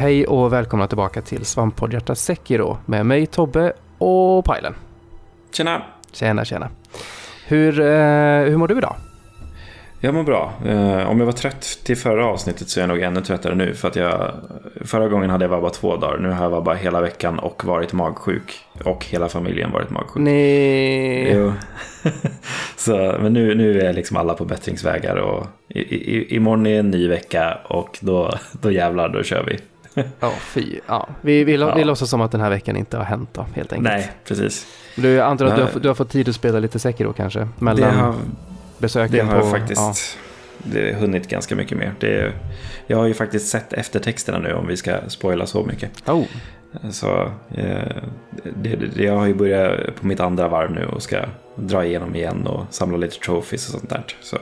[0.00, 4.74] Hej och välkomna tillbaka till Svamppoddhjärta Sekiro med mig Tobbe och Pajlen.
[5.52, 5.82] Tjena!
[6.12, 6.68] Tjena, tjena.
[7.46, 7.86] Hur, eh,
[8.50, 8.94] hur mår du idag?
[10.00, 10.52] Jag mår bra.
[10.66, 13.74] Eh, om jag var trött till förra avsnittet så är jag nog ännu tröttare nu.
[13.74, 14.32] För att jag,
[14.84, 16.18] förra gången hade jag bara två dagar.
[16.18, 18.58] Nu har jag vabbat hela veckan och varit magsjuk.
[18.84, 20.24] Och hela familjen varit magsjuk.
[20.24, 21.32] Nej.
[21.32, 21.52] Jo.
[22.76, 25.16] så, men nu, nu är liksom alla på bättringsvägar.
[25.16, 29.58] Och i, i, imorgon är en ny vecka och då, då jävlar, då kör vi.
[30.20, 30.80] Ja, fy.
[30.86, 31.08] Ja.
[31.20, 31.74] Vi, vi, Ja.
[31.74, 33.94] vi låtsas som att den här veckan inte har hänt då, helt enkelt.
[33.94, 34.66] Nej, precis.
[34.96, 37.40] Du, antar att du har, du har fått tid att spela lite Sekiro kanske?
[37.40, 38.14] Det Mellan har,
[38.78, 39.46] besöken det har på...
[39.46, 40.18] jag faktiskt
[40.64, 41.94] det har hunnit ganska mycket mer.
[42.00, 42.32] Det,
[42.86, 45.90] jag har ju faktiskt sett eftertexterna nu om vi ska spoila så mycket.
[46.04, 46.12] Ja.
[46.12, 46.26] Oh,
[46.90, 47.22] Så
[47.54, 47.96] eh,
[48.56, 51.24] det, det, jag har ju börjat på mitt andra varv nu och ska
[51.54, 54.02] dra igenom igen och samla lite trophies och sånt där.
[54.22, 54.38] Så.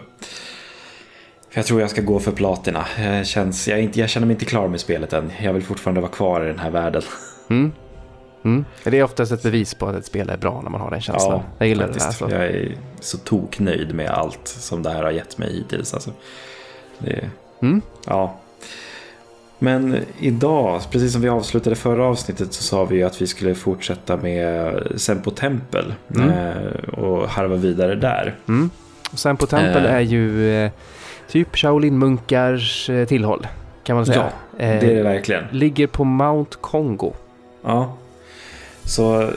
[1.58, 2.86] Jag tror jag ska gå för platina.
[2.98, 5.32] Jag, känns, jag, inte, jag känner mig inte klar med spelet än.
[5.42, 7.02] Jag vill fortfarande vara kvar i den här världen.
[7.50, 7.72] Mm.
[8.44, 8.64] Mm.
[8.84, 11.00] Det är oftast ett bevis på att ett spel är bra när man har den
[11.00, 11.40] känslan.
[11.58, 12.04] jag gillar det.
[12.04, 12.30] Alltså.
[12.30, 15.94] Jag är så toknöjd med allt som det här har gett mig hittills.
[15.94, 16.10] Alltså.
[16.98, 17.30] Det,
[17.62, 17.82] Mm.
[18.06, 18.34] Ja.
[19.58, 23.54] Men idag, precis som vi avslutade förra avsnittet så sa vi ju att vi skulle
[23.54, 26.28] fortsätta med Sempo Tempel Mm.
[26.30, 28.34] eh, och harva vidare där.
[28.48, 28.70] Mm.
[29.12, 29.92] Och på tempel Eh.
[29.94, 30.70] är ju eh,
[31.28, 33.46] typ Shaolin-munkars eh, tillhåll.
[33.84, 34.16] Kan man säga.
[34.18, 35.44] Ja, Eh, Det är det verkligen.
[35.50, 37.12] Ligger på Mount Kongo.
[37.64, 37.94] Ja.
[38.84, 39.30] Så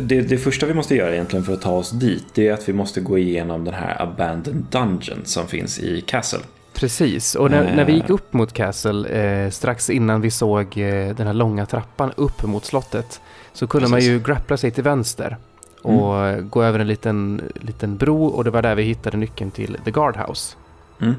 [0.00, 2.68] det, det första vi måste göra egentligen för att ta oss dit det är att
[2.68, 6.38] vi måste gå igenom den här Abandoned Dungeon som finns i Castle.
[6.74, 7.76] Precis, och när, Eh.
[7.76, 11.66] när vi gick upp mot Castle eh, strax innan vi såg eh, den här långa
[11.66, 13.20] trappan upp mot slottet
[13.52, 14.10] så kunde man Precis.
[14.10, 15.36] ju grappla sig till vänster
[15.82, 19.50] och eh, gå över en liten, liten bro och det var där vi hittade nyckeln
[19.50, 20.56] till The Guardhouse.
[21.00, 21.14] Mm.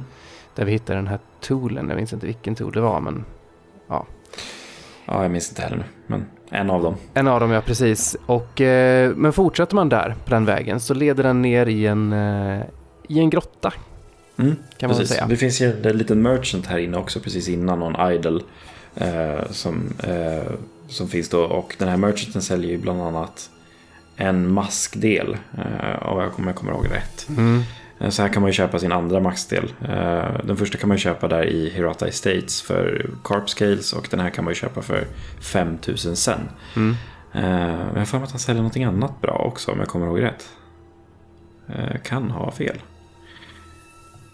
[0.56, 3.26] Där vi hittade den här toolen, jag minns inte vilken tool det var men
[3.88, 4.06] Ja,
[5.06, 6.96] jag minns inte heller nu, men en av dem.
[7.14, 8.18] en av dem ja, precis.
[8.26, 12.14] Och, eh, men fortsätter man där på den vägen så leder den ner i en,
[12.14, 12.62] eh,
[13.08, 13.74] i en grotta
[14.38, 14.56] Mm.
[14.78, 15.14] kan man Precis.
[15.16, 15.28] säga.
[15.28, 18.44] Det finns ju en liten merchant här inne också precis innan någon idol
[18.96, 20.52] eh, som, eh,
[20.88, 21.40] som finns då.
[21.44, 23.50] Och den här merchanten säljer ju bland annat
[24.16, 27.30] en maskdel, eh, om jag kommer, jag kommer ihåg rätt.
[27.30, 27.62] Mm.
[28.00, 29.74] Eh, Så här kan man ju köpa sin andra maxdel.
[29.82, 34.08] Eh, Den första kan man ju köpa där i Hirata Estates för Carp Scales och
[34.12, 35.04] den här kan man ju köpa för
[35.42, 36.40] 5000 sen.
[36.76, 36.96] Mm.
[37.34, 39.88] Eh, Men jag har för mig att han säljer någonting annat bra också om jag
[39.88, 40.50] kommer ihåg rätt.
[42.04, 42.78] Kan ha fel.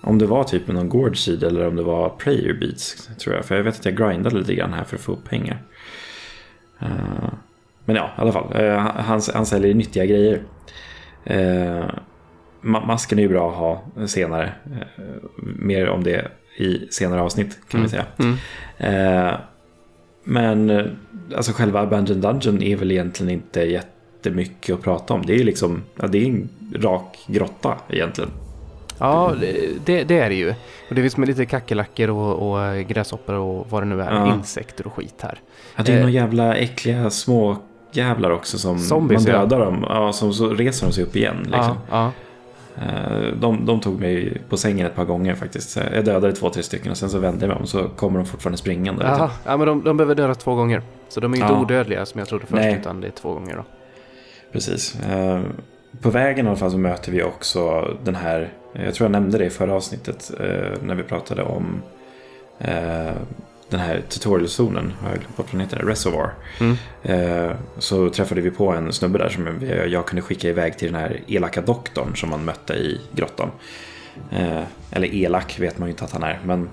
[0.01, 3.45] Om det var typ någon Gorge Seed eller om det var Prayer Beats tror jag.
[3.45, 5.61] För jag vet att jag grindade lite grann här för att få upp pengar.
[7.85, 8.53] Men ja, i alla fall.
[9.01, 10.41] Han, han säljer nyttiga grejer.
[12.65, 14.51] Ma- Masken är ju bra att ha senare.
[14.65, 14.81] Eh,
[15.59, 16.27] Mer om det
[16.57, 18.05] i senare avsnitt kan vi säga.
[18.19, 18.35] Mm.
[18.77, 19.33] Eh,
[20.23, 20.85] Men eh,
[21.35, 25.25] alltså själva Abandoned Dungeon är väl egentligen inte jättemycket att prata om.
[25.25, 28.29] Det är liksom, ja, det är en rak grotta egentligen.
[28.99, 29.33] Ja,
[29.85, 30.49] det, det är det ju.
[30.89, 34.13] Och det finns med lite kackerlackor och, och gräshoppor och vad det nu är.
[34.13, 34.33] Ja.
[34.33, 35.39] Insekter och skit här.
[35.75, 35.99] Ja, det är Eh.
[35.99, 37.57] några jävla äckliga små
[37.91, 39.39] jävlar också som Zombies, man ja.
[39.41, 39.85] dödar dem.
[39.89, 41.37] Ja, som så reser de sig upp igen.
[41.43, 41.77] Liksom.
[41.91, 42.11] Ja,
[43.39, 45.77] De, de tog mig på sängen ett par gånger faktiskt.
[45.93, 48.25] Jag dödade två, tre stycken och sen så vände jag mig om så kommer de
[48.25, 49.05] fortfarande springande.
[49.07, 49.31] Aha.
[49.45, 50.81] ja men de, de behöver döda två gånger.
[51.09, 51.61] Så de är ju inte Ja.
[51.61, 52.77] odödliga som jag trodde först, Nej.
[52.79, 53.63] utan det är två gånger då.
[54.51, 54.99] Precis.
[54.99, 55.41] Eh,
[56.01, 59.37] På vägen i alla fall så möter vi också den här, jag tror jag nämnde
[59.37, 61.81] det i förra avsnittet eh, när vi pratade om
[62.59, 63.11] eh,
[63.69, 66.29] den här tutorialzonen, har jag glömt bort vad den heter, Reservoir.
[66.59, 66.75] Mm.
[67.03, 69.47] Eh, Så träffade vi på en snubbe där som
[69.87, 73.51] jag kunde skicka iväg till den här elaka doktorn som man mötte i grottan.
[74.31, 74.61] Eh,
[74.91, 76.69] Eller elak vet man ju inte att han är, men...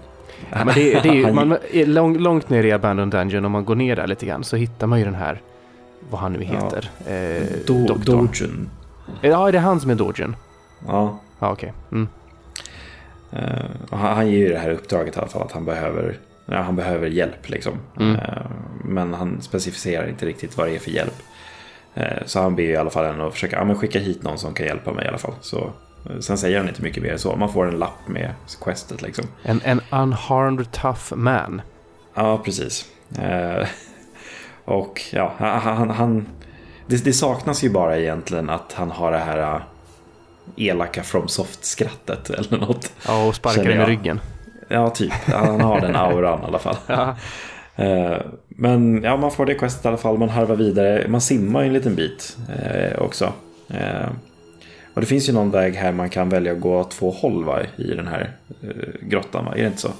[0.52, 3.64] Ja, men det, det är ju, man, lång, långt ner i Abandoned Dungeon, om man
[3.64, 5.40] går ner där lite grann, så hittar man ju den här,
[6.10, 6.50] vad han nu Ja.
[6.64, 8.26] heter, eh, Do, doktorn.
[8.32, 8.70] Dojun.
[9.20, 10.36] Ja, det är han som är Dogen.
[10.86, 11.72] Ja, Ja, okej.
[11.92, 12.08] Mm.
[13.32, 13.64] Eh,
[13.98, 17.08] han ger ju det här uppdraget i alla fall att han behöver, ja, han behöver
[17.08, 17.48] hjälp.
[17.48, 17.72] Liksom.
[18.00, 18.16] Mm.
[18.16, 18.46] Eh,
[18.84, 21.22] men han specificerar inte riktigt vad det är för hjälp.
[21.94, 24.38] Eh, så han ber i alla fall en att försöka ja, men skicka hit någon
[24.38, 25.34] som kan hjälpa mig i alla fall.
[25.40, 25.72] Så,
[26.10, 27.36] eh, sen säger han inte mycket mer så.
[27.36, 28.34] Man får en lapp med
[28.64, 29.24] questet liksom.
[29.42, 31.62] En, en unharmed tough man.
[32.14, 32.88] Ja, precis.
[34.64, 36.26] Och ja, han, han,
[36.86, 39.62] det, det saknas ju bara egentligen att han har det här
[40.56, 42.92] elaka from soft-skrattet eller något.
[43.06, 43.88] Ja, och sparkar jag.
[43.88, 44.20] ryggen.
[44.72, 45.12] Ja, typ.
[45.12, 46.76] Han har den auran i alla fall.
[46.86, 47.16] Ja.
[47.76, 48.16] Eh,
[48.48, 50.18] Men ja, man får det questet i alla fall.
[50.18, 51.08] Man harvar vidare.
[51.08, 53.32] Man simmar en liten bit eh, också.
[53.68, 54.08] Eh,
[54.94, 57.60] och det finns ju någon väg här man kan välja att gå två håll va,
[57.76, 58.30] i den här
[59.00, 59.44] grottan.
[59.44, 59.52] Va?
[59.54, 59.90] Är det inte så?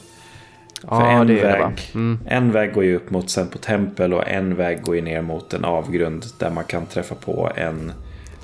[0.91, 1.73] Ja, För en det det, väg, va?
[1.95, 2.19] Mm.
[2.27, 5.55] en väg går ju upp mot Sempo tempel och en väg går ju ner mot
[5.55, 7.93] en avgrund där man kan träffa på en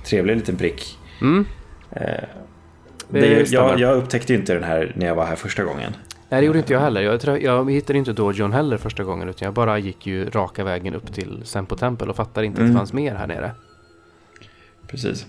[0.04, 0.98] trevlig liten prick.
[1.20, 1.46] Mm.
[1.90, 5.92] Det det, jag, jag upptäckte ju inte den här när jag var här första gången.
[6.30, 7.00] Nej, det gjorde inte jag heller.
[7.02, 10.64] Jag, trä- jag hittade inte Dojon heller första gången, utan jag bara gick ju raka
[10.64, 12.72] vägen upp till Sempo Temple och fattade inte att Mm.
[12.72, 13.50] det fanns mer här nere.
[14.86, 15.26] Precis.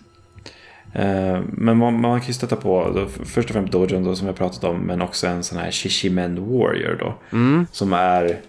[0.93, 4.27] Eh, Men man, man kan ju stöta på då, först och främst Dojon då, som
[4.27, 7.13] har pratat om men också en sån här Shishimen Warrior då.
[7.37, 7.67] Mm.
[7.71, 8.39] Som är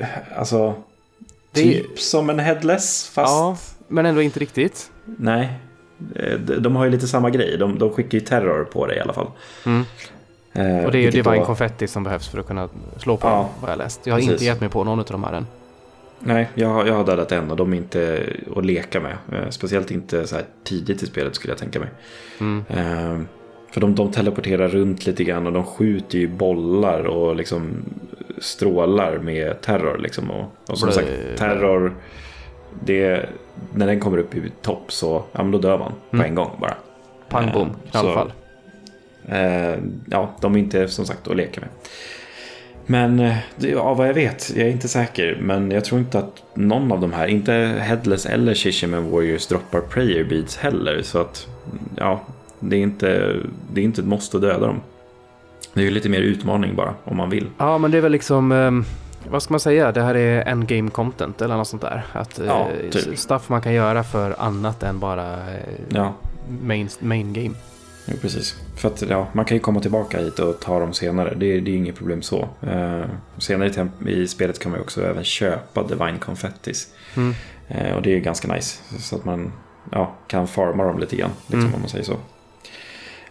[0.00, 0.06] eh,
[0.36, 0.74] alltså
[1.52, 3.56] Det- typ som en headless fast Ja,
[3.88, 4.90] men ändå inte riktigt.
[5.04, 5.52] nej.
[6.16, 7.56] Eh, De, har ju lite samma grej.
[7.58, 9.30] De, de skickar ju terror på det i alla fall.
[9.66, 9.84] Mm.
[10.52, 13.28] Eh, Och det är ju Divine då- Confetti som behövs för att kunna slå på
[13.28, 14.00] Ja, vad jag läst.
[14.06, 14.32] Jag har precis.
[14.32, 15.46] inte gett mig på någon av de här än.
[16.18, 18.26] Nej, jag, har- jag har dödat en och de är inte
[18.56, 19.16] att leka med.
[19.32, 21.88] Eh, Speciellt inte så här tidigt i spelet skulle jag tänka mig.
[22.40, 22.64] Mm.
[22.68, 23.20] Eh,
[23.70, 27.72] För de, de teleporterar runt lite grann och de skjuter ju bollar och liksom
[28.38, 29.98] strålar med terror.
[29.98, 30.30] Liksom.
[30.30, 31.08] Och, och som Blö- sagt,
[31.38, 31.94] terror,
[32.84, 33.28] det,
[33.74, 36.26] när den kommer upp i topp så ja, men då dör man på Mm.
[36.26, 36.74] en gång bara.
[37.28, 38.32] Pang bom, Eh, knallfall.
[39.28, 39.74] Eh,
[40.10, 41.70] ja, de är inte som sagt att leka med.
[42.86, 46.42] Men eh, av vad jag vet, jag är inte säker, men jag tror inte att
[46.54, 51.02] någon av de här, inte Headless eller Shishimen Warriors droppar prayer beads heller.
[51.02, 51.46] Så att,
[51.96, 52.20] ja,
[52.60, 53.36] det är inte,
[53.72, 54.80] det är inte ett måste att döda dem.
[55.74, 57.46] Det är ju lite mer utmaning bara, om man vill.
[57.58, 58.52] Ja, men det är väl liksom...
[58.52, 58.84] ehm,
[59.30, 59.92] vad ska man säga?
[59.92, 62.02] Det här är endgame content eller något sånt där.
[62.12, 63.18] Att, eh, Ja, typ.
[63.18, 66.14] Stuff man kan göra för annat än bara eh, Ja,
[66.62, 67.54] main, main game.
[68.06, 68.56] Jo, precis.
[68.76, 71.34] För att ja, man kan ju komma tillbaka hit och ta dem senare.
[71.34, 72.48] Det, är- det är inget problem så.
[72.62, 73.04] Eh,
[73.38, 76.88] senare i, i spelet kan man ju också även köpa Divine Confettis.
[77.16, 77.34] Mm.
[77.68, 78.80] Eh, och det är ganska nice.
[78.98, 79.52] Så att man
[79.92, 81.30] ja, kan farma dem lite grann.
[81.46, 81.74] Liksom, Mm.
[81.74, 82.16] om man säger så.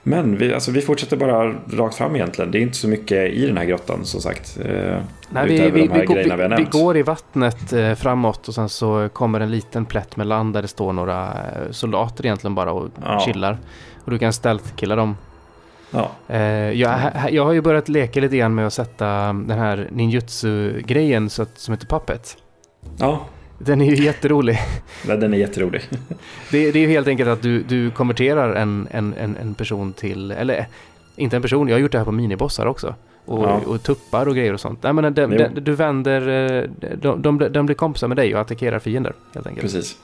[0.04, 2.52] Men vi, alltså, vi fortsätter bara rakt fram egentligen.
[2.52, 4.60] Det är inte så mycket i den här grottan som sagt.
[4.66, 4.98] Eh,
[5.30, 9.10] Nej, vi, vi, vi, går, grejerna vi, går i vattnet eh, framåt och sen så
[9.14, 12.90] kommer en liten plätt med land där det står några eh, soldater egentligen bara och
[13.04, 13.20] Ja.
[13.26, 13.58] chillar.
[14.06, 15.18] Och du kan stealth-killa dem.
[15.92, 17.00] Ja, Eh, jag,
[17.32, 21.88] jag har ju börjat leka lite grann med att sätta den här ninjutsu-grejen som heter
[21.88, 22.38] Puppet.
[22.98, 23.26] ja,
[23.66, 24.58] Den är ju jätterolig.
[25.08, 25.82] men den är jätterolig.
[26.52, 29.94] Det, det är ju helt enkelt att du, du konverterar en, en, en, en person
[29.94, 30.66] till, eller eh,
[31.16, 32.96] inte en person, jag har gjort det här på minibossar också.
[33.26, 33.62] Och, Ja.
[33.68, 34.84] och tuppar och grejer och sånt.
[34.84, 35.38] Nej, men de, Jo.
[35.54, 36.28] de, du vänder,
[36.62, 36.70] eh,
[37.02, 39.62] de, de, de blir kompisar med dig och attackerar fiender helt enkelt.
[39.74, 39.98] Precis.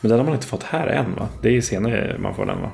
[0.00, 1.28] Men den har man inte fått här än va?
[1.42, 2.70] Det är senare man får den va?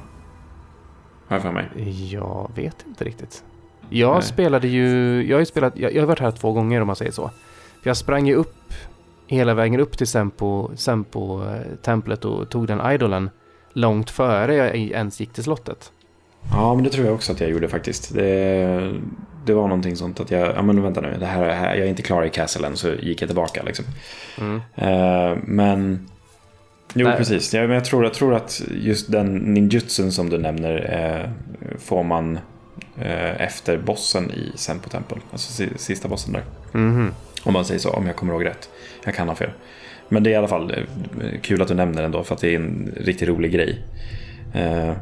[1.29, 1.69] Har jag för mig.
[2.13, 3.45] Jag vet inte riktigt.
[3.89, 4.23] Jag Nej.
[4.23, 4.87] spelade ju,
[5.29, 7.31] jag har ju spelat, jag, jag har varit här två gånger om man säger så.
[7.83, 8.55] Jag sprang ju upp
[9.31, 13.31] hela vägen upp till Sempo, Sempo eh, templet och tog den idolen
[13.73, 15.93] långt före jag ens gick till slottet.
[16.53, 18.15] Ja, men det tror jag också att jag gjorde faktiskt.
[18.15, 18.93] Det,
[19.47, 21.91] det var någonting sånt att jag, ja men vänta nu, det här, här, jag är
[21.91, 23.85] inte klar i Castle än så gick jag tillbaka liksom.
[24.39, 24.61] Mm.
[24.75, 26.09] Eh, men...
[26.95, 27.17] Jo, Nej.
[27.17, 27.55] precis.
[27.55, 30.75] Ja, men jag, tror, jag tror att just den ninjutsun som du nämner
[31.25, 31.31] eh,
[31.79, 32.39] får man
[32.99, 35.17] eh, efter bossen i Sempo Temple.
[35.33, 36.45] Alltså si- sista bossen där.
[36.73, 37.15] Mhm.
[37.43, 38.69] Om man säger så, om jag kommer ihåg rätt.
[39.05, 39.51] Jag kan ha fel.
[40.09, 42.41] Men det är i alla fall eh, kul att du nämner den då, för att
[42.41, 43.83] det är en riktigt rolig grej.
[44.55, 44.93] Eh,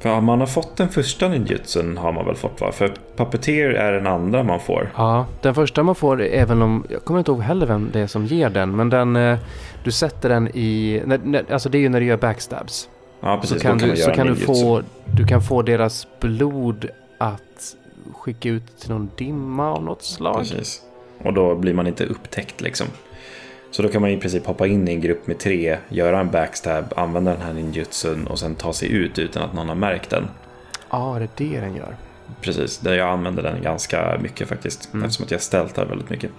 [0.00, 2.72] för man har fått den första ninjutsun har man väl fått va?
[2.72, 4.92] För Puppeteer är den andra man får.
[4.96, 8.06] Ja, den första man får, även om, jag kommer inte ihåg heller vem det är
[8.06, 9.38] som ger den, men den, eh,
[9.84, 11.02] du sätter den i,
[11.50, 12.88] alltså det är ju när du gör backstabs.
[13.20, 13.56] Ja, precis.
[13.56, 16.88] så kan, kan du, så kan du få, du kan få deras blod
[17.18, 17.76] att
[18.14, 20.38] skicka ut till någon dimma av något slag.
[20.38, 20.82] Precis.
[21.24, 22.86] Och då blir man inte upptäckt liksom.
[23.70, 26.30] Så då kan man i princip hoppa in i en grupp med tre, göra en
[26.30, 30.10] backstab, använda den här ninjutsun och sen ta sig ut utan att någon har märkt
[30.10, 30.28] den.
[30.90, 31.96] Ja, det är det den gör.
[32.40, 34.88] Precis, där jag använder den ganska mycket faktiskt.
[34.94, 35.04] Mm.
[35.04, 36.30] Eftersom att jag stältar väldigt mycket.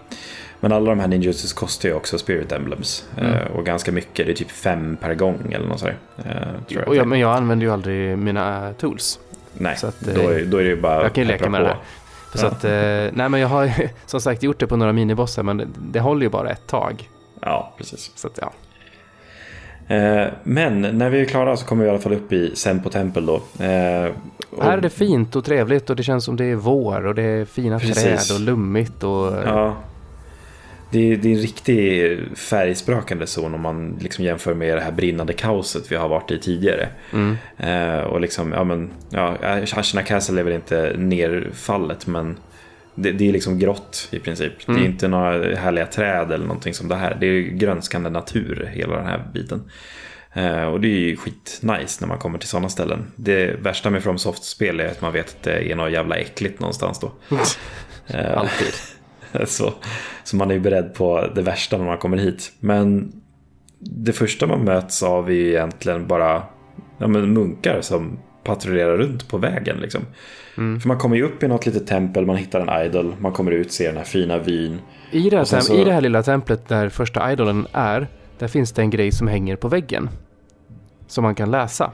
[0.60, 3.06] Men alla de här ninjutsus kostar ju också spirit emblems.
[3.18, 3.34] Mm.
[3.34, 5.98] Eh, och ganska mycket, det är typ fem per gång eller något sådär.
[6.18, 6.24] Eh,
[6.68, 6.88] tror jag.
[6.88, 9.20] Och jag, men jag använder ju aldrig mina tools.
[9.54, 11.68] Nej, att, då, är, då är det ju bara jag kan ju leka med det
[11.70, 11.76] på.
[12.32, 12.50] För så Ja.
[12.52, 13.72] att, eh, nej men jag har
[14.06, 17.10] som sagt gjort det på några minibossar men det, det håller ju bara ett tag.
[17.48, 18.12] Ja, precis.
[18.16, 18.52] Så att ja.
[19.96, 22.90] Eh, men när vi är klara så kommer vi i alla fall upp i Sempo
[22.90, 23.36] Temple då.
[23.66, 24.12] Eh,
[24.50, 27.16] och- Här är det fint och trevligt och det känns som det är vår och
[27.16, 28.28] det är fina Precis.
[28.28, 29.34] träd och lummigt och...
[29.46, 29.76] Ja.
[30.92, 34.92] Det är, det är en riktig färgsprakande zon om man liksom jämför med det här
[34.92, 36.88] brinnande kaoset vi har varit i tidigare.
[37.14, 37.38] Mm.
[37.58, 39.36] Eh, och liksom, ja men, ja,
[40.06, 42.38] Castle är väl inte nerfallet men
[42.98, 44.54] det, det är liksom grått i princip.
[44.66, 44.84] Det Mm.
[44.84, 47.18] är inte några härliga träd eller någonting som det här.
[47.20, 49.72] Det är grönskande natur hela den här biten.
[50.34, 53.12] Eh, och det är ju skitnice när man kommer till sådana ställen.
[53.16, 57.00] Det värsta med FromSoft-spel är att man vet att det är något jävla äckligt någonstans
[57.00, 57.12] då.
[58.08, 58.74] Eh, Alltid.
[59.48, 59.74] så,
[60.24, 62.52] så man är ju beredd på det värsta när man kommer hit.
[62.60, 63.12] Men
[63.80, 66.44] det första man möts av är ju egentligen bara
[66.98, 69.78] ja, men munkar som patrullerar runt på vägen.
[69.78, 70.02] Liksom.
[70.58, 70.80] Mm.
[70.80, 73.52] För man kommer ju upp i något litet tempel, man hittar en idol, man kommer
[73.52, 74.80] ut, ser den här fina vyn.
[75.12, 78.08] I det, här, så- I det här lilla templet där första idolen är,
[78.40, 80.10] där finns det en grej som hänger på väggen.
[81.08, 81.92] Som man kan läsa.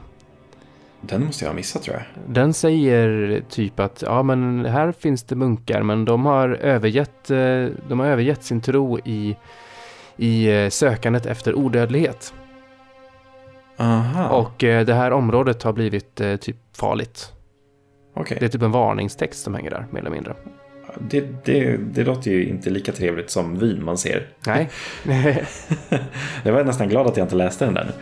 [1.00, 2.04] Den måste jag ha missat tror jag.
[2.34, 7.66] Den säger typ att ja men här finns det munkar men de har övergett, eh,
[7.88, 9.36] de har övergett sin tro i,
[10.16, 12.34] i eh, sökandet efter odödlighet.
[13.76, 17.32] Aha, Och eh, det här området har blivit eh, typ farligt.
[18.14, 18.36] okej.
[18.40, 20.34] Det är typ en varningstext som hänger där mer eller mindre.
[20.98, 24.26] Det, det, det låter ju inte lika trevligt som vin man ser.
[24.46, 24.70] Nej.
[26.42, 27.92] Jag var nästan glad att jag inte läste den där.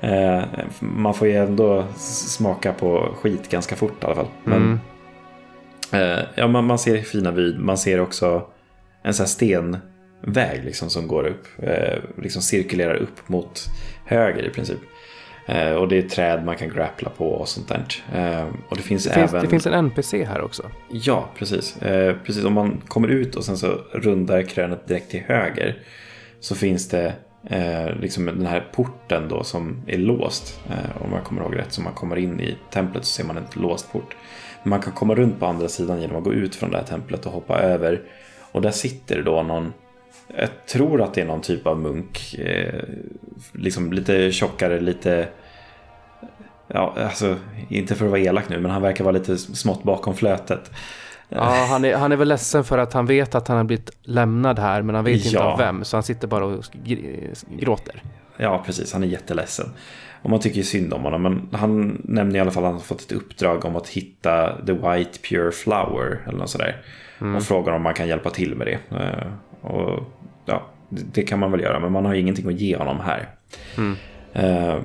[0.00, 0.44] Eh,
[0.80, 4.28] man får ju ändå smaka på skit ganska fort i alla fall.
[4.44, 4.80] Men,
[5.92, 6.26] mm.
[6.34, 8.46] ja, man, man ser fina vyn, man ser också
[9.02, 11.46] en sån här stenväg liksom, som går upp.
[11.58, 13.60] Eh, liksom cirkulerar upp mot
[14.04, 14.78] höger i princip.
[15.46, 17.84] Eh, och det är träd man kan grappla på och sånt där.
[18.14, 19.44] Eh, och det finns Det, finns, även...
[19.44, 20.62] det finns en NPC här också.
[20.88, 21.82] Ja, precis.
[21.82, 22.44] Eh, precis.
[22.44, 25.78] Om man kommer ut och sen så rundar krönet direkt till höger
[26.40, 27.14] så finns det
[28.00, 30.60] liksom den här porten då som är låst.
[31.00, 31.72] Om jag kommer ihåg rätt.
[31.72, 34.16] Så man kommer in i templet så ser man en låst port.
[34.62, 36.84] Men man kan komma runt på andra sidan genom att gå ut från det här
[36.84, 38.00] templet och hoppa över.
[38.52, 39.72] Och där sitter då någon
[40.38, 42.34] jag tror att det är någon typ av munk.
[42.38, 42.80] Eh,
[43.52, 45.28] liksom lite tjockare, lite...
[46.66, 47.36] Ja, alltså
[47.68, 50.70] inte för att vara elak nu, men han verkar vara lite smått bakom flötet.
[51.28, 53.90] Ja, han är, han är väl ledsen för att han vet att han har blivit
[54.02, 55.42] lämnad här men han vet inte Ja.
[55.42, 55.84] av vem.
[55.84, 58.02] Så han sitter bara och gr- gråter.
[58.36, 58.92] Ja, precis.
[58.92, 59.66] Han är jätteledsen.
[60.22, 61.22] Och man tycker ju synd om honom.
[61.22, 64.56] Men han nämner i alla fall att han har fått ett uppdrag om att hitta
[64.66, 66.20] The White Pure Flower.
[66.28, 66.82] Eller något sådär.
[67.36, 68.78] Och frågar om man kan hjälpa till med det.
[68.96, 69.32] Eh,
[69.70, 70.02] Och
[70.50, 71.80] ja, det kan man väl göra.
[71.80, 73.28] Men man har ingenting att ge honom här.
[73.78, 73.96] Mm.
[74.32, 74.78] Eh,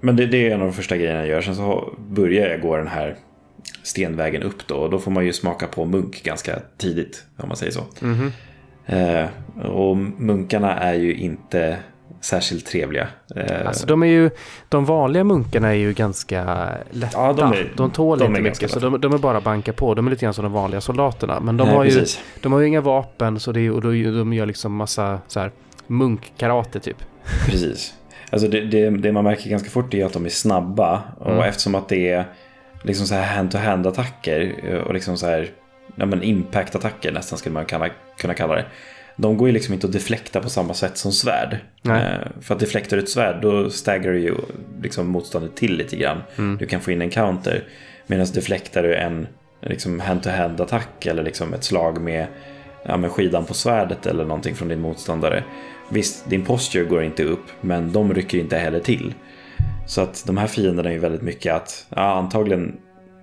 [0.00, 1.40] Men det, det är en av de första grejerna jag gör.
[1.40, 3.16] Sen så börjar jag gå den här
[3.82, 4.74] stenvägen upp då.
[4.76, 7.24] Och då får man ju smaka på munk ganska tidigt.
[7.36, 7.84] Om man säger så.
[8.00, 8.32] Mhm.
[8.86, 9.26] Eh,
[9.66, 11.78] och munkarna är ju inte
[12.20, 13.08] särskilt trevliga.
[13.36, 14.30] Eh, Alltså de är ju,
[14.68, 17.18] de vanliga munkarna är ju ganska lätta.
[17.20, 19.94] Ja, de är- de tål de inte mycket så de, de är bara banka på.
[19.94, 21.40] De är lite grann som de vanliga soldaterna.
[21.40, 22.20] Men de, nej, har, ju, precis.
[22.42, 25.50] de har ju inga vapen så det är, och de gör liksom massa så här
[25.86, 26.96] munkkarate typ.
[27.46, 27.94] precis.
[28.30, 31.02] Alltså det, det, det man märker ganska fort är att de är snabba.
[31.18, 31.42] Och Mm.
[31.48, 32.24] eftersom att det är
[32.82, 34.54] liksom så här hand-to-hand attacker
[34.86, 35.50] och liksom så här
[35.96, 38.64] ja, men impact-attacker nästan skulle man kunna, kunna kalla det.
[39.20, 41.58] De går ju liksom inte att deflekta på samma sätt som svärd.
[41.82, 42.02] Nej.
[42.02, 44.34] Eh, för att deflektar du ett svärd då staggar du ju
[44.82, 46.22] liksom motståndet till lite grann.
[46.38, 46.56] Mm.
[46.56, 47.64] Du kan få in en counter.
[48.06, 49.26] Medan deflektar du en
[49.62, 52.26] liksom hand-to-hand attack eller liksom ett slag med,
[52.82, 55.44] ja, med skidan på svärdet eller någonting från din motståndare.
[55.90, 59.14] Visst, din posture går inte upp, men de rycker inte heller till.
[59.86, 62.76] Så att de här fienderna är ju väldigt mycket att ja, antagligen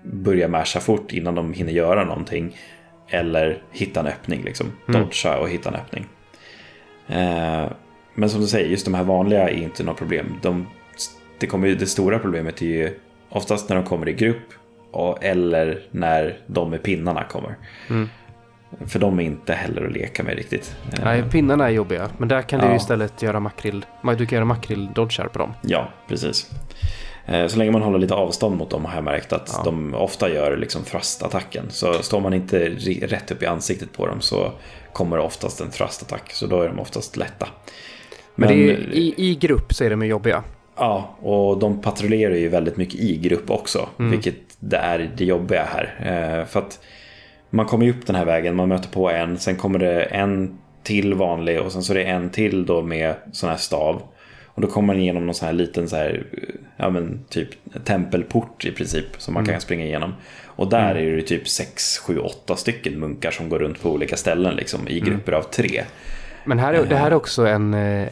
[0.04, 2.58] börja masha fort innan de hinner göra någonting.
[3.10, 4.72] Eller hitta en öppning, liksom.
[4.88, 5.02] Mm.
[5.02, 6.06] Dodga och hitta en öppning.
[7.08, 7.72] Eh,
[8.16, 10.40] men som du säger, just de här vanliga är inte något problem.
[10.42, 10.68] De,
[11.40, 14.48] det, kommer, det stora problemet är ju oftast när de kommer i grupp
[14.92, 17.56] och, eller när de med pinnarna kommer.
[17.90, 18.10] Mm.
[18.88, 20.76] För de är inte heller att leka med riktigt.
[20.94, 22.10] Eh, Nej, pinnarna är jobbiga.
[22.18, 22.76] Men där kan du Ja.
[22.76, 23.86] istället göra makrill.
[24.18, 25.54] Du kan göra makrill-dodgar på dem.
[25.62, 26.52] Ja, precis.
[27.25, 29.62] Eh, Så länge man håller lite avstånd mot dem har jag märkt att Ja.
[29.63, 31.63] de ofta gör liksom thrust-attacken.
[31.70, 32.70] Så står man inte
[33.01, 34.51] rätt upp i ansiktet på dem så
[34.94, 36.32] kommer oftast en thrust-attack.
[36.34, 37.48] Så då är de oftast lätta.
[38.36, 40.44] Men, det är, i, i grupp så är de ju jobbiga.
[40.77, 43.89] Ja, och de patrullerar ju väldigt mycket i grupp också.
[44.00, 44.12] Mm.
[44.12, 45.96] Vilket det är det jobbiga här.
[46.41, 46.79] Eh, för att
[47.50, 50.58] man kommer ju upp den här vägen, man möter på en, sen kommer det en
[50.84, 54.01] till vanlig och sen så är det en till då med sån här stav.
[54.56, 56.26] Och då kommer man igenom någon sån här liten så här,
[56.78, 57.50] ja men typ
[57.84, 60.14] tempelport i princip som man kan springa igenom.
[60.46, 64.18] Och där är det typ 6, 7, 8 stycken munkar som går runt på olika
[64.18, 65.84] ställen liksom i grupper av tre.
[66.46, 68.08] Men här är, det här är också en, eh,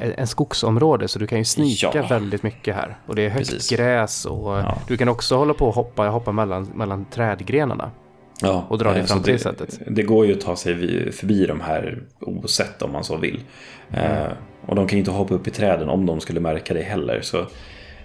[0.00, 2.06] en skogsområde så du kan ju snika Ja.
[2.06, 2.96] väldigt mycket här.
[3.06, 3.70] Och det är högt Precis.
[3.70, 4.78] gräs och Ja.
[4.88, 7.90] du kan också hålla på och hoppa, hoppa mellan, mellan trädgrenarna.
[8.42, 9.78] Ja, Och dra dig eh, fram på det sättet.
[9.86, 13.40] Det går ju att ta sig förbi de här osett om man så vill.
[13.92, 14.32] Mm.
[14.70, 17.20] Och de kan ju inte hoppa upp i träden om de skulle märka det heller.
[17.20, 17.46] Så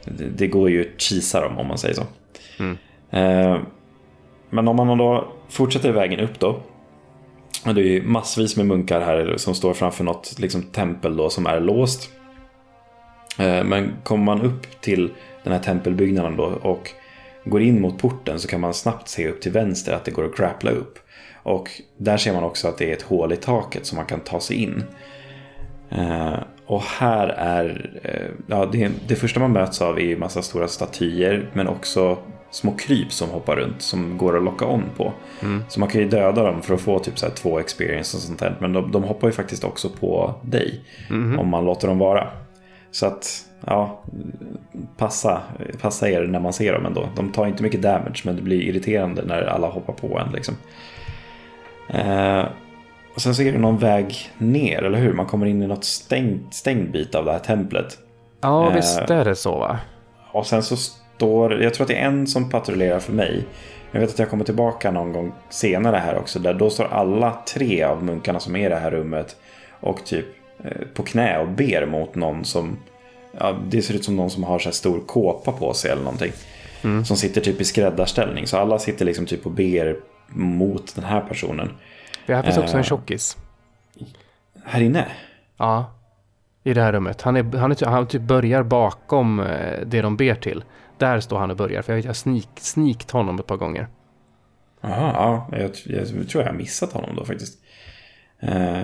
[0.06, 2.04] det, det går ju att kisa dem om man säger så.
[2.60, 2.78] Mm.
[3.10, 3.60] Eh,
[4.50, 6.60] men om man då fortsätter vägen upp då.
[7.66, 11.30] och Det är ju massvis med munkar här som står framför något liksom, tempel då
[11.30, 12.10] som är låst.
[13.40, 15.12] Eh, Men kommer man upp till
[15.44, 16.92] den här tempelbyggnaden då och
[17.44, 20.26] går in mot porten så kan man snabbt se upp till vänster att det går
[20.26, 21.00] att grappla upp.
[21.44, 24.20] Och där ser man också att det är ett hål i taket som man kan
[24.20, 24.84] ta sig in.
[25.90, 26.34] Eh,
[26.66, 30.68] och här är, eh, ja, det, det första man möts av är en massa stora
[30.68, 32.18] statyer men också
[32.52, 35.14] små kryp som hoppar runt som går att locka on på.
[35.42, 35.64] Mm.
[35.70, 38.40] Så man kan ju döda dem för att få typ så två experience och sånt
[38.40, 38.56] där.
[38.60, 41.40] Men de, de hoppar ju faktiskt också på dig Mhm.
[41.40, 42.28] om man låter dem vara.
[42.92, 44.04] Så att, ja,
[44.98, 45.42] passa,
[45.82, 47.10] passa er när man ser dem ändå.
[47.16, 50.56] De tar inte mycket damage men det blir irriterande när alla hoppar på en liksom.
[51.90, 52.46] Eh,
[53.16, 55.14] och sen så är det någon väg ner, eller hur?
[55.14, 57.98] Man kommer in i något stängt, stängd bit av det här templet.
[58.42, 58.76] Ja, Eh.
[58.76, 59.80] visst är det så va?
[60.32, 63.44] Och sen så står, jag tror att det är en som patrullerar för mig.
[63.92, 66.40] Jag vet att jag kommer tillbaka någon gång senare här också.
[66.40, 69.36] Där då står alla tre av munkarna som är i det här rummet
[69.80, 70.26] och typ
[70.64, 72.78] eh, på knä och ber mot någon som...
[73.40, 76.04] Ja, det ser ut som någon som har så här stor kåpa på sig eller
[76.04, 76.32] någonting.
[77.06, 78.48] Som sitter typ i skräddarställning.
[78.48, 79.96] Så alla sitter liksom typ och ber
[80.28, 81.70] mot den här personen.
[82.26, 82.78] Det här finns också Eh.
[82.78, 83.38] en tjockis.
[84.64, 85.06] Här inne?
[85.58, 85.92] Ja.
[86.64, 87.22] I det här rummet.
[87.22, 90.64] Han, är, han, är, han typ börjar bakom eh, det de ber till.
[90.98, 91.82] Där står han och börjar.
[91.82, 93.88] För jag, jag sneak, sneakt honom ett par gånger.
[94.82, 97.60] Jaha, ja, jag, jag tror jag har missat honom då faktiskt.
[98.40, 98.80] Eh,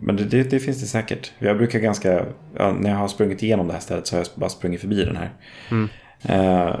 [0.00, 1.32] men det, det, det finns det säkert.
[1.38, 2.24] Jag brukar ganska,
[2.56, 5.04] ja, när jag har sprungit igenom det här stället så har jag bara sprungit förbi
[5.04, 5.30] den här.
[5.70, 5.88] Mm.
[6.22, 6.76] Eh,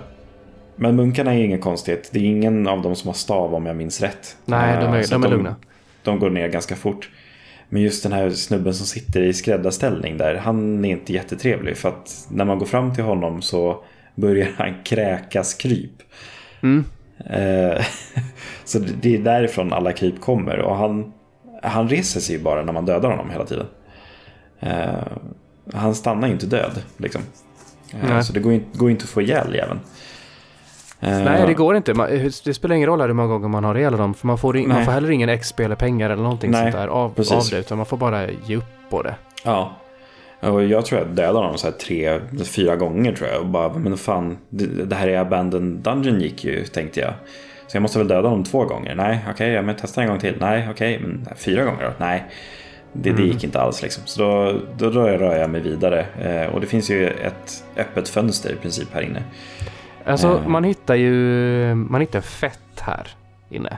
[0.76, 2.10] men munkarna är ju ingen konstighet.
[2.12, 4.36] Det är ingen av dem som har stav om jag minns rätt.
[4.44, 5.56] Nej, de Eh, är, så de är att lugna.
[6.02, 7.10] De går ner ganska fort.
[7.68, 11.76] Men just den här snubben som sitter i skräddarställning där, han är inte jättetrevlig.
[11.76, 16.02] För att när man går fram till honom så börjar han kräkas kryp.
[16.62, 16.84] Mm.
[17.26, 17.84] Eh,
[18.64, 20.58] så det är därifrån alla kryp kommer.
[20.58, 21.12] Och han,
[21.62, 23.66] han reser sig ju bara när man dödar honom hela tiden.
[24.60, 25.06] Eh,
[25.74, 26.82] han stannar ju inte död.
[26.96, 27.22] Liksom.
[28.02, 29.80] Eh, så det går inte, går inte att få ihjäl jäveln.
[31.00, 31.94] Eh, Nej, det går inte.
[31.94, 32.08] Man,
[32.44, 34.14] det spelar ingen roll hur många gånger man har ihjäl dem.
[34.14, 36.74] För man får, in, man får heller ingen XP eller pengar eller någonting Nej, sånt
[36.74, 37.32] där av, precis.
[37.32, 37.58] av det.
[37.58, 39.14] Utan man får bara ge upp på det.
[39.44, 39.76] Ja.
[40.40, 43.40] Och jag tror jag dödade honom så här tre, fyra gånger tror jag.
[43.40, 47.12] Och bara, men fan, det, det här är Abandoned Dungeon gick ju, tänkte jag.
[47.66, 48.94] Så jag måste väl döda honom två gånger?
[48.94, 50.36] Nej, okej, ja, men testa en gång till.
[50.40, 51.90] Nej, okej, men fyra gånger då?
[51.98, 52.24] Nej.
[52.92, 54.02] Det, det gick inte alls liksom.
[54.06, 56.06] Så då, då rör jag, rör jag mig vidare.
[56.22, 59.22] Eh, och det finns ju ett öppet fönster i princip här inne.
[60.10, 60.48] Alltså, Eh.
[60.48, 63.08] man hittar ju man hittar fett här
[63.50, 63.76] inne.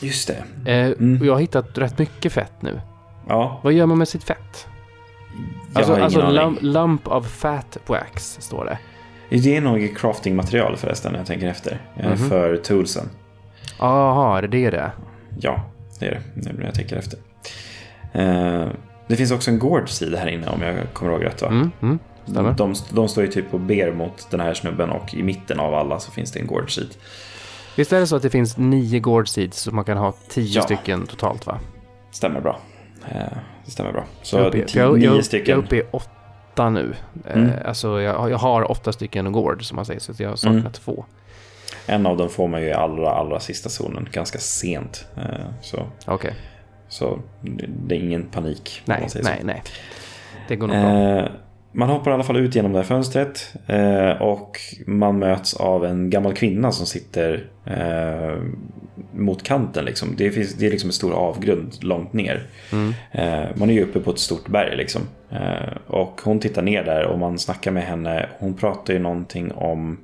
[0.00, 0.70] Just det.
[0.72, 1.20] Eh, Mm.
[1.20, 2.80] och Jag har hittat rätt mycket fett nu.
[3.28, 4.66] Ja, Vad gör man med sitt fett?
[5.72, 8.78] jag Alltså, alltså lump, lump of fat wax står det.
[9.42, 11.78] Det är nog craftingmaterial förresten när jag tänker efter.
[11.96, 12.16] Eh, Mhm.
[12.16, 13.08] För toolsen.
[13.78, 14.90] Jaha, är det det?
[15.40, 15.60] Ja,
[16.00, 16.20] det är det.
[16.34, 17.18] Nu när jag tänker efter.
[18.12, 18.68] Eh,
[19.06, 21.48] det finns också en gårdsida här inne om jag kommer ihåg rätt va?
[21.48, 21.98] Mm, mm,
[22.30, 22.52] stämmer.
[22.52, 25.74] de, de står ju typ och ber mot den här snubben och i mitten av
[25.74, 26.94] alla så finns det en gårdsida.
[27.76, 30.56] Visst är det så att det finns nio gourd seeds så man kan ha tio
[30.56, 30.62] Ja.
[30.62, 31.58] stycken totalt va?
[32.10, 32.58] Stämmer bra.
[33.08, 33.20] Eh,
[33.64, 34.04] det stämmer bra.
[34.22, 35.58] Så jag, är uppe, tio, jag, nio jag, jag stycken.
[35.58, 36.94] är uppe i åtta nu.
[37.30, 37.46] Mm.
[37.48, 40.58] Eh, alltså jag, har- jag har åtta stycken gourd som man säger så jag saknar
[40.60, 40.72] Mm.
[40.72, 41.04] två.
[41.86, 45.06] En av dem får man ju i allra, allra sista zonen ganska sent.
[45.16, 45.22] Eh,
[45.62, 46.34] så, Okej,
[46.88, 47.18] så
[47.86, 48.82] det är ingen panik.
[48.84, 49.08] nej, nej,
[49.40, 49.46] så.
[49.46, 49.62] nej.
[50.48, 51.28] Det går nog bra.
[51.78, 55.84] Man hoppar i alla fall ut genom det här fönstret eh, och man möts av
[55.84, 58.42] en gammal kvinna som sitter eh,
[59.12, 59.84] mot kanten.
[59.84, 60.08] Liksom.
[60.16, 62.46] Det, finns, det är liksom en stor avgrund långt ner.
[62.72, 62.94] Mm.
[63.12, 65.02] Eh, man är ju uppe på ett stort berg liksom.
[65.86, 68.28] Och hon tittar ner där och man snackar med henne.
[68.38, 69.98] Hon pratar ju någonting om...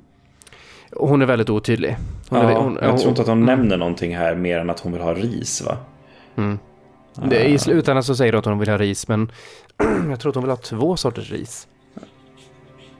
[0.91, 1.95] Hon är väldigt otydlig.
[2.29, 4.69] Hon ja, är, hon, jag tror inte att hon mm, nämner någonting här mer än
[4.69, 5.77] att hon vill ha ris va?
[6.37, 6.59] Mm.
[7.29, 9.31] Det, I slutändan så säger hon att hon vill ha ris, men
[10.09, 11.67] jag tror att hon vill ha två sorters ris.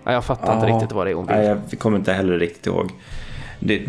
[0.04, 0.76] Ja, jag fattar inte Ja.
[0.76, 1.36] riktigt vad det är hon vill.
[1.36, 2.92] Nej, jag kommer inte heller riktigt ihåg.
[3.60, 3.82] Det,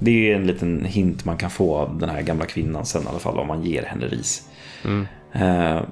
[0.00, 3.06] det är en liten hint man kan få av den här gamla kvinnan sen i
[3.08, 4.48] alla fall om man ger henne ris.
[4.84, 5.06] Mm.
[5.32, 5.82] Eh,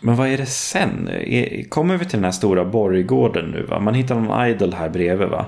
[0.00, 1.08] men vad är det sen?
[1.08, 3.80] Är- Kommer vi till den här stora borggården nu va?
[3.80, 5.46] Man hittar någon idol här bredvid va?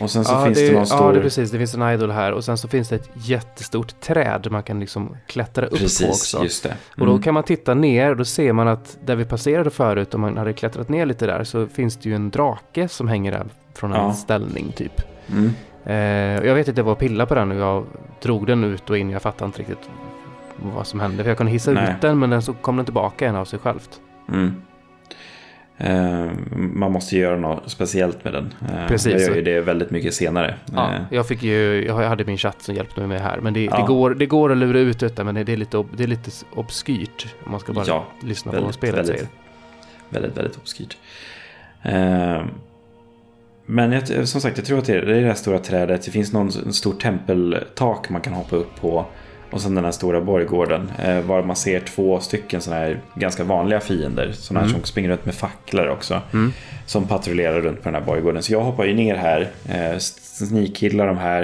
[0.00, 1.12] Och sen så ja, finns det, det, någon ja, stor...
[1.12, 1.50] det är precis.
[1.50, 4.80] Det finns en idol här och sen så finns det ett jättestort träd man kan
[4.80, 6.42] liksom klättra upp på Precis, också.
[6.44, 6.76] just det.
[6.98, 7.22] Och då Mm.
[7.22, 10.36] kan man titta ner och då ser man att där vi passerade förut, om man
[10.36, 13.92] hade klättrat ner lite där, så finns det ju en drake som hänger där från
[13.92, 14.12] en Ja.
[14.12, 15.02] ställning typ.
[15.28, 15.44] Mm.
[15.84, 17.84] Eh, och jag vet inte vad pilla på den och jag
[18.22, 19.10] drog den ut och in.
[19.10, 19.90] Jag fattade inte riktigt
[20.74, 21.22] vad som hände.
[21.22, 21.90] För jag kunde hissa Nej.
[21.94, 23.90] ut den men den så kom den tillbaka igen av sig självt.
[24.28, 24.62] Mm.
[25.80, 28.54] Eh, man måste göra något speciellt med den.
[28.68, 29.12] Eh, Precis.
[29.12, 30.54] Jag gör ju det väldigt mycket senare.
[30.74, 33.40] Ja, Eh, jag, fick ju, jag hade min chatt som hjälpte mig med här.
[33.40, 33.76] Men det, Ja.
[33.76, 36.30] det, går, det går att lura ut detta men det är lite, det är lite
[36.54, 37.34] obskyrt.
[37.44, 39.16] Om man ska bara Ja, lyssna på vad väldigt, spelet väldigt.
[39.16, 39.28] säger.
[40.10, 40.96] Väldigt, väldigt obskyrt.
[43.66, 46.02] Men jag, som sagt, jag tror att det är det, är det här stora trädet.
[46.02, 49.06] Det finns någon stor tempeltak man kan hoppa upp på.
[49.50, 50.92] Och sen den här stora borggården.
[51.02, 54.32] Eh, var man ser två stycken sådana här ganska vanliga fiender.
[54.32, 56.20] Sådana här som springer runt med facklor också.
[56.86, 58.42] Som patrullerar runt på den här borggården.
[58.42, 59.48] Så jag hoppar ju ner här.
[59.68, 61.42] Eh, sneakkillar de här.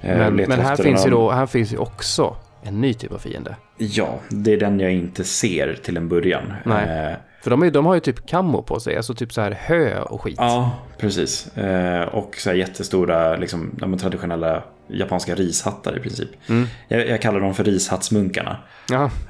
[0.00, 3.18] eh, Men, men här, finns ju då, här finns ju också en ny typ av
[3.18, 3.56] fiende.
[3.78, 6.52] Ja, det är den jag inte ser till en början.
[6.64, 7.16] Nej.
[7.42, 10.00] För de, är, de har ju typ kammo på sig, alltså typ så här hö
[10.00, 10.34] och skit.
[10.38, 11.56] Ja, precis.
[11.56, 16.28] Eh, och så här jättestora, liksom, men traditionella japanska rishattar i princip.
[16.48, 16.66] Mm.
[16.88, 18.58] Jag, jag kallar dem för rishattsmunkarna.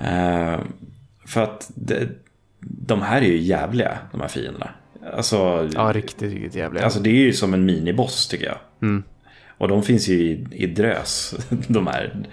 [0.01, 0.61] Eh,
[1.27, 2.09] för att det,
[2.61, 4.71] de här är ju jävliga, de här fienderna.
[5.17, 6.85] Alltså, ja riktigt, riktigt jävla.
[6.85, 8.59] alltså det är ju som en miniboss tycker jag.
[8.83, 9.03] Mm.
[9.59, 11.35] Och de finns ju i, i drös,
[11.69, 12.29] de här.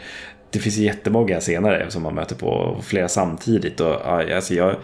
[0.49, 3.79] Det finns ju jättemånga senare som man möter på, flera samtidigt.
[3.79, 4.75] Och, alltså jag,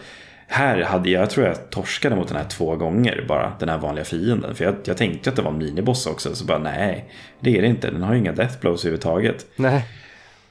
[0.46, 3.78] här hade jag, jag tror jag torskade mot den här två gånger bara, den här
[3.78, 4.54] vanliga fienden.
[4.54, 7.04] För jag, jag tänkte att det var en miniboss också, så bara nej,
[7.40, 7.90] det är det inte.
[7.90, 9.46] Den har ju inga death blows överhuvudtaget.
[9.56, 9.84] Nej,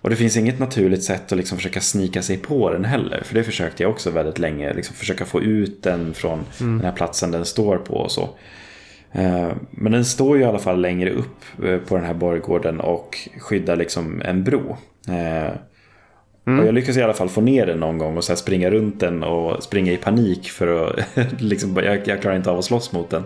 [0.01, 3.21] Och det finns inget naturligt sätt att liksom försöka snika sig på den heller.
[3.23, 4.73] För det försökte jag också väldigt länge.
[4.73, 8.29] Liksom försöka få ut den från den här platsen den står på och så.
[9.11, 12.79] Eh, Men den står ju i alla fall längre upp eh, på den här borggården
[12.79, 14.77] och skyddar liksom en bro.
[16.45, 18.69] Eh, Och jag lyckas i alla fall få ner den någon gång och så springa
[18.69, 20.99] runt den och springa i panik för att
[21.41, 23.23] liksom, jag, jag klarar inte av att slåss mot den.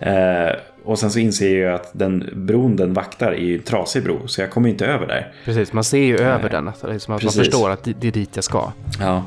[0.00, 0.52] Eh,
[0.84, 4.02] Och sen så inser jag ju att den bron den vaktar är ju en trasig
[4.02, 5.32] bro så jag kommer inte över där.
[5.44, 5.72] precis.
[5.72, 6.68] Man ser ju över den.
[6.68, 8.72] Alltså, det är som att man förstår att det, är dit jag ska.
[9.00, 9.22] Ja.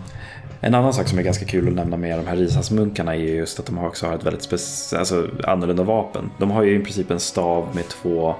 [0.62, 3.36] En annan sak som är ganska kul att nämna med de här risasmunkarna är ju
[3.36, 4.54] just att de har också har ett väldigt
[4.98, 6.30] alltså, annorlunda vapen.
[6.40, 8.36] De har ju i princip en stav med två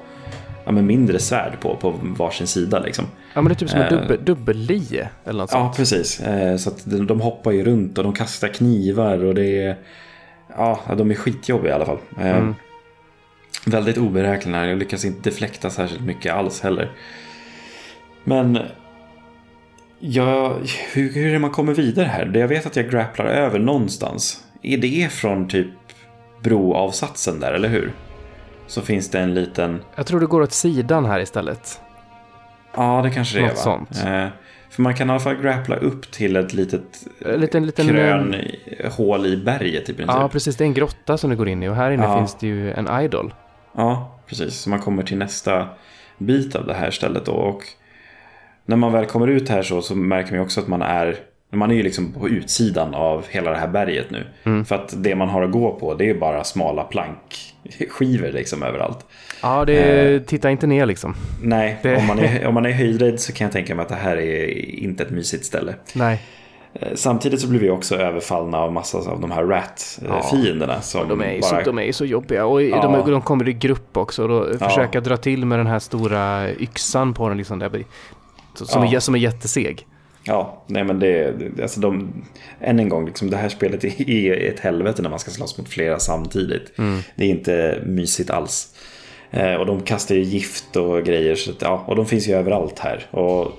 [0.66, 3.06] ja, men mindre svärd på, på varsin sida liksom.
[3.38, 4.00] Ja, men det är typ som en Eh.
[4.02, 5.76] dubbel, dubbellie eller något Ja, sånt.
[5.78, 6.20] precis.
[6.20, 9.78] Eh, Så att de, hoppar ju runt och de kastar knivar och det är...
[10.58, 11.98] Ja, de är skitjobbiga i alla fall.
[12.20, 12.56] Eh, Mm.
[13.66, 14.66] Väldigt oberäkneliga.
[14.70, 16.92] Jag lyckas inte deflekta särskilt mycket alls heller.
[18.24, 18.60] Men...
[20.00, 20.58] Ja,
[20.94, 22.26] hur, hur är man kommer vidare här?
[22.26, 24.44] Det Jag vet att jag grapplar över någonstans.
[24.62, 25.68] Är det från typ
[26.44, 27.94] broavsatsen där, eller hur?
[28.68, 29.80] Så finns det en liten...
[29.96, 31.82] Jag tror det går åt sidan här istället.
[32.78, 33.62] Ja, det kanske det är Något va?
[33.64, 33.90] sånt.
[34.06, 34.28] Eh,
[34.70, 38.34] för man kan i alla fall grappla upp till ett litet En liten, liten, krön
[38.34, 40.06] eh, hål i berget i princip.
[40.08, 40.56] Ja, Ja, precis.
[40.56, 42.18] Det är en grotta som du går in i och här inne Ja.
[42.18, 43.34] finns det ju en idol.
[44.28, 44.56] precis.
[44.56, 45.68] Så man kommer till nästa
[46.18, 47.32] bit av det här stället då.
[47.32, 47.62] Och
[48.66, 51.16] när man väl kommer ut här så, så märker man också att man är
[51.50, 54.28] man är ju liksom på utsidan av hela det här berget nu.
[54.44, 54.66] Mm.
[54.66, 59.06] För att det man har att gå på det är bara smala plankskivor liksom överallt.
[59.42, 61.16] Ja, det, titta inte ner liksom.
[61.42, 63.90] Nej, Det- om, man är, om man är höjdrädd så kan jag tänka mig att
[63.90, 65.76] det här är inte ett mysigt ställe.
[65.94, 66.22] Nej,
[66.82, 70.82] Eh, Samtidigt så blir vi också överfallna av massa av de här rat-fienderna.
[70.82, 71.64] Som de är, bara...
[71.64, 72.46] så, de är så jobbiga.
[72.46, 72.82] Och Ja.
[73.04, 74.24] de, de kommer i grupp också.
[74.24, 74.70] Och då Ja.
[74.70, 77.60] försöka dra till med den här stora yxan på den liksom.
[77.60, 77.84] Där,
[78.54, 78.96] som, Ja.
[78.96, 79.88] är, som är jätteseg.
[80.28, 82.14] Ja, nej men det, alltså de,
[82.62, 85.70] än en gång, liksom det här spelet är ett helvete när man ska slåss mot
[85.70, 86.80] flera samtidigt.
[86.80, 87.00] Mm.
[87.16, 88.76] Det är inte mysigt alls.
[89.32, 92.34] Eh, och de kastar ju gift och grejer, så att, ja, och de finns ju
[92.34, 93.06] överallt här.
[93.12, 93.52] Och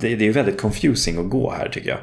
[0.00, 1.98] det, det är ju väldigt confusing att gå här tycker jag.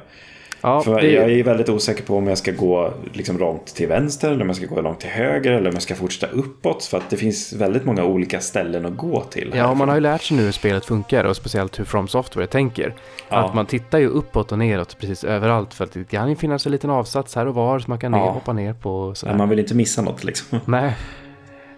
[0.65, 3.87] Ja, För det, jag är väldigt osäker på om jag ska gå liksom långt till
[3.87, 6.83] vänster eller om jag ska gå långt till höger eller om jag ska fortsätta uppåt.
[6.85, 9.51] För att det finns väldigt många olika ställen att gå till.
[9.55, 12.47] ja, man har ju lärt sig nu hur spelet funkar och speciellt hur From Software
[12.47, 12.93] tänker.
[13.29, 13.37] Ja.
[13.37, 16.65] Att man tittar ju uppåt och neråt precis överallt för att det kan ju finnas
[16.65, 18.29] en liten avsats här och var som man kan ner, Ja.
[18.31, 19.15] hoppa ner på.
[19.15, 19.35] Sådär.
[19.35, 20.59] Man vill inte missa något liksom.
[20.65, 20.95] Nej,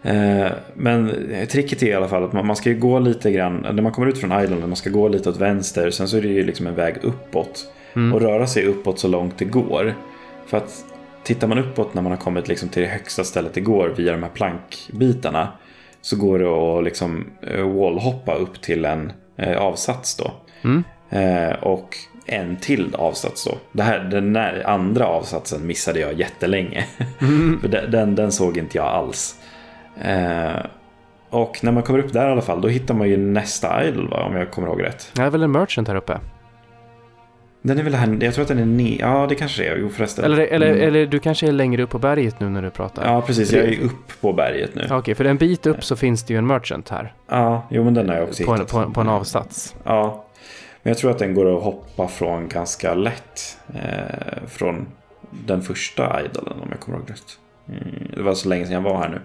[0.04, 1.12] Eh, Men
[1.52, 4.08] tricket är i alla fall att man ska ju gå lite grann, när man kommer
[4.08, 6.68] ut från Island, man ska gå lite åt vänster, sen så är det ju liksom
[6.68, 7.66] en väg uppåt.
[7.96, 8.14] Mm.
[8.14, 9.96] Och röra sig uppåt så långt det går.
[10.46, 10.86] För att
[11.24, 14.12] tittar man uppåt när man har kommit liksom till det högsta stället det går via
[14.12, 15.48] de här plankbitarna.
[16.02, 20.32] Så går det att liksom eh, wallhoppa upp till en eh, avsats då.
[20.62, 20.84] Mm.
[21.10, 23.58] Eh, och en till avsats då.
[23.72, 26.86] Det här, den här andra avsatsen missade jag jättelänge.
[27.62, 29.36] För den, den, den såg inte jag alls.
[30.02, 30.66] Eh,
[31.30, 34.10] och när man kommer upp där i alla fall, då hittar man ju nästa idol
[34.10, 35.12] va, om jag kommer ihåg rätt.
[35.14, 36.20] det är väl en merchant här uppe.
[37.68, 39.90] Den är väl här, jag tror att den är ne- ja det kanske är, jo
[39.90, 40.26] förresten.
[40.26, 40.88] Eller, eller, Mm.
[40.88, 43.06] eller du kanske är längre upp på berget nu när du pratar.
[43.14, 44.88] Ja precis, jag är upp på berget nu.
[44.92, 47.14] Okej, för en bit upp så finns det ju en merchant här.
[47.30, 48.72] Ja, jo men den har jag också På en, hittat.
[48.72, 49.76] på, en, på en avsats.
[49.84, 50.26] Ja,
[50.84, 53.58] men jag tror att den går att hoppa från ganska lätt.
[53.74, 54.88] Eh, från
[55.48, 57.40] den första idolen om jag kommer ihåg rätt.
[57.70, 59.22] Mm, det var så länge sedan jag var här nu.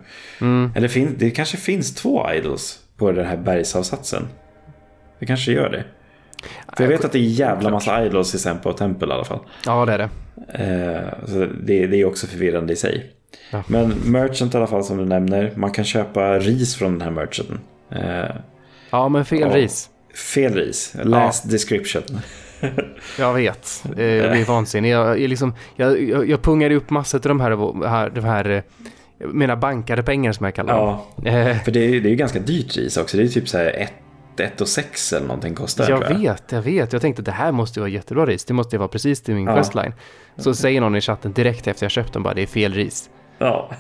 [0.46, 0.72] Mm.
[0.76, 4.28] Eller fin- det kanske finns två idols på den här bergsavsatsen.
[5.18, 5.84] Det kanske gör det.
[6.76, 9.24] För jag vet att det är jävla massa idols i Sempo och Tempel i alla
[9.24, 9.38] fall.
[9.66, 10.08] Ja, det är det.
[10.52, 13.10] Eh, så det, det är också förvirrande i sig.
[13.50, 13.62] Ja.
[13.66, 15.52] Men merchant i alla fall som du nämner.
[15.56, 17.58] Man kan köpa ris från den här merchanten.
[17.90, 18.36] Eh,
[18.90, 19.56] Ja, men fel Ja.
[19.56, 19.90] ris.
[20.34, 20.96] fel ris.
[21.04, 22.02] Last description.
[23.18, 23.84] Jag vet.
[23.96, 24.90] Eh, Jag blir vansinnig.
[24.90, 28.62] Jag, jag, liksom, jag, jag, jag pungar upp massor av de här, de här
[29.18, 30.98] mina bankade pengar som jag kallar dem.
[31.24, 33.16] Ja, för det är, det är ju ganska dyrt ris också.
[33.16, 33.88] Det är typ så här
[34.40, 36.18] 1 ett och 6 eller någonting kostar jag jag.
[36.18, 36.92] vet, jag vet.
[36.92, 38.44] Jag tänkte att det här måste vara jättebra ris.
[38.44, 39.54] Det måste vara precis till min Ja.
[39.56, 39.92] questline.
[40.36, 43.10] Så säger någon i chatten direkt efter jag köpt den bara det är fel ris.
[43.38, 43.70] Ja.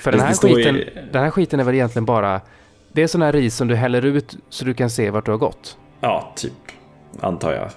[0.00, 0.80] För den här, skiten,
[1.12, 2.40] den här skiten är väl egentligen bara
[2.92, 5.30] det är sån här ris som du häller ut så du kan se vart du
[5.30, 5.76] har gått.
[6.00, 6.52] ja, typ.
[7.20, 7.70] Antar jag.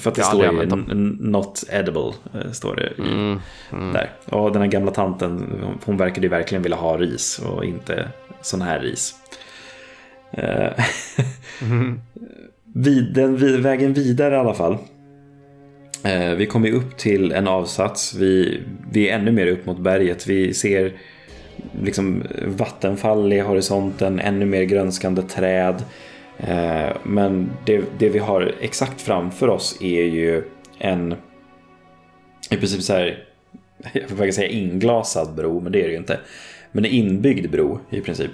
[0.00, 0.66] För att det Jag står ju
[1.20, 2.12] not edible.
[2.34, 3.40] eh, Står det Mm,
[3.72, 3.92] mm.
[3.92, 4.10] där.
[4.30, 8.08] Och den här gamla tanten, hon verkade ju verkligen vilja ha ris och inte
[8.42, 9.14] sån här ris.
[11.62, 12.00] Mm.
[12.74, 14.76] vid, den vid, vägen vidare i alla fall.
[16.04, 18.14] Eh, vi kommer upp till en avsats.
[18.14, 18.60] Vi,
[18.92, 20.26] vi är ännu mer upp mot berget.
[20.26, 20.92] Vi ser
[21.82, 25.84] liksom vattenfall i horisonten, ännu mer grönskande träd.
[26.38, 30.42] Eh, men det, det vi har exakt framför oss är ju
[30.78, 31.14] en
[32.50, 33.24] i princip så här,
[33.92, 36.20] jag får säga inglasad bro, men det är det ju inte.
[36.72, 38.30] Men en inbyggd bro i princip.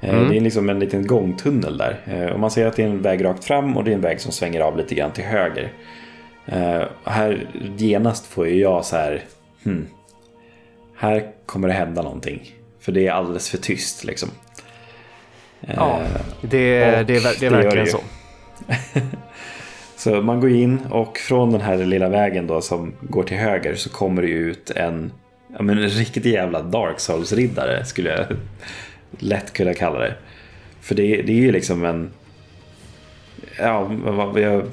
[0.00, 0.28] Eh, Mm.
[0.30, 2.00] Det är liksom en liten gångtunnel där.
[2.06, 4.00] Eh, Och man ser att det är en väg rakt fram och det är en
[4.00, 5.72] väg som svänger av lite grann till höger.
[6.46, 9.22] Eh, och Här genast får ju jag så här,
[9.64, 9.86] hmm,
[10.96, 12.54] här kommer det hända någonting.
[12.80, 14.28] För det är alldeles för tyst liksom.
[15.60, 16.00] Eh, Ja,
[16.40, 18.00] det, det, är, det är verkligen det så.
[19.96, 23.74] Så man går in och från den här lilla vägen då som går till höger
[23.74, 25.12] så kommer det ut en,
[25.56, 28.26] ja, men en riktig jävla Dark Souls-riddare skulle jag
[29.18, 30.14] lätt kunna kalla det.
[30.80, 32.10] För det, det är ju liksom en,
[33.58, 34.16] ja vad,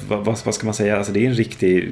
[0.07, 1.91] vad, vad, ska man säga, alltså det är en riktig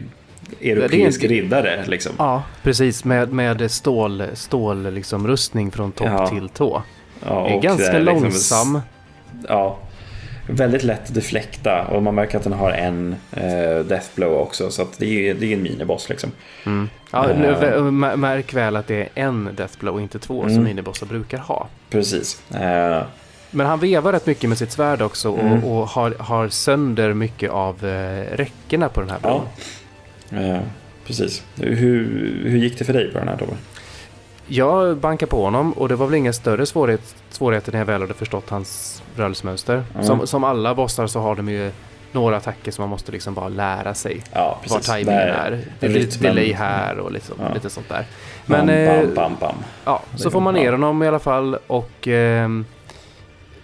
[0.62, 2.12] europeisk en- riddare liksom.
[2.18, 3.06] Ja, precis.
[3.06, 6.28] Med, med stål, stål liksom, rustning från topp Ja.
[6.28, 6.84] till tå.
[7.26, 8.80] Ja, är ganska är liksom- långsam.
[9.48, 9.80] Ja,
[10.48, 14.82] väldigt lätt att deflekta och man märker att den har en eh, deathblow också så
[14.82, 16.32] att det är, det är en miniboss liksom.
[16.66, 16.90] Mm.
[17.12, 20.64] Ja, mä- märk väl att det är en Deathblow, inte två, som Mm.
[20.64, 21.68] minibossar brukar ha.
[21.90, 22.42] Precis.
[22.56, 23.04] Eh,
[23.52, 25.64] Men han vevar rätt mycket med sitt svärd också och, Mm.
[25.64, 29.42] och har, har sönder mycket av eh, räckena på den här bron.
[30.30, 30.60] Ja, eh,
[31.08, 31.44] precis.
[31.56, 33.54] Hur, hur gick det för dig på den här Tobbe?
[34.48, 38.02] Jag bankade på honom och det var väl inga större svårighet, svårigheter när jag väl
[38.02, 39.84] hade förstått hans rörelsemönster.
[39.94, 40.06] Mm.
[40.06, 41.72] Som, som alla bossar så har de ju
[42.12, 44.22] några attacker som man måste liksom bara lära sig.
[44.34, 44.86] Ja, precis.
[44.86, 45.62] tajmingen Där- är.
[45.80, 47.54] Det blir lite delay här och liksom, Ja.
[47.54, 48.06] lite sånt där.
[48.46, 49.56] Bam, Men eh, bam, bam, bam.
[49.86, 52.66] ja, så får man ner honom i alla fall och ehm,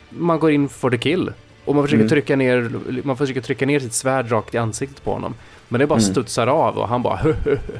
[0.09, 1.31] man går in for the kill.
[1.65, 2.09] Och man försöker, Mm.
[2.09, 2.71] trycka ner,
[3.03, 5.33] man försöker trycka ner sitt svärd rakt i ansiktet på honom.
[5.67, 6.11] Men det bara Mm.
[6.11, 7.19] studsar av och han bara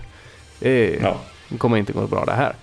[0.59, 1.15] det Ja.
[1.57, 2.53] kommer inte gå bra det här.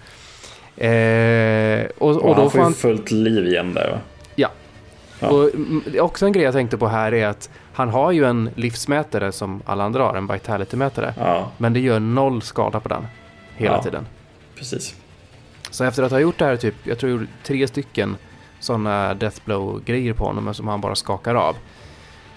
[0.77, 2.75] Eh, och, Och, och då han får ju han...
[2.75, 3.99] fullt liv igen där va?
[4.35, 4.49] Ja.
[5.21, 5.29] Ja.
[5.29, 8.51] Och mm, också en grej jag tänkte på här är att han har ju en
[8.55, 11.15] livsmätare som alla andra har, en vitality-mätare.
[11.19, 13.07] Ja, Men det gör noll skada på den
[13.57, 13.83] hela Ja.
[13.83, 14.07] tiden.
[14.59, 14.95] precis.
[15.71, 18.17] Så efter att ha gjort det här typ, jag tror jag gjorde tre stycken
[18.61, 21.57] sådana deathblow-grejer på honom som han bara skakar av.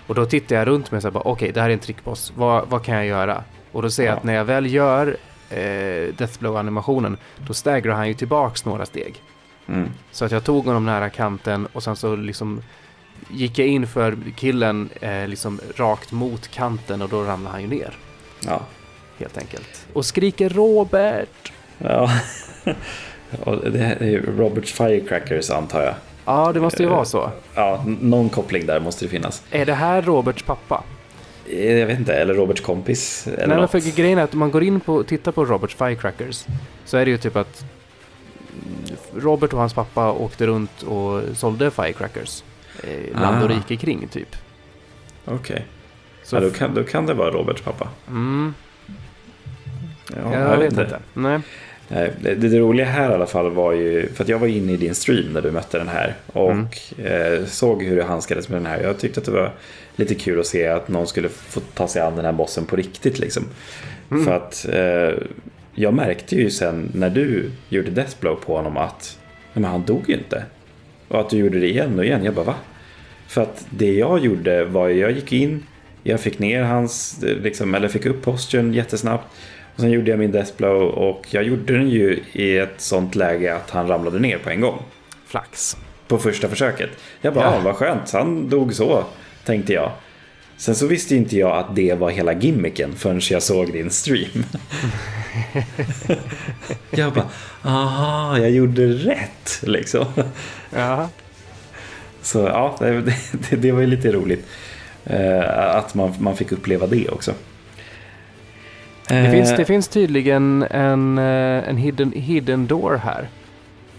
[0.07, 2.67] Och då tittar jag runt mig och säger okej det här är en trickboss, vad,
[2.69, 3.43] vad kan jag göra?
[3.71, 4.17] Och då ser jag Ja.
[4.17, 5.17] att när jag väl gör
[5.49, 9.21] eh, deathblow-animationen, då staggar han ju tillbaks några steg.
[9.67, 9.89] Mm.
[10.11, 12.61] Så att jag tog honom nära kanten och sen så liksom
[13.29, 17.67] gick jag in för killen eh, liksom rakt mot kanten och då ramlade han ju
[17.67, 17.97] ner.
[18.45, 18.61] Ja.
[19.17, 19.85] Helt enkelt.
[19.93, 21.51] Och skriker Robert!
[21.77, 22.11] ja.
[23.43, 25.93] Och det är ju Roberts Firecrackers antar jag.
[26.25, 27.31] Ja, det måste ju Eh, vara så.
[27.55, 29.43] Ja, någon koppling där måste det finnas.
[29.51, 30.83] Är det här Roberts pappa?
[31.49, 33.27] Eh, Jag vet inte, eller Roberts kompis.
[33.27, 35.75] Eller Nej, men för grejen är att om man går in på tittar på Roberts
[35.75, 36.45] Firecrackers
[36.85, 37.63] så är det ju typ att
[39.15, 42.43] Robert och hans pappa åkte runt och sålde Firecrackers.
[42.83, 43.53] Eh, land och Ah.
[43.53, 44.35] rike kring typ.
[45.25, 45.65] Okej,
[46.23, 47.87] Så, ja, då, kan, då kan det vara Roberts pappa.
[48.07, 48.53] mm,
[50.15, 50.99] Ja, jag, vet inte.
[51.13, 51.39] Nej.
[51.87, 54.71] Nej, Det, det roliga här i alla fall var ju, för att jag var inne
[54.73, 56.67] i din stream när du mötte den här och Mm.
[56.97, 58.79] eh, såg hur du handskades med den här.
[58.83, 59.51] Jag tyckte att det var
[59.99, 62.75] lite kul att se att någon skulle få ta sig an den här bossen på
[62.75, 63.43] riktigt liksom.
[64.11, 64.25] Mm.
[64.25, 65.23] För att eh,
[65.73, 69.19] jag märkte ju sen när du gjorde Deathblow på honom att
[69.53, 70.43] men han dog ju inte.
[71.07, 72.23] Och att du gjorde det igen och igen.
[72.23, 72.55] Jag bara va?
[73.27, 75.63] För att det jag gjorde var ju, jag gick in,
[76.03, 79.27] jag fick ner hans, eh, liksom, eller fick upp posturen jättesnabbt.
[79.75, 83.55] Och sen gjorde jag min Deathblow och jag gjorde den ju i ett sånt läge
[83.55, 84.83] att han ramlade ner på en gång.
[85.27, 85.77] Flax.
[86.07, 86.89] På första försöket.
[87.21, 87.55] Jag bara, Ja.
[87.55, 87.61] ja.
[87.63, 89.03] vad skönt, han dog så,
[89.45, 89.91] tänkte jag.
[90.57, 94.45] Sen så visste inte jag att det var hela gimmicken förrän jag såg din stream.
[96.91, 97.29] jag bara,
[97.63, 100.05] aha, jag gjorde rätt liksom.
[100.75, 101.09] Ja.
[102.21, 103.13] Så ja, det,
[103.55, 104.47] det, var ju lite roligt.
[105.05, 107.33] Eh, att man, man fick uppleva det också.
[109.07, 113.29] Det, finns, Eh, det finns tydligen en, eh, en hidden, hidden door här.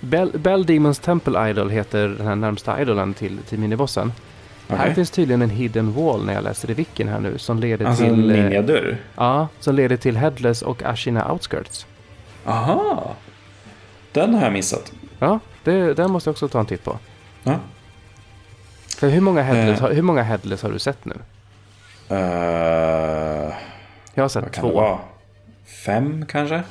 [0.00, 4.12] Bell, Bell Demons Temple Idol heter den här närmsta idolen till, till minibossen.
[4.76, 4.94] Här okej.
[4.94, 8.04] finns tydligen en hidden wall när jag läser i wicken här nu som leder Alltså
[8.04, 8.30] en till...
[8.30, 8.96] eh, ninjadörr.
[9.16, 11.86] Ja, som leder till Headless och Ashina Outskirts.
[12.44, 13.14] Aha!
[14.12, 14.92] Den har jag missat.
[15.18, 16.98] Ja, det, den måste jag också ta en titt på.
[17.42, 17.54] Ja.
[18.96, 19.82] För hur många Headless, Eh.
[19.86, 21.14] har, hur många headless har du sett nu?
[22.08, 23.52] Eh,
[24.14, 24.98] Jag har sett två.
[25.86, 26.62] Fem kanske?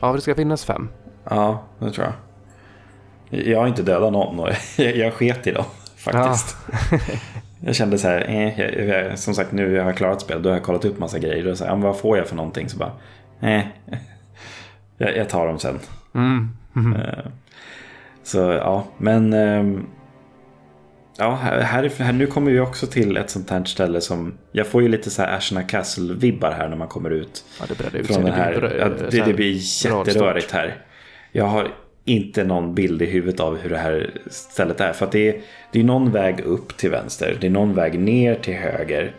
[0.00, 0.88] Ja, det ska finnas fem.
[1.30, 2.14] Ja, det tror jag.
[3.46, 5.64] Jag har inte dödat någon och jag, jag sket i dem
[5.96, 6.56] faktiskt.
[7.66, 10.48] Jag kände så här, eh, jag, jag, som sagt nu har jag klarat spel, då
[10.48, 12.68] har jag kollat upp massa grejer och så här, ja, vad får jag för någonting?
[12.68, 12.92] Så bara,
[13.40, 13.62] eh,
[14.98, 15.78] jag, jag tar dem sen.
[16.14, 16.48] Mm.
[16.76, 17.24] Eh,
[18.22, 19.86] Så ja, men ehm,
[21.18, 24.66] Ja, här, här, här, nu kommer vi också till ett sånt här ställe som Jag
[24.66, 28.06] får ju lite så här Ashna Castle-vibbar här när man kommer ut Ja, det ut
[28.06, 28.50] från den Det här.
[28.50, 29.52] blir bra- Ja, det, det blir
[29.86, 30.82] jätterörigt här.
[31.32, 31.68] Jag har
[32.04, 34.92] inte någon bild i huvudet av hur det här stället är.
[34.92, 35.40] För att det är,
[35.72, 37.36] det är någon väg upp till vänster.
[37.40, 39.14] Det är någon väg ner till höger.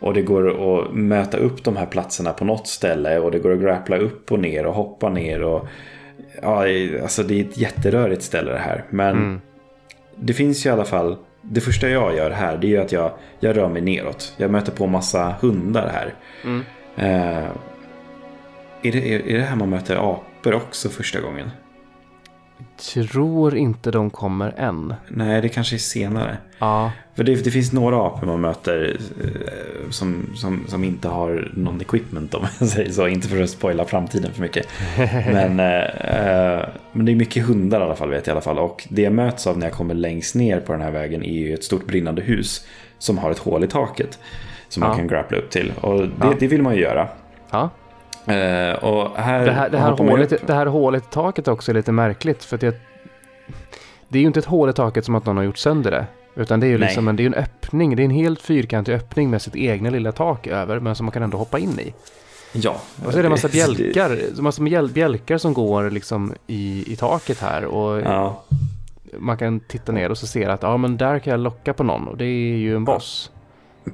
[0.00, 3.18] Och det går att möta upp de här platserna på något ställe.
[3.18, 5.42] Och det går att grappla upp och ner och hoppa ner.
[5.42, 5.68] Och,
[6.42, 6.64] ja,
[7.02, 8.84] alltså det är ett jätterörigt ställe det här.
[8.90, 9.40] Men Mm.
[10.16, 11.16] det finns ju i alla fall.
[11.42, 13.10] Det första jag gör här det är ju att jag,
[13.40, 14.34] jag rör mig neråt.
[14.36, 16.14] Jag möter på massa hundar här.
[16.44, 16.64] Mm.
[16.96, 17.48] Eh,
[18.82, 21.50] är, det, är, är det här man möter apor också första gången?
[22.92, 24.94] Tror inte de kommer än.
[25.08, 26.36] Nej, det kanske är senare.
[26.58, 31.50] Ja, För det, det finns några apor man möter eh, som, som, som inte har
[31.54, 33.08] någon equipment om jag säger så.
[33.08, 34.66] Inte för att spoila framtiden för mycket.
[35.26, 38.40] Men, eh, eh, men det är mycket hundar i alla fall vet jag i alla
[38.40, 38.58] fall.
[38.58, 41.32] Och det jag möts av när jag kommer längst ner på den här vägen är
[41.32, 42.66] ju ett stort brinnande hus.
[42.98, 44.18] Som har ett hål i taket.
[44.68, 44.96] Som man Ja.
[44.96, 45.72] kan grappla upp till.
[45.80, 46.34] Och det, Ja.
[46.38, 47.08] det vill man ju göra.
[47.50, 47.70] ja.
[48.74, 51.92] Och här Det här, det, här hålet, det här hålet i taket också är lite
[51.92, 52.44] märkligt.
[52.44, 52.80] För det,
[54.08, 56.06] det är ju inte ett hål i taket som att någon har gjort sönder det.
[56.34, 56.86] Utan det är ju Nej.
[56.88, 57.96] liksom en, det är en öppning.
[57.96, 60.80] Det är en helt fyrkantig öppning med sitt egna lilla tak över.
[60.80, 61.94] Men som man kan ändå hoppa in i.
[62.52, 62.76] Ja.
[63.06, 64.40] Och så är det en massa bjälkar.
[64.42, 67.64] Massa bjäl- bjälkar som går liksom i, i taket här.
[67.64, 68.42] Och Ja,
[69.18, 71.82] man kan titta ner och så ser att ja men där kan jag locka på
[71.84, 72.08] någon.
[72.08, 73.30] Och det är ju en boss.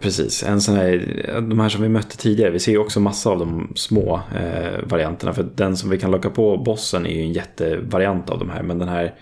[0.00, 0.42] Precis.
[0.42, 3.38] En sån här, de här som vi mötte tidigare, vi ser ju också massa av
[3.38, 5.32] de små eh, varianterna.
[5.32, 8.62] För den som vi kan locka på, bossen, är ju en jättevariant av de här.
[8.62, 9.14] Men den här,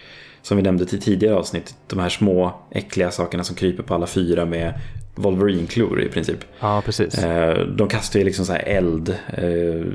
[0.43, 4.07] som vi nämnde till tidigare avsnitt, de här små äckliga sakerna som kryper på alla
[4.07, 4.81] fyra med
[5.15, 6.39] Wolverine-klor i princip.
[6.61, 7.19] Ja, precis.
[7.19, 9.09] Eh, de kastar ju liksom så här eld.
[9.29, 9.87] Eh,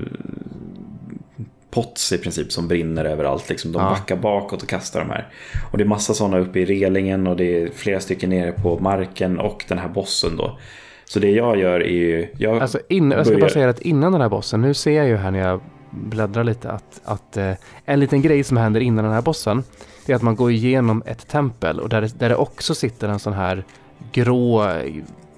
[1.71, 3.49] pots i princip som brinner överallt.
[3.49, 3.71] Liksom.
[3.71, 3.89] De Ja.
[3.89, 5.27] backar bakåt och kastar de här.
[5.71, 8.79] Och det är massa sådana uppe i relingen och det är flera stycken nere på
[8.79, 10.57] marken och den här bossen då.
[11.05, 12.27] Så det jag gör är ju...
[12.37, 14.91] Jag, Alltså in, jag ska bara börjar- säga att innan den här bossen, nu ser
[14.91, 17.51] jag ju här när jag bläddrar lite att, att eh,
[17.85, 19.63] en liten grej som händer innan den här bossen,
[20.05, 23.07] det är att man går igenom ett tempel och där, det- där det också sitter
[23.09, 23.63] en sån här
[24.11, 24.71] grå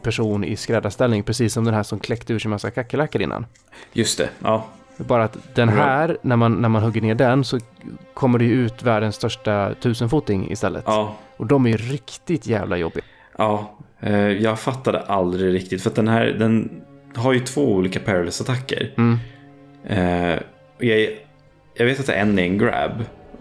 [0.03, 3.45] person i skräddarställning, precis som den här som kläckte ur sig massa kackerlackor innan.
[3.93, 4.65] Just det, ja.
[5.07, 7.59] Bara att den här, när man, när man hugger ner den så
[8.13, 10.83] kommer det ju ut världens största tusenfoting istället.
[10.87, 13.03] Ja, Och de är ju riktigt jävla jobbiga.
[13.37, 13.75] ja.
[14.01, 15.83] Eh, jag fattade aldrig riktigt.
[15.83, 16.81] För att den här, den
[17.15, 18.93] har ju två olika perilous-attacker.
[18.97, 19.17] Mm.
[19.87, 20.39] Eh,
[20.77, 21.09] jag,
[21.73, 22.91] jag vet att en är en grab.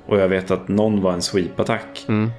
[0.07, 2.05] Och jag vet att någon var en sweep-attack.
[2.09, 2.31] Mm.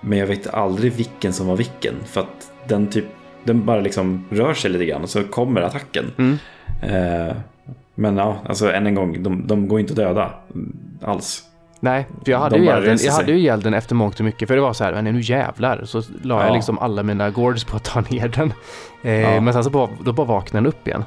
[0.00, 1.94] Men jag vet aldrig vilken som var vilken.
[2.04, 3.04] För att den typ
[3.44, 6.12] den bara liksom rör sig lite grann och så kommer attacken.
[6.18, 6.38] Mm.
[7.94, 11.42] Men ja, alltså än en gång, de, de går inte att döda mm, alls.
[11.80, 14.48] Nej, för jag hade, De ju reser jag hade ju gälden efter mångt och mycket.
[14.48, 15.84] För det var så här, nu jävlar.
[15.84, 16.54] Så la jag Ja.
[16.54, 18.52] liksom alla mina gourds på att ta ner den.
[19.02, 19.40] Eh, Ja.
[19.40, 21.04] Men sen så bara, då bara vaknade den upp igen.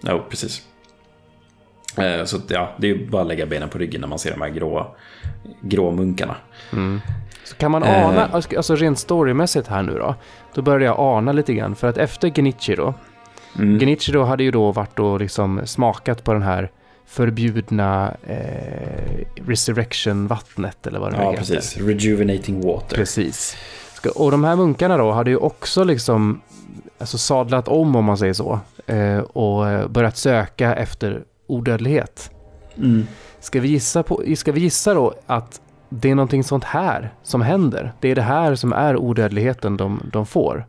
[0.00, 0.62] Jo, precis.
[1.98, 4.30] Eh, så ja, det är ju bara att lägga benen på ryggen när man ser
[4.30, 4.96] de här grå,
[5.60, 6.36] grå munkarna.
[7.44, 8.06] Så kan man Eh.
[8.08, 10.14] ana, alltså rent storymässigt här nu då.
[10.54, 11.74] Då började jag ana lite grann.
[11.74, 12.94] För att efter Genichiro.
[13.58, 13.78] Mm.
[13.78, 16.70] Genichiro hade ju då varit och liksom smakat på den här
[17.06, 21.44] förbjudna eh, resurrection-vattnet eller vad det nu Ja, heter.
[21.54, 21.76] precis.
[21.76, 22.96] Rejuvenating water.
[22.96, 23.56] Precis.
[24.14, 26.40] Och de här munkarna då hade ju också liksom
[26.98, 28.60] alltså sadlat om om man säger så.
[28.86, 32.30] Eh, och eh, börjat söka efter odödlighet.
[32.76, 33.06] Mm.
[33.40, 37.42] Ska vi, gissa på, ska vi gissa då att det är någonting sånt här som
[37.42, 37.92] händer?
[38.00, 40.66] Det är det här som är odödligheten de, de får?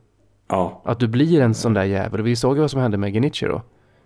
[0.50, 2.22] Ja, Att du blir en sån där jävel.
[2.22, 3.62] Vi såg ju vad som hände med Genichiro.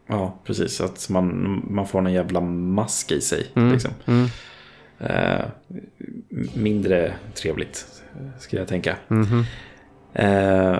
[0.08, 0.82] ja, precis.
[0.82, 3.48] Att man, man får en jävla mask i sig.
[3.56, 3.72] Mm.
[3.72, 3.92] Liksom.
[4.06, 4.28] Mm.
[5.00, 5.46] Eh,
[6.54, 7.86] mindre trevligt,
[8.40, 8.96] skulle jag tänka.
[9.08, 9.44] Mhm.
[10.14, 10.78] Eh,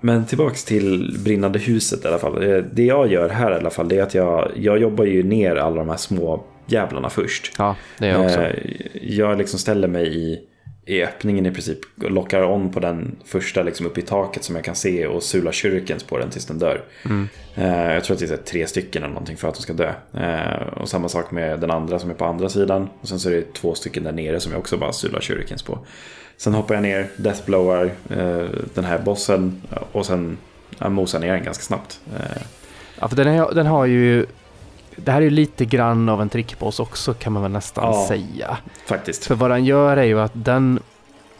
[0.00, 2.42] men tillbaks till brinnande huset i alla fall.
[2.42, 5.22] Eh, Det jag gör här i alla fall det är att jag, jag jobbar ju
[5.22, 7.52] ner alla de här små jävlarna först.
[7.58, 8.40] Ja, det är jag också.
[8.40, 10.40] Eh, Jag liksom ställer mig i,
[10.86, 11.78] i öppningen i princip.
[11.96, 15.52] Lockar on på den första liksom uppe i taket som jag kan se och sular
[15.52, 16.82] shurikens på den tills den dör.
[17.04, 17.28] Mm.
[17.54, 19.72] Eh, Jag tror att det är här tre stycken eller någonting för att de ska
[19.72, 19.92] dö.
[20.14, 22.88] Eh, Och samma sak med den andra som är på andra sidan.
[23.00, 25.62] Och sen så är det två stycken där nere som jag också bara sular shurikens
[25.62, 25.78] på.
[26.36, 29.62] Sen hoppar jag ner, deathblowar eh, den här bossen
[29.92, 30.38] och sen
[30.78, 32.00] ja, mosar ner den ganska snabbt.
[33.00, 34.26] Ja, för den, är, den har ju...
[34.96, 38.04] Det här är ju lite grann av en trickboss också kan man väl nästan Ja.
[38.08, 38.56] säga.
[38.86, 39.26] Faktiskt.
[39.26, 40.80] För vad den gör är ju att den...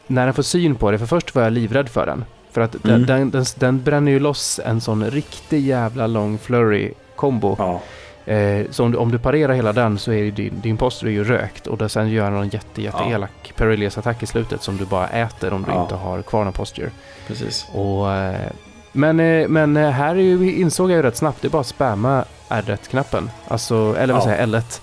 [0.07, 2.25] När den får syn på det, för först var jag livrädd för den.
[2.51, 3.07] För att den, Mm.
[3.07, 7.57] den, den, den bränner ju loss en sån riktig jävla lång flurry kombo.
[7.59, 7.81] Ja,
[8.25, 11.07] Eh, så om du, om du parerar hela den så är ju din, din poster
[11.07, 13.11] ju rökt och sen gör den någon jätte, jätte Ja.
[13.15, 15.83] elak perilous attack i slutet som du bara äter om du Ja.
[15.83, 16.91] inte har kvar någon posture.
[17.27, 17.67] precis.
[17.73, 18.51] Och, eh,
[18.93, 21.61] men, eh, men eh, här är ju, insåg jag ju rätt snabbt, det är bara
[21.61, 23.30] att spamma R1-knappen.
[23.49, 24.80] Alltså, eller vad säger jag, L1.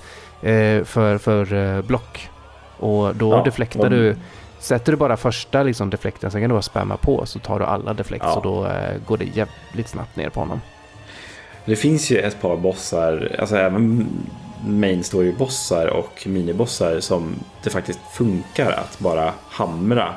[0.80, 2.30] Eh, för för block.
[2.78, 4.16] Och då Ja, deflektar och- du,
[4.60, 7.66] sätter du bara första liksom, deflekten, sen kan du bara spamma på så tar du
[7.66, 8.34] alla deflekt Ja.
[8.34, 10.62] så då eh, går det jävligt snabbt ner på honom.
[11.66, 14.08] Det finns ju ett par bossar, alltså även
[14.68, 20.14] main story-bossar och minibossar som det faktiskt funkar att bara hamra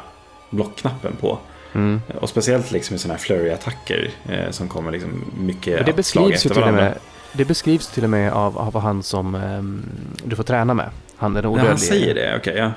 [0.51, 1.39] blockknappen på.
[1.75, 2.01] Mm.
[2.21, 6.47] Och speciellt liksom i sådana här flurry-attacker eh, som kommer liksom mycket Och det beskrivs
[6.47, 6.83] efter varandra.
[6.83, 6.95] med,
[7.33, 9.83] det beskrivs till och med av, av han som ehm,
[10.25, 10.91] du får träna med.
[11.17, 11.69] Han den Ja, odödlige.
[11.71, 12.57] han säger det, okej.
[12.57, 12.71] ja.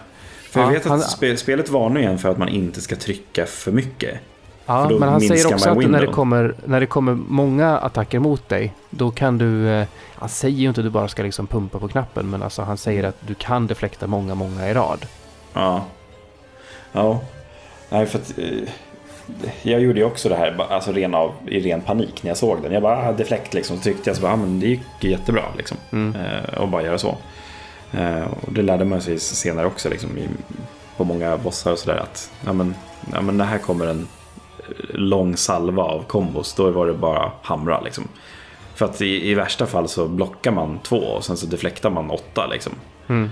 [0.52, 2.96] För Ja, jag vet att han- spe, spelet varnar igen för att man inte ska
[2.96, 4.20] trycka för mycket.
[4.66, 8.20] Ja, För men han säger också att när det, kommer, när det kommer många attacker
[8.20, 9.70] mot dig, då kan du...
[9.70, 12.62] Eh, han säger ju inte att du bara ska liksom pumpa på knappen, men alltså
[12.62, 15.06] han säger att du kan deflekta många, många i rad.
[15.54, 15.86] Ja.
[16.92, 17.22] Ja.
[17.90, 18.34] Nej, för att...
[18.38, 18.70] Eh,
[19.62, 22.62] jag gjorde ju också det här alltså ren av, i ren panik när jag såg
[22.62, 22.72] den.
[22.72, 23.78] Jag bara, ah, deflekt liksom.
[23.78, 25.78] Så tyckte jag så bara, ah, men det gick jättebra liksom.
[25.92, 26.16] Mm.
[26.22, 27.18] Eh, och bara göra så.
[27.92, 30.28] Eh, och det lärde man sig senare också liksom, i,
[30.98, 32.76] på många bossar och sådär att ja, men,
[33.14, 34.08] ja, men det här kommer en
[34.60, 36.54] eh, lång salva av kombos.
[36.54, 38.08] Då var det bara hamra liksom.
[38.76, 42.12] För att i, i värsta fall så blockar man två och sen så deflektar man
[42.12, 42.74] åtta liksom.
[43.08, 43.30] Mm.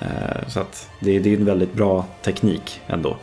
[0.00, 3.16] Eh, Så att det, det är en väldigt bra teknik ändå.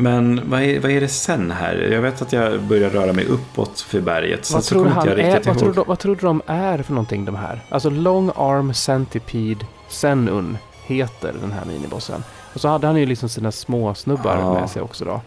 [0.00, 1.88] Men vad är, vad är det sen här?
[1.92, 4.44] Jag vet att jag börjar röra mig uppåt för berget.
[4.44, 6.92] Sen Vad, så tror han jag är, vad, tror vad tror du de är för
[6.92, 7.60] någonting de här?
[7.68, 12.24] Alltså Long Arm Centipede Senun heter den här minibossen.
[12.54, 14.54] Och så hade han ju liksom sina små snubbar Ja.
[14.54, 15.20] med sig också då.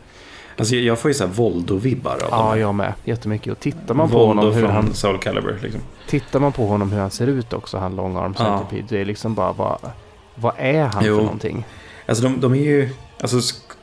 [0.58, 2.94] Alltså, jag får ju så här Voldo-vibbar av Ja, jag med.
[3.04, 3.54] Jättemycket.
[3.54, 5.60] Och tittar man på Voldo honom hur han Soul Calibur.
[5.64, 5.82] Liksom.
[6.08, 8.58] Tittar man på honom hur han ser ut också, han Long Arm Ja.
[8.70, 9.78] Centipede, det är liksom bara vad,
[10.36, 11.16] vad är han Jo.
[11.16, 11.66] för någonting?
[12.06, 12.90] Alltså de, de är ju...
[13.22, 13.38] Alltså,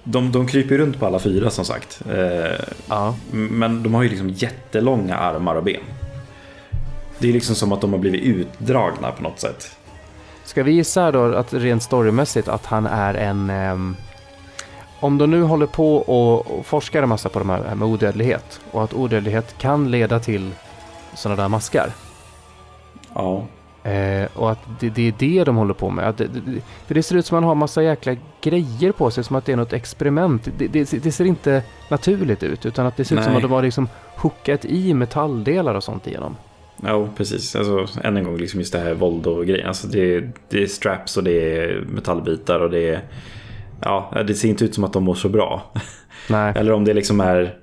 [0.05, 2.03] de, de kryper runt på alla fyra som sagt.
[2.11, 5.81] Eh, Ja, Men de har ju liksom jättelånga armar och ben.
[7.19, 9.77] Det är liksom som att de har blivit utdragna på något sätt.
[10.45, 13.51] ska vi gissa då att rent storymässigt att han är en...
[13.51, 13.97] ehm,
[15.01, 18.85] om de nu håller på och forskar en massa på de här med odödlighet och
[18.85, 20.51] att odödlighet kan leda till
[21.15, 21.93] sådana där maskar.
[23.15, 23.45] Ja.
[23.83, 26.09] Eh, och att det, det är det de håller på med.
[26.09, 29.11] Att det, det, för det ser ut som att man har massa jäkla grejer på
[29.11, 30.49] sig, som att det är något experiment.
[30.73, 33.37] Det, ser inte naturligt ut, utan att det ser ut som Nej.
[33.37, 36.37] att de har liksom hookat i metalldelar och sånt igenom.
[36.83, 37.57] Ja, precis.
[37.57, 39.67] Alltså, än en gång, liksom just det här våld och grejer.
[39.67, 43.01] Alltså, det, det är straps och det är metallbitar och det är...
[43.83, 45.73] Ja, det ser inte ut som att de mår så bra.
[46.31, 47.55] Nej, Eller om det liksom är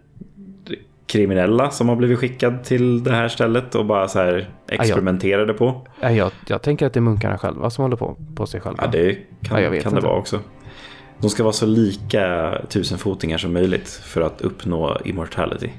[1.08, 5.88] kriminella som har blivit skickad till det här stället och bara så här experimenterade på.
[6.01, 8.84] Nej, jag, jag tänker att det är munkarna själva som håller på, på sig själva.
[8.86, 10.39] Ja, det kan, Ja, jag kan det vara också.
[11.20, 15.70] De ska vara så lika tusenfotingar som möjligt för att uppnå immortality.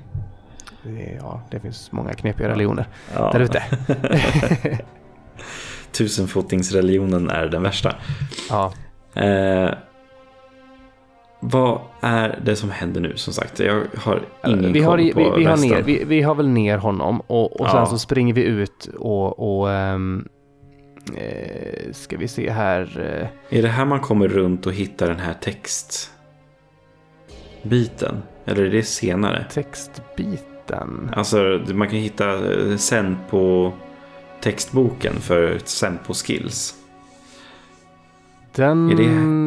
[1.21, 3.63] Ja, det finns många knepiga religioner Ja, där ute.
[5.93, 7.95] Tusenfotingsreligionen är den värsta.
[8.51, 8.73] ja.
[9.15, 9.71] Eh,
[11.41, 13.61] vad är det som händer nu som sagt?
[13.61, 16.49] Jag har ingen vi, har, koll på vi, vi, har ner, vi, vi har väl
[16.49, 17.87] ner honom och, och sen Ja.
[17.87, 19.99] så springer vi ut och, och eh,
[21.93, 23.01] ska vi se här.
[23.51, 26.13] Eh, Är det här man kommer runt och hittar den här textbiten?
[28.45, 29.45] Eller är det senare?
[29.51, 31.11] textbiten.
[31.13, 33.73] Alltså man kan hitta eh, Senpo
[34.41, 36.75] textboken för Senpo skills.
[38.59, 38.97] Den Är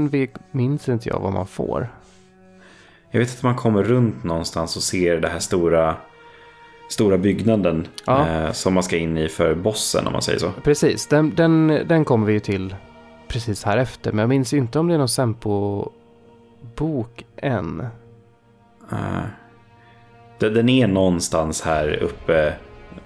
[0.09, 1.93] vi, minns inte jag vad man får.
[3.12, 5.95] Jag vet att man kommer runt någonstans och ser det här stora,
[6.89, 8.28] stora byggnaden Ja.
[8.28, 10.51] eh, som man ska in i för bossen om man säger så.
[10.64, 12.76] Precis, den, den, den kommer vi ju till
[13.28, 14.12] precis här efter.
[14.12, 17.80] Men jag minns inte om det är någon Sempo-bok än.
[18.91, 18.97] Eh,
[20.39, 22.53] den den är någonstans här uppe,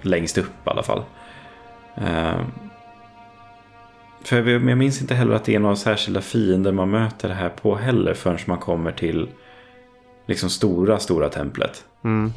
[0.02, 1.02] längst upp i alla fall.
[1.96, 2.40] Eh,
[4.28, 7.48] för jag, minns inte heller att det är några särskilda fiender man möter det här
[7.48, 9.28] på heller förrän man kommer till
[10.26, 11.84] liksom stora, stora templet.
[12.04, 12.32] Mm.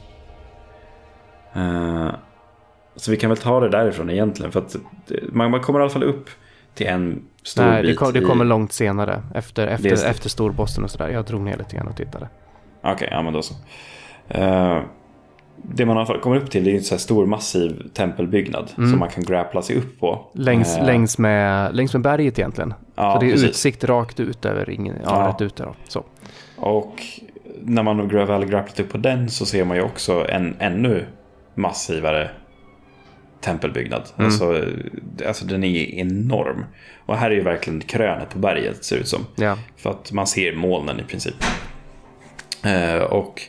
[1.54, 2.12] Eh,
[2.96, 4.52] så vi kan väl ta det därifrån egentligen.
[4.52, 4.76] För att
[5.32, 6.30] man, man kommer i alla fall upp
[6.74, 7.98] till en stor Nej, det, bit.
[8.00, 9.24] kom, det i- kommer långt senare.
[9.36, 11.10] Efter, efter, efter storbossen och sådär.
[11.10, 12.30] Jag drog ner lite grann och tittade.
[12.82, 13.54] Okej, ja men då så.
[14.28, 14.82] Eh,
[15.64, 18.72] det man kommer upp till är en så här stor massiv tempelbyggnad.
[18.78, 18.90] Mm.
[18.90, 20.26] Som man kan grappla sig upp på.
[20.34, 22.74] Längs, Eh, längs, med, längs med berget egentligen.
[22.96, 23.50] Ja, så det är precis.
[23.50, 24.96] utsikt rakt ut över ringen.
[25.04, 25.28] Ja, Ja.
[25.34, 25.74] rätt ut där.
[25.88, 26.04] Så.
[26.58, 27.02] Och
[27.62, 31.06] när man väl grapplat upp på den så ser man ju också en ännu
[31.56, 32.30] massivare
[33.42, 34.04] tempelbyggnad.
[34.18, 34.26] Mm.
[34.26, 36.66] Alltså, eh, alltså den är enorm.
[37.06, 39.26] Och här är ju verkligen krönet på berget ser det ut som.
[39.36, 39.58] Ja.
[39.78, 41.36] För att man ser molnen i princip.
[42.66, 43.42] Eh, och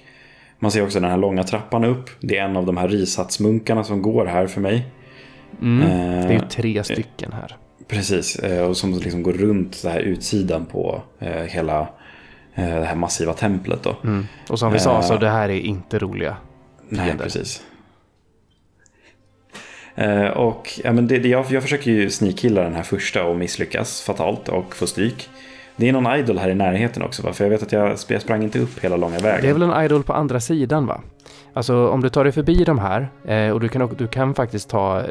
[0.61, 2.11] man ser också den här långa trappan upp.
[2.20, 4.86] Det är en av de här risatsmunkarna som går här för mig.
[5.62, 5.82] Mm.
[5.82, 7.56] Eh, Det är ju tre stycken här.
[7.88, 11.80] Precis, eh, och som liksom går runt så här utsidan på eh, hela
[12.54, 13.96] eh, det här massiva templet då.
[14.04, 14.26] Mm.
[14.48, 16.36] Och som vi sa, så det här är inte roliga.
[16.88, 17.24] Nej, fiender.
[17.24, 17.62] precis.
[19.94, 23.36] Eh, och ja, men det, det, jag, jag försöker ju sneakkilla den här första och
[23.36, 25.28] misslyckas fatalt och få stryk.
[25.81, 27.33] Det är någon idol här i närheten också va?
[27.33, 29.43] För jag vet att jag, jag sprang inte upp hela långa vägen.
[29.43, 31.01] Det är väl en idol på andra sidan va?
[31.53, 34.68] Alltså om du tar dig förbi de här eh, och du kan, du kan faktiskt
[34.68, 35.07] ta eh,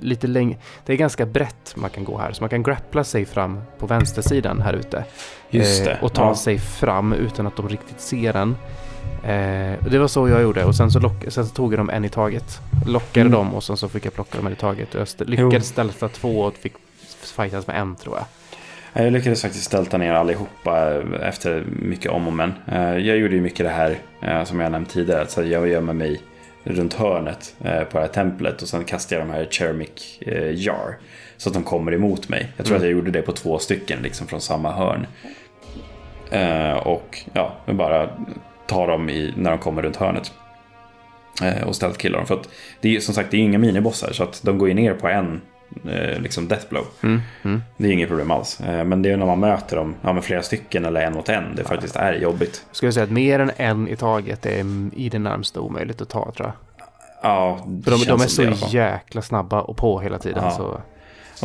[0.00, 0.58] lite längre.
[0.86, 2.32] Det är ganska brett man kan gå här.
[2.32, 5.04] Så man kan grappla sig fram på vänstersidan här ute.
[5.50, 5.90] Just det.
[5.90, 6.34] Eh, och ta ja.
[6.34, 8.36] sig fram utan att de riktigt ser
[9.84, 11.90] och det var så jag gjorde och sen så, lock, sen så tog jag dem
[11.90, 12.60] en i taget.
[12.86, 13.32] Lockade Mm.
[13.32, 14.94] dem och sen så fick jag plocka dem en i taget.
[14.94, 16.72] Jag lyckades ställa två och fick
[17.36, 18.24] fightas med en tror jag.
[18.96, 22.52] Ja, Jag lyckades faktiskt stälta ner allihopa eh, efter mycket om och men.
[22.72, 25.26] Eh, Jag gjorde ju mycket det här eh, som jag nämnt tidigare.
[25.26, 26.20] Så jag gömmer mig
[26.64, 30.50] runt hörnet eh, på det här templet och sen kastar jag de här Chermic eh,
[30.54, 30.96] Jar.
[31.36, 32.52] Så att de kommer emot mig.
[32.56, 32.84] Jag tror Mm.
[32.84, 35.06] att jag gjorde det på två stycken liksom från samma hörn.
[36.30, 38.10] Eh, Och ja, bara
[38.66, 40.32] tar dem i, när de kommer runt hörnet.
[41.42, 42.26] Eh, Och ställt killar dem.
[42.26, 42.48] För att
[42.80, 44.94] det är ju som sagt det är inga minibossar så att de går ju ner
[44.94, 45.40] på en eh,
[46.18, 46.84] liksom death blow.
[47.02, 47.20] Mm.
[47.42, 47.62] Mm.
[47.76, 48.60] Det är inget problem alls.
[48.60, 51.28] Eh, Men det är när man möter dem, ja, med flera stycken eller en mot
[51.28, 52.64] en, det faktiskt är jobbigt.
[52.68, 54.64] Jag skulle säga att mer än en i taget är
[54.94, 56.52] i det närmaste omöjligt att ta tror jag.
[57.22, 60.44] Ja, För de, de är det så jäkla snabba och på hela tiden.
[60.44, 60.50] Ja.
[60.50, 60.80] Så.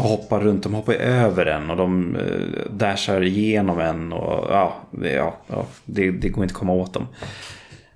[0.01, 4.73] Och hoppar runt, de hoppar över en och de eh, dashar igenom en och ja,
[4.91, 7.07] det, ja, ja det, det går inte att komma åt dem.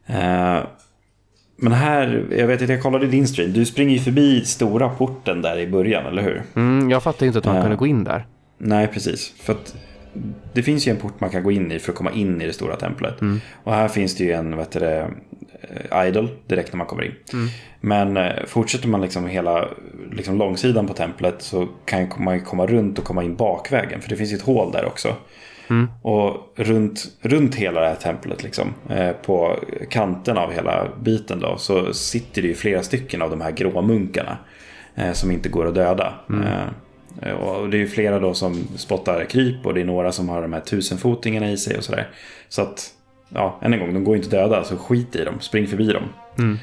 [0.06, 0.60] Eh,
[1.58, 5.41] Men här, jag vet att jag kollade din stream, du springer ju förbi stora porten
[5.41, 6.43] där i början, eller hur?
[6.56, 7.62] Mm, jag fattar ju inte att man Ja.
[7.62, 8.26] kunde gå in där.
[8.58, 9.34] Nej, precis.
[9.41, 9.76] För att
[10.53, 12.45] det finns ju en port man kan gå in i för att komma in i
[12.45, 13.22] det stora templet.
[13.22, 13.41] Mm.
[13.64, 15.08] Och här finns det ju en vad det,
[15.91, 17.12] eh, idol direkt när man kommer in.
[17.82, 19.68] Men eh, fortsätter man liksom hela
[20.12, 24.01] liksom långsidan på templet så kan man ju komma runt och komma in bakvägen.
[24.01, 25.16] För det finns ju ett hål där också.
[25.70, 25.88] Mm.
[26.01, 29.59] Och runt, runt hela det här templet, liksom, eh, på
[29.89, 33.82] kanten av hela biten då, så sitter det ju flera stycken av de här grå
[33.82, 34.38] munkarna.
[34.95, 36.13] Eh, som inte går att döda.
[37.22, 40.30] Eh, och det är ju flera då som spottar kryp och det är några som
[40.30, 42.09] har de här tusenfotingarna i sig och sådär.
[42.49, 42.89] Så att,
[43.30, 45.93] ja, än en gång, de går inte att döda, så skit i dem, spring förbi
[45.93, 46.03] dem.
[46.38, 46.57] Mm.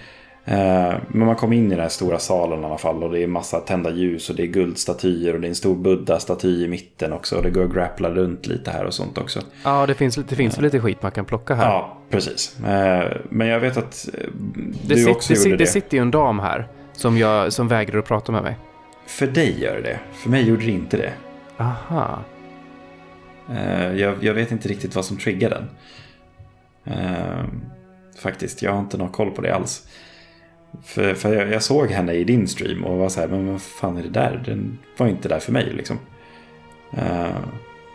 [0.44, 3.22] Eh, Men man kommer in i den här stora salen i alla fall och det
[3.22, 6.68] är massa tända ljus och det är guldstatyer och det är en stor buddha-staty i
[6.68, 9.40] mitten också och det går att grappla runt lite här och sånt också.
[9.64, 11.64] Ja, det finns, det finns väl lite skit man kan plocka här.
[11.64, 12.60] Ja, precis.
[12.60, 14.20] Eh, Men jag vet att eh,
[14.82, 15.64] det, du sit, också det, gjorde sit, det.
[15.64, 18.56] det sitter ju en dam här som, jag, som vägrar att prata med mig.
[19.06, 21.12] För dig gör det För mig gjorde det inte det.
[21.56, 22.18] Aha.
[23.50, 25.68] Eh, Jag, jag vet inte riktigt vad som triggar den.
[26.84, 27.44] Eh,
[28.18, 29.86] Faktiskt, jag har inte någon koll på det alls.
[30.84, 33.62] För, för jag, jag såg henne i din stream och var så här, men vad
[33.62, 34.42] fan är det där?
[34.46, 35.98] Den var inte där för mig liksom.
[36.96, 37.36] Eh,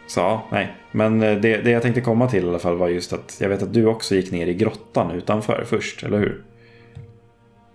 [0.07, 0.75] Så ja, nej.
[0.91, 3.49] Men eh, det, det jag tänkte komma till i alla fall var just att jag
[3.49, 6.43] vet att du också gick ner i grottan utanför först, eller hur?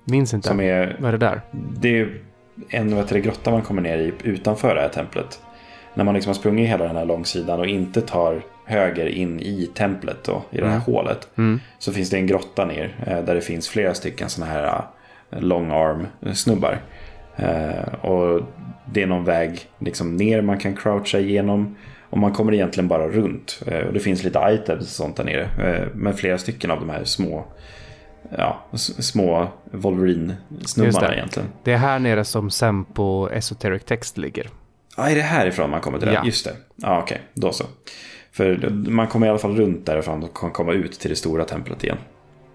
[0.05, 0.49] Minns inte.
[0.49, 1.41] Som är, Vad är det där?
[1.81, 2.21] det är
[2.69, 5.41] en vet du, grotta man kommer ner i utanför det här templet.
[5.95, 9.71] När man liksom har sprungit hela den här långsidan och inte tar höger in i
[9.75, 10.83] templet då, i det här Mm.
[10.83, 11.29] hålet.
[11.39, 11.61] Mm.
[11.79, 14.85] Så finns det en grotta ner eh, där det finns flera stycken sådana här
[15.31, 16.79] eh, long arm snubbar.
[17.37, 18.43] Eh, och
[18.93, 21.77] det är någon väg liksom ner man kan croucha igenom.
[22.11, 23.63] Och man kommer egentligen bara runt.
[23.87, 25.49] Och det finns lite items och sånt där nere.
[25.95, 27.45] Med flera stycken av de här små
[28.39, 28.65] ja,
[28.99, 31.49] små Wolverine-snubbarna egentligen.
[31.65, 34.49] Det är här nere som Sempo Esoteric Text ligger.
[34.97, 36.15] Ja, är det härifrån man kommer till det?
[36.15, 36.25] Ja.
[36.25, 36.53] Just det.
[36.77, 37.15] Ja, okej.
[37.15, 37.27] Okay.
[37.35, 37.65] Då så.
[38.33, 41.45] För man kommer i alla fall runt därifrån och kan komma ut till det stora
[41.45, 41.99] templet igen.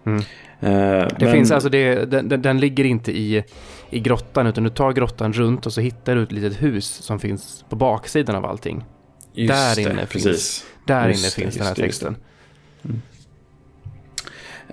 [0.05, 0.19] Mm.
[0.19, 0.23] Uh,
[0.59, 1.31] det men...
[1.31, 3.43] finns alltså, det, den, den, ligger inte i,
[3.89, 7.19] i grottan utan du tar grottan runt och så hittar du ett litet hus som
[7.19, 8.83] finns på baksidan av allting.
[9.33, 10.65] Just där inne det, finns, precis.
[10.85, 12.15] Där just inne finns det, den här texten.
[12.83, 13.01] Mm.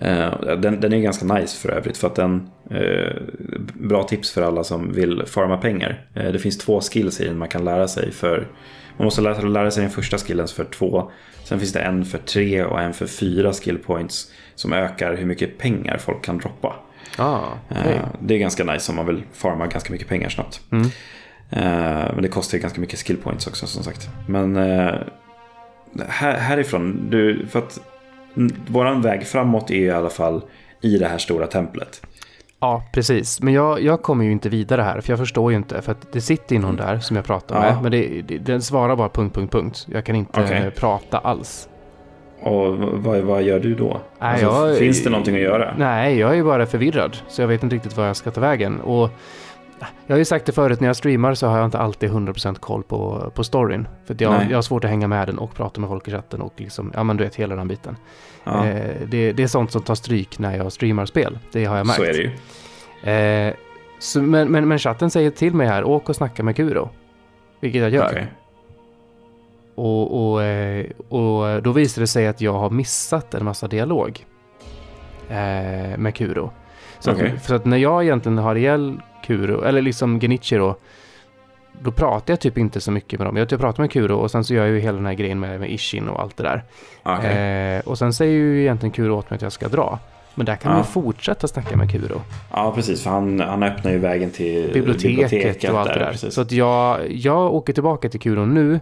[0.02, 3.22] Uh, den, den, är ganska nice för övrigt för att den, uh,
[3.74, 6.06] bra tips för alla som vill farma pengar.
[6.16, 8.48] Uh, det finns två skills i den man kan lära sig för,
[8.96, 11.10] man måste lära, lära sig den första skillen för två,
[11.44, 15.26] sen finns det en för tre och en för fyra skill points som ökar hur
[15.26, 16.74] mycket pengar folk kan droppa.
[17.18, 17.40] Ah,
[17.70, 17.98] okay.
[18.20, 20.60] det är ganska nice om man vill farma ganska mycket pengar snabbt.
[20.72, 20.88] Mm.
[22.14, 24.08] men det kostar ju ganska mycket skill points också som sagt.
[24.28, 24.56] Men
[26.08, 27.80] här, härifrån, du, för att
[28.66, 30.42] våran väg framåt är i alla fall
[30.80, 32.06] i det här stora templet.
[32.60, 33.42] Ja, precis.
[33.42, 35.82] Men jag, jag kommer ju inte vidare här, för jag förstår ju inte.
[35.82, 38.96] För att det sitter någon där som jag pratar med, men det, det, den svarar
[38.96, 39.86] bara punkt, punkt, punkt.
[39.90, 40.70] Jag kan inte okay.
[40.70, 41.68] prata alls.
[42.40, 44.00] Och vad, vad gör du då?
[44.18, 45.74] Nej, alltså, jag, finns det någonting att göra?
[45.78, 47.16] Nej, jag är ju bara förvirrad.
[47.28, 48.80] Så jag vet inte riktigt var jag ska ta vägen.
[48.80, 49.10] Och
[50.06, 52.54] jag har ju sagt det förut, när jag streamar så har jag inte alltid 100%
[52.54, 53.88] koll på, på storyn.
[54.06, 56.40] För jag, jag har svårt att hänga med den och prata med folk i chatten
[56.40, 57.96] och liksom, ja men du vet hela den biten.
[58.44, 58.66] Ja.
[58.66, 61.86] Eh, det, det, är sånt som tar stryk när jag streamar spel, det har jag
[61.86, 61.96] märkt.
[61.96, 63.48] Så är det ju.
[63.48, 63.54] Eh,
[63.98, 66.90] så, men, men, men chatten säger till mig här, åk och snacka med Kuro.
[67.60, 68.08] Vilket jag gör.
[68.08, 68.24] Okay.
[69.74, 74.26] Och, och, eh, och då visar det sig att jag har missat en massa dialog
[75.28, 76.50] eh, med Kuro.
[76.98, 77.30] Så, okay.
[77.30, 80.76] att, så att när jag egentligen har ihjäl Kuro, eller liksom Genichiro,
[81.82, 83.36] då pratar jag typ inte så mycket med dem.
[83.36, 85.60] Jag, pratar med Kuro och sen så gör jag ju hela den här grejen med,
[85.60, 86.64] med Ishin och allt det där.
[87.02, 87.36] Okay.
[87.36, 89.98] Eh, och sen säger ju egentligen Kuro åt mig att jag ska dra.
[90.34, 90.76] Men där kan ja.
[90.76, 92.20] man fortsätta snacka med Kuro.
[92.52, 93.02] Ja, precis.
[93.02, 96.10] För han, han öppnar ju vägen till biblioteket, biblioteket och allt där, det där.
[96.10, 96.34] Precis.
[96.34, 98.80] Så att jag, jag åker tillbaka till Kuro nu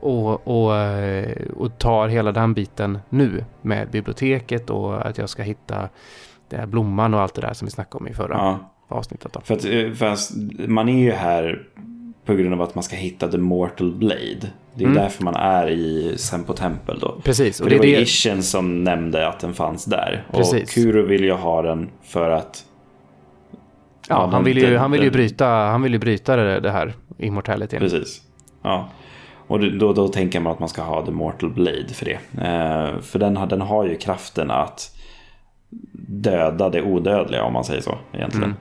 [0.00, 5.42] och, och, eh, och tar hela den biten nu med biblioteket och att jag ska
[5.42, 5.88] hitta
[6.48, 8.73] det här blomman och allt det där som vi snackade om i förra ja.
[8.88, 9.32] Avsnittet.
[9.32, 9.40] Då.
[9.40, 10.16] För, att, eh, för
[10.68, 11.68] man är ju här
[12.24, 14.50] på grund av att man ska hitta The Mortal Blade.
[14.74, 15.02] Det är mm.
[15.02, 17.20] därför man är i Sempo Tempel då.
[17.24, 17.60] Precis.
[17.60, 18.00] Och det, det var det...
[18.00, 20.26] Ishen som nämnde att den fanns där.
[20.32, 20.62] Precis.
[20.62, 22.64] Och Kuro vill ju ha den för att...
[23.52, 23.58] Ja,
[24.08, 26.94] ja han, vill ju, han, vill ju bryta, han vill ju bryta det, det här
[27.18, 27.88] immortaliteten.
[27.88, 28.22] Precis.
[28.62, 28.88] Ja.
[29.46, 32.18] Och då, då tänker man att man ska ha The Mortal Blade för det.
[32.42, 34.96] Eh, för den, den har ju kraften att
[36.08, 38.44] döda det odödliga om man säger så egentligen.
[38.44, 38.56] Mm.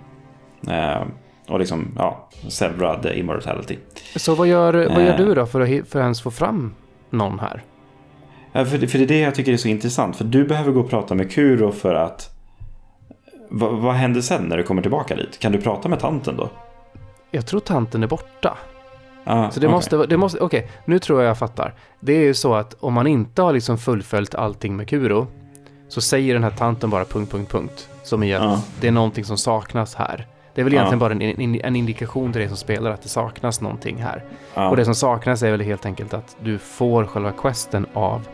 [0.70, 1.04] Eh,
[1.48, 3.78] och liksom, ja, sevra the immortality.
[4.16, 5.18] Så vad gör, vad gör eh.
[5.18, 6.74] du då för att, för att ens få fram
[7.10, 7.64] någon här?
[8.54, 10.16] För, för det är det jag tycker är så intressant.
[10.16, 12.30] För du behöver gå och prata med Kuro för att...
[13.50, 15.40] Vad, vad händer sen när du kommer tillbaka dit?
[15.40, 16.50] Kan du prata med tanten då?
[17.32, 18.58] Jag tror tanten är borta.
[19.24, 19.76] Ah, så det okay.
[19.76, 21.74] måste, det måste, okej, okay, nu tror jag jag fattar.
[22.00, 25.28] Det är ju så att om man inte har liksom fullföljt allting med Kuro
[25.88, 27.90] så säger den här tanten bara punkt, punkt, punkt.
[28.04, 28.62] Som i att ah.
[28.82, 30.28] det är någonting som saknas här.
[30.54, 33.62] Det är väl egentligen bara en, en, indikation till dig som spelar att det saknas
[33.62, 34.24] någonting här.
[34.70, 38.28] Och det som saknas är väl helt enkelt att du får själva questen av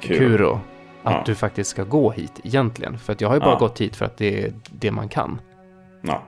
[0.00, 0.18] Kuro.
[0.18, 0.60] Kuro
[1.02, 2.98] att du faktiskt ska gå hit egentligen.
[2.98, 5.40] För att jag har ju bara gått hit för att det är det man kan.
[6.02, 6.22] Ja,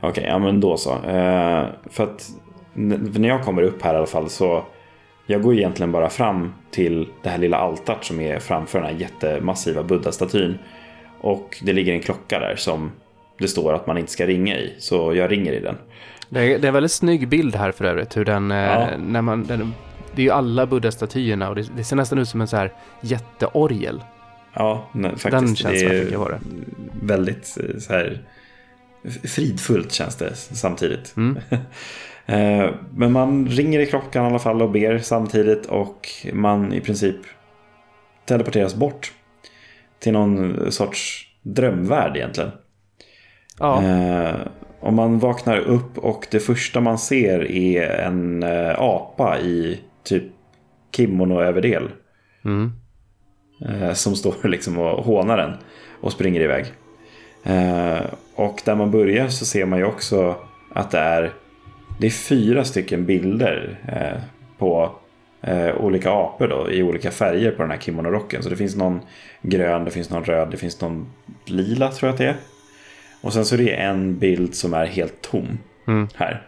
[0.00, 0.94] okej, okay, ja men då så.
[0.94, 2.30] Uh, för att
[2.74, 4.64] när jag kommer upp här i alla fall så
[5.26, 9.00] jag går egentligen bara fram till det här lilla altaret som är framför den här
[9.00, 10.58] jättemassiva buddha-statyn.
[11.20, 12.92] Och det ligger en klocka där som
[13.38, 14.74] det står att man inte ska ringa i.
[14.78, 15.76] Så jag ringer i den.
[16.28, 18.16] Det är, det är en väldigt snygg bild här för övrigt.
[18.16, 18.88] Hur den, eh, ja.
[18.98, 19.74] när man, den,
[20.14, 22.72] det är ju alla buddha-statyerna och det, det, ser nästan ut som en så här
[23.00, 24.02] jätteorgel.
[24.54, 25.30] Ja, nej, faktiskt.
[25.30, 26.40] Den känslan fick jag det.
[27.02, 28.22] Väldigt eh, så här
[29.24, 31.16] fridfullt känns det samtidigt.
[31.16, 31.38] Mm.
[32.30, 36.80] Eh, men man ringer i klockan i alla fall och ber samtidigt och man i
[36.80, 37.16] princip
[38.24, 39.12] teleporteras bort
[39.98, 42.50] till någon sorts drömvärld egentligen.
[43.60, 43.82] Ja.
[43.82, 44.36] Eh,
[44.80, 50.24] om man vaknar upp och det första man ser är en eh, apa i typ
[50.96, 51.88] kimono-överdel.
[52.44, 52.72] Mm.
[53.66, 55.52] Eh, som står liksom och hånar den
[56.00, 56.66] och springer iväg.
[57.44, 58.00] Eh,
[58.34, 60.34] och där man börjar så ser man ju också
[60.74, 61.32] att det är,
[62.00, 64.22] det är fyra stycken bilder eh,
[64.58, 64.90] på
[65.40, 68.42] eh, olika apor då, i olika färger på den här kimono-rocken.
[68.42, 69.00] Så det finns någon
[69.42, 71.12] grön, det finns någon röd, det finns någon
[71.44, 72.36] lila tror jag att det är.
[73.28, 76.08] Och sen så är det en bild som är helt tom mm.
[76.14, 76.42] här.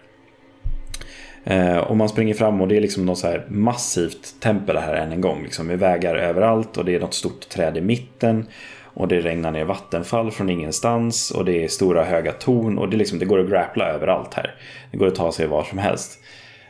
[1.44, 4.94] Eh, och man springer fram och det är liksom något så här massivt tempel här
[4.94, 5.42] än en gång.
[5.42, 8.46] Liksom, med vägar överallt och det är något stort träd i mitten.
[8.84, 12.96] Och det regnar ner vattenfall från ingenstans och det är stora höga torn och det,
[12.96, 14.54] liksom, det går att grappla överallt här.
[14.90, 16.18] Det går att ta sig var som helst.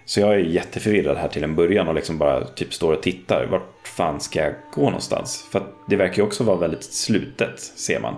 [0.05, 3.47] Så jag är jätteförvirrad här till en början och liksom bara typ står och tittar.
[3.51, 5.49] Vart fan ska jag gå någonstans?
[5.53, 8.15] För det verkar ju också vara väldigt slutet, ser man.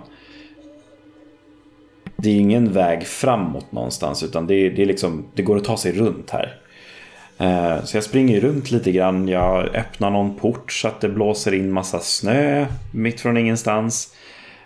[2.23, 5.63] Det är ingen väg framåt någonstans utan det, är, det, är liksom, det går att
[5.63, 6.57] ta sig runt här.
[7.37, 9.27] Eh, så jag springer runt lite grann.
[9.27, 14.15] Jag öppnar någon port så att det blåser in massa snö mitt från ingenstans.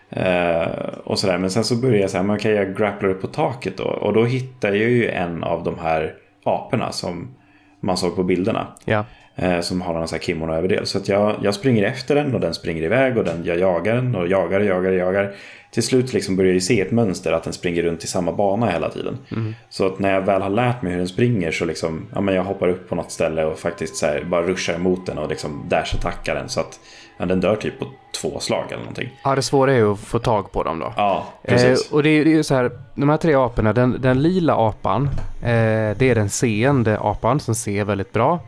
[0.10, 0.68] Eh,
[1.04, 1.38] och sådär.
[1.38, 3.84] Men sen så börjar jag säga, men okej jag grapplar upp på taket då.
[3.84, 7.36] Och då hittar jag ju en av de här aporna som
[7.80, 8.68] man såg på bilderna.
[8.86, 9.06] Ja.
[9.40, 10.86] Eh, som har en sån här kimono-överdel.
[10.86, 13.96] Så att jag, jag springer efter den och den springer iväg och den, jag jagar
[13.96, 15.36] den och jagar, jagar, jagar.
[15.72, 18.72] Till slut liksom börjar jag se ett mönster att den springer runt i samma bana
[18.72, 19.18] hela tiden.
[19.32, 19.56] Mm.
[19.70, 22.36] Så att när jag väl har lärt mig hur den springer så liksom, ja, men
[22.36, 25.30] jag hoppar upp på något ställe och faktiskt så här, bara ruschar emot den och
[25.30, 26.50] liksom dash-attackar den.
[26.50, 26.80] Så att
[27.18, 27.86] ja, den dör typ på
[28.22, 29.10] två slag eller någonting.
[29.24, 30.94] Ja, det svåra är ju att få tag på dem då.
[30.98, 31.92] Ja, precis.
[31.92, 35.10] Eh, och det är ju så här, de här tre aporna, den, den lila apan,
[35.42, 38.40] eh, det är den seende apan som ser väldigt bra.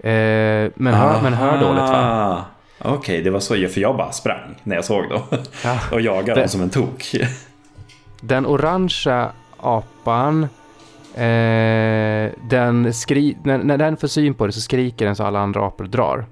[0.00, 2.44] Eh, men, hör, men hör dåligt va?
[2.78, 3.54] Okej, okay, det var så.
[3.54, 5.20] För jag bara sprang när jag såg dem.
[5.64, 5.78] Ja.
[5.92, 7.04] och jagade Det- dem som en tok.
[8.20, 9.30] Den orangea
[9.60, 10.42] apan,
[11.14, 15.38] eh, den skri när, när den får syn på det så skriker den så alla
[15.40, 16.26] andra apor drar.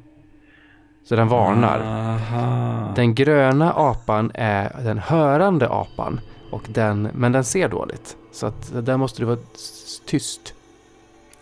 [1.09, 1.81] Så den varnar.
[1.81, 2.93] Aha.
[2.97, 6.21] Den gröna apan är den hörande apan.
[6.51, 8.17] Och den, men den ser dåligt.
[8.33, 9.39] Så att där måste du vara
[10.07, 10.55] tyst.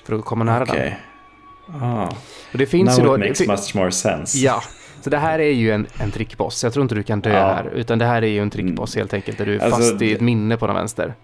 [0.05, 0.93] För att komma nära den.
[1.82, 2.06] Ah.
[2.52, 3.14] Och det finns Now ju då...
[3.14, 4.38] it makes det much more sense.
[4.38, 4.62] Ja,
[5.00, 6.64] så det här är ju en, en trickboss.
[6.64, 7.46] Jag tror inte du kan dö Ja.
[7.46, 7.70] här.
[7.74, 9.38] Utan det här är ju en trickboss helt enkelt.
[9.38, 11.14] Där du är Alltså, fast i ett minne på den vänster.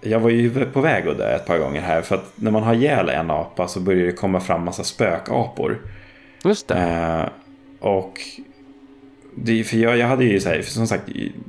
[0.00, 2.02] Jag var ju på väg att dö ett par gånger här.
[2.02, 5.78] För att när man har ihjäl en apa så börjar det komma fram massa spökapor.
[6.44, 6.74] Just det.
[6.78, 7.28] Eh,
[7.88, 8.12] och
[9.38, 11.02] det, för jag, jag hade ju så här, som sagt,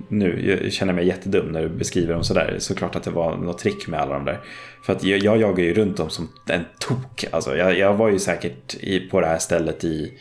[0.07, 2.55] nu jag känner mig jättedum när du beskriver dem sådär.
[2.59, 4.39] Såklart att det var något trick med alla de där.
[4.83, 7.25] För att jag, jag jagar ju runt dem som en tok.
[7.31, 10.13] Alltså, jag, jag var ju säkert i, på det här stället i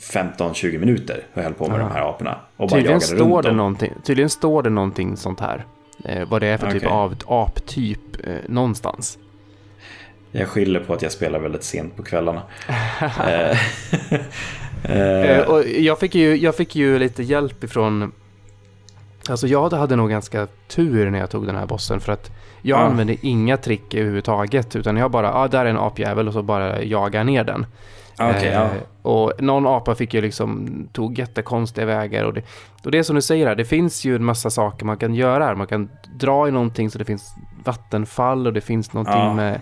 [0.00, 1.88] 15-20 minuter och höll på med Aha.
[1.88, 2.40] de här aporna.
[2.56, 3.56] Och Tydligen står, runt det dem.
[3.56, 5.66] någonting, tydligen står det någonting sånt här.
[6.04, 6.88] Eh, vad det är för typ Okej.
[6.88, 9.18] av aptyp eh, någonstans.
[10.30, 12.42] Jag skyller på att jag spelar väldigt sent på kvällarna.
[14.82, 18.12] Eh, Eh, och jag, fick ju, jag fick ju lite hjälp ifrån...
[19.28, 22.30] Alltså jag hade nog ganska tur när jag tog den här bossen för att
[22.62, 22.82] jag Ja.
[22.82, 26.42] använde inga trick överhuvudtaget utan jag bara, ja ah, där är en apjävel och så
[26.42, 27.66] bara jagar ner den.
[28.18, 28.62] Okej, ja.
[28.62, 28.70] Eh,
[29.02, 32.42] och någon apa fick ju liksom, tog jättekonstiga vägar och det,
[32.84, 35.14] och det är som du säger här, det finns ju en massa saker man kan
[35.14, 35.54] göra här.
[35.54, 39.34] Man kan dra i någonting så det finns vattenfall och det finns någonting Ja.
[39.34, 39.60] med,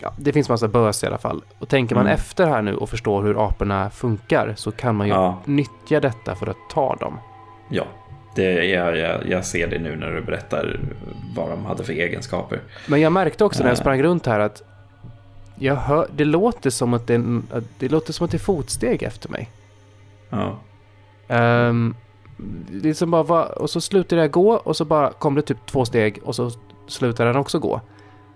[0.00, 1.42] ja, det finns massa bös i alla fall.
[1.58, 2.14] Och tänker man Mm.
[2.14, 5.40] efter här nu och förstår hur aporna funkar så kan man ju Ja.
[5.44, 7.18] nyttja detta för att ta dem.
[7.68, 7.84] Ja,
[8.34, 10.80] det, jag, jag, jag ser det nu när du berättar
[11.36, 12.60] vad de hade för egenskaper.
[12.88, 13.80] Men jag märkte också när jag Eh.
[13.80, 14.62] sprang runt här att
[15.58, 17.42] jag hör, det låter som att det, är
[17.78, 19.50] det låter som att det är fotsteg efter mig.
[20.28, 20.58] Ja,
[21.28, 21.94] Um,
[22.70, 25.84] liksom bara, va, och så slutade jag gå och så bara kom det typ två
[25.84, 26.50] steg och så
[26.88, 27.80] slutade den också gå.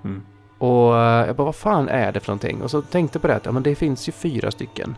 [0.04, 0.22] Mm.
[0.60, 2.62] Och eh, jag bara, vad fan är det för någonting?
[2.62, 4.96] Och så tänkte jag på det att ja, men det finns ju fyra stycken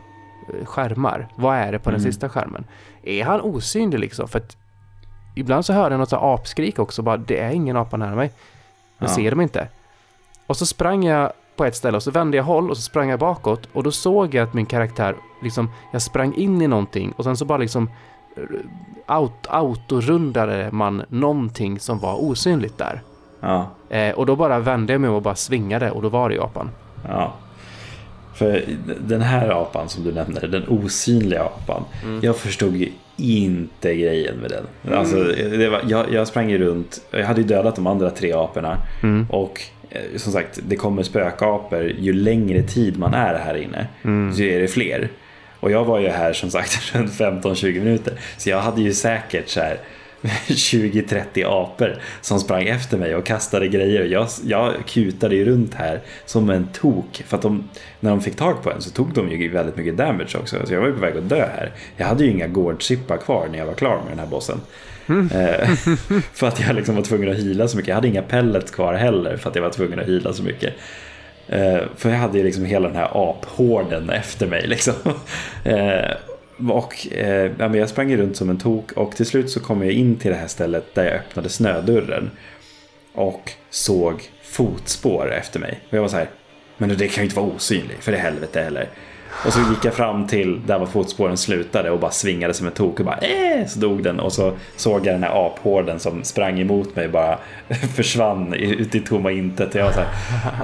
[0.48, 1.28] eh, skärmar.
[1.34, 2.12] Vad är det på den Mm.
[2.12, 2.64] sista skärmen?
[3.02, 4.28] Är han osynlig liksom?
[4.28, 4.56] För att
[5.34, 7.02] ibland så hör jag något så apskrik också.
[7.02, 8.32] Bara, det är ingen apa nära mig.
[8.98, 9.14] Jag Ja.
[9.14, 9.68] ser dem inte.
[10.46, 13.08] Och så sprang jag på ett ställe och så vände jag håll och så sprang
[13.10, 17.12] jag bakåt och då såg jag att min karaktär, liksom, jag sprang in i någonting
[17.16, 17.90] och sen så bara liksom
[18.36, 18.42] eh,
[19.06, 23.02] aut, autorundade man någonting som var osynligt där.
[23.40, 26.38] ja, Eh, och då bara vände jag mig och bara svingade och då var det
[26.42, 26.70] apan.
[27.08, 27.34] ja.
[28.34, 28.64] För
[29.00, 31.84] den här apan som du nämner, den osynliga apan.
[32.02, 32.20] Mm.
[32.22, 34.94] Jag förstod ju inte grejen med den.
[34.98, 38.32] Alltså, det var, jag, jag sprang ju runt, jag hade ju dödat de andra tre
[38.32, 38.78] aporna.
[39.02, 39.26] Mm.
[39.30, 43.86] Och eh, som sagt, det kommer spökapor ju längre tid man är här inne.
[44.02, 44.34] Mm.
[44.34, 45.08] Så är det fler.
[45.60, 48.14] Och jag var ju här som sagt runt 15-20 minuter.
[48.36, 49.78] Så jag hade ju säkert så här
[50.46, 54.04] 20-30 apor som sprang efter mig och kastade grejer.
[54.04, 57.22] Jag, jag kutade ju runt här som en tok.
[57.26, 57.68] För att de,
[58.00, 60.56] när de fick tag på en så tog de ju väldigt mycket damage också.
[60.64, 61.72] Så jag var ju på väg att dö här.
[61.96, 64.60] Jag hade ju inga gårdchippar kvar när jag var klar med den här bossen.
[65.08, 65.68] Eh,
[66.32, 67.88] för att jag liksom var tvungen att hila så mycket.
[67.88, 70.74] Jag hade inga pellets kvar heller för att jag var tvungen att hila så mycket.
[71.48, 74.66] Eh, för jag hade ju liksom hela den här aphorden efter mig.
[74.66, 74.94] Liksom.
[76.70, 79.92] Och eh, jag sprang ju runt som en tok och till slut så kom jag
[79.92, 82.30] in till det här stället där jag öppnade snödörren.
[83.14, 85.80] Och såg fotspår efter mig.
[85.88, 86.30] Och jag var så här,
[86.76, 88.88] men det kan ju inte vara osynlig för det helvete heller.
[89.46, 92.72] Och så gick jag fram till där var fotspåren slutade och bara svingade som en
[92.72, 94.20] tok och bara äh, så dog den.
[94.20, 97.38] Och så såg jag den här aphården som sprang emot mig bara
[97.94, 99.74] försvann ut i tomma intet.
[99.74, 100.08] Och jag var så här,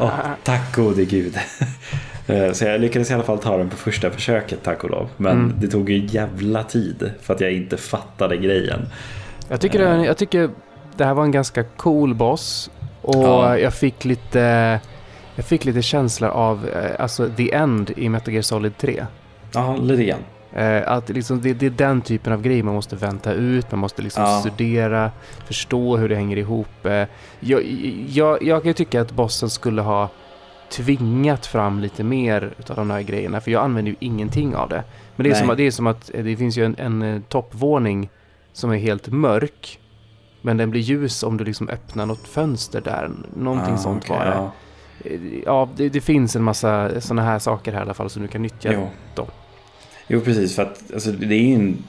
[0.00, 1.38] Åh, tack gode gud.
[2.28, 5.08] Eh, så jag lyckades i alla fall ta den på första försöket tack och lov.
[5.16, 5.54] Men mm.
[5.60, 8.80] det tog ju jävla tid för att jag inte fattade grejen.
[9.48, 10.50] Jag tycker, det, jag tycker
[10.96, 12.70] det här var en ganska cool boss.
[13.02, 13.58] Och ja.
[13.58, 14.80] jag fick lite
[15.34, 19.06] jag fick lite känsla av eh, alltså The End i Metal Gear Solid 3.
[19.54, 20.20] Ja, lite grann.
[20.52, 23.80] Eh, att liksom det, det, är den typen av grej man måste vänta ut, man
[23.80, 24.40] måste liksom ja.
[24.40, 25.10] studera,
[25.46, 26.86] förstå hur det hänger ihop.
[26.86, 27.04] Eh,
[27.40, 27.62] jag,
[28.08, 30.10] jag, jag kan ju tycka att bossen skulle ha
[30.70, 34.84] tvingat fram lite mer av de här grejerna, för jag använder ju ingenting av det.
[35.16, 38.10] Men det är, som, det är som att det finns ju en, en toppvåning
[38.52, 39.80] som är helt mörk,
[40.42, 43.10] men den blir ljus om du liksom öppnar något fönster där.
[43.36, 44.32] Någonting ah, sånt okay, var det.
[44.32, 44.52] Ja
[45.44, 48.28] ja, det, det, finns en massa sådana här saker här i alla fall som du
[48.28, 48.72] kan nyttja.
[48.72, 49.26] Jo, då.
[50.06, 50.56] jo precis.
[50.56, 51.84] För att alltså, det är ju en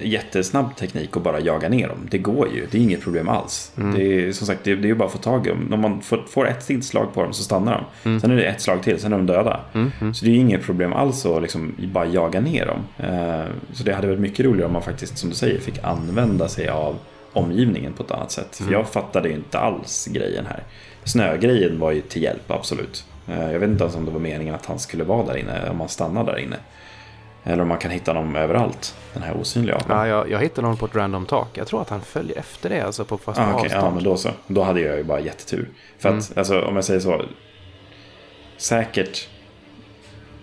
[0.00, 2.06] jättesnabb teknik att bara jaga ner dem.
[2.10, 2.66] Det går ju.
[2.70, 3.72] Det är inget problem alls.
[3.76, 3.94] Mm.
[3.94, 5.68] Det är som sagt, det, är ju bara att få tag i dem.
[5.72, 8.08] Om man får, får ett slag på dem så stannar de.
[8.08, 8.20] Mm.
[8.20, 9.60] Sen är det ett slag till, sen är de döda.
[9.72, 9.92] Mm.
[10.00, 10.14] mm.
[10.14, 13.08] Så det är inget problem alls att liksom bara jaga ner dem.
[13.08, 16.48] Eh, så det hade varit mycket roligare om man faktiskt, som du säger, fick använda
[16.48, 16.96] sig av
[17.32, 18.56] omgivningen på ett annat sätt.
[18.56, 18.74] För mm.
[18.74, 20.62] jag fattade ju inte alls grejen här.
[21.04, 23.04] Snögrejen var ju till hjälp, absolut.
[23.28, 25.70] Eh, jag vet inte ens om det var meningen att han skulle vara där inne,
[25.70, 26.56] om han stannar där inne.
[27.44, 29.98] Eller om man kan hitta honom överallt, den här osynliga apan.
[29.98, 31.48] Ja, jag, jag hittade honom på ett random tak.
[31.58, 33.64] Jag tror att han följer efter det, alltså på fast ah, okay.
[33.64, 33.84] avstånd.
[33.84, 34.30] Ja, men då så.
[34.46, 35.68] Då hade jag ju bara jättetur.
[35.98, 36.38] För att, mm.
[36.38, 37.22] alltså, om jag säger så.
[38.56, 39.28] Säkert.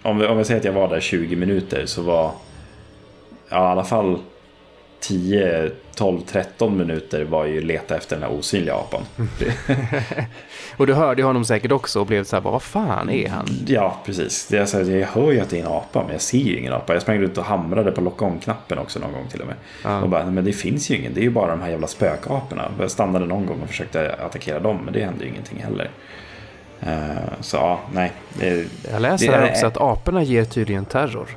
[0.03, 2.31] Om om vi säger att jag var där 20 minuter så var.
[3.49, 4.19] Ja, i alla fall
[4.99, 9.01] 10, 12, 13 minuter var ju leta efter den här osynliga apan.
[10.79, 13.45] och du hörde honom säkert också och blev så här, vad fan är han?
[13.67, 14.47] Ja, precis.
[14.47, 16.37] Det är så här, jag hör ju att det är en apa, men jag ser
[16.37, 16.93] ju ingen apa.
[16.93, 19.55] Jag sprang ut och hamrade på locka om-knappen också någon gång till och med.
[19.83, 20.01] Ja.
[20.01, 22.71] Och bara, men det finns ju ingen, det är ju bara de här jävla spökaporna.
[22.79, 25.89] Jag stannade någon gång och försökte attackera dem, men det hände ju ingenting heller.
[26.83, 28.11] Uh, så ja, nej.
[28.39, 31.27] Det, jag läser här också att aporna ger tydligen terror.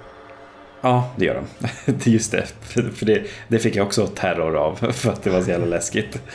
[0.81, 1.69] Ja, det gör de.
[1.93, 2.47] Det är just det.
[2.61, 6.23] För det, det fick jag också terror av för att det var så jävla läskigt.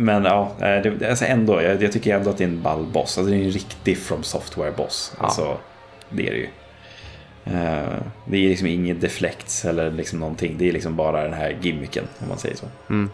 [0.00, 2.62] Eh, men ja, eh, det, alltså ändå, jag, jag, tycker ändå att det är en
[2.62, 3.18] ball boss.
[3.18, 5.14] Alltså det är en riktig From Software-boss.
[5.18, 5.24] Ja.
[5.24, 5.56] Alltså,
[6.08, 6.48] det är det ju.
[7.44, 10.54] Eh, det är liksom inget deflects eller liksom någonting.
[10.58, 12.66] Det är liksom bara den här gimmicken, om man säger så.
[12.88, 13.10] Mm.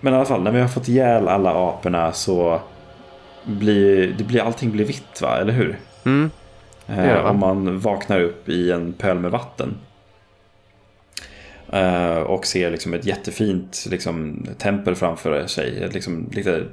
[0.00, 2.60] Men i alla fall, när vi har fått ihjäl alla aporna så
[3.44, 5.38] blir, det blir allting blir vitt, va?
[5.38, 5.78] Eller hur?
[6.04, 6.30] Mm.
[6.86, 9.74] Eh, om man vaknar upp i en pöl med vatten.
[11.72, 15.88] Eh, och ser liksom ett jättefint liksom, tempel framför sig.
[15.92, 16.64] Liksom, lite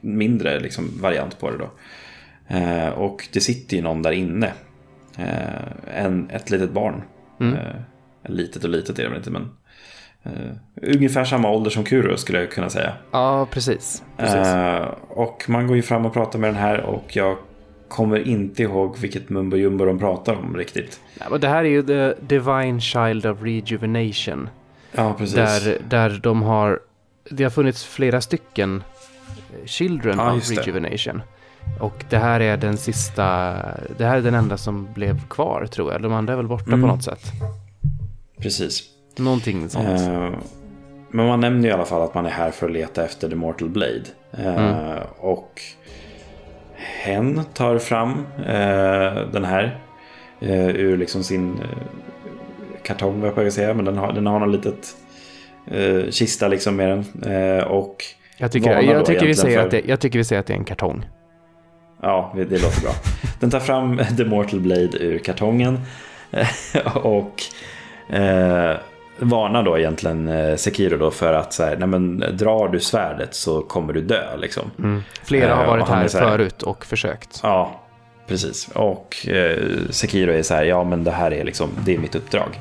[0.00, 1.70] mindre liksom, variant på det då.
[2.56, 4.52] Eh, och det sitter ju någon där inne.
[5.18, 7.02] Eh, en, ett litet barn.
[7.40, 7.56] Mm.
[8.28, 9.48] Litet och litet är det väl inte men.
[10.82, 12.92] Ungefär samma ålder som Kuro skulle jag kunna säga.
[13.10, 14.02] Ja, precis.
[14.16, 14.54] precis.
[15.08, 17.36] Och man går ju fram och pratar med den här och jag
[17.92, 21.00] kommer inte ihåg vilket mumbo jumbo de pratar om riktigt.
[21.40, 24.48] Det här är ju The Divine Child of Rejuvenation.
[24.92, 25.34] Ja, precis.
[25.34, 26.80] Där, där de har...
[27.30, 28.82] Det har funnits flera stycken
[29.26, 31.22] eh, Children ja, of Rejuvenation.
[31.80, 33.24] Och det här är den sista...
[33.96, 36.02] Det här är den enda som blev kvar, tror jag.
[36.02, 36.80] De andra är väl borta mm.
[36.80, 37.32] på något sätt.
[38.38, 38.82] Precis.
[39.16, 40.00] Någonting sånt.
[40.00, 40.30] Uh,
[41.10, 43.36] men man nämner i alla fall att man är här för att leta efter The
[43.36, 44.04] Mortal Blade.
[44.38, 44.98] Uh, mm.
[45.18, 45.60] Och
[46.84, 49.78] hen tar fram eh, den här
[50.40, 51.68] eh, ur liksom sin eh,
[52.82, 53.74] kartong, vad jag på säga.
[53.74, 54.96] Men den har, den har något litet
[56.10, 57.62] kista liksom med den.
[57.62, 58.04] Och
[58.36, 59.64] jag tycker, jag, tycker vi säger för...
[59.64, 61.06] att det, jag tycker vi säger att det är en kartong.
[62.02, 62.92] Ja, det låter bra.
[63.40, 65.80] Den tar fram The Mortal Blade ur kartongen.
[66.94, 67.42] och
[68.14, 68.76] eh,
[69.18, 73.34] varnar då egentligen eh, Sekiro då för att så här, nej men, drar du svärdet
[73.34, 74.36] så kommer du dö.
[74.36, 74.70] Liksom.
[74.78, 75.02] Mm.
[75.24, 77.40] Flera har eh, varit här, här förut och försökt.
[77.42, 77.80] Ja,
[78.26, 78.68] precis.
[78.74, 79.58] Och eh,
[79.90, 82.60] Sekiro är så här, ja men det här är liksom, det är mitt uppdrag.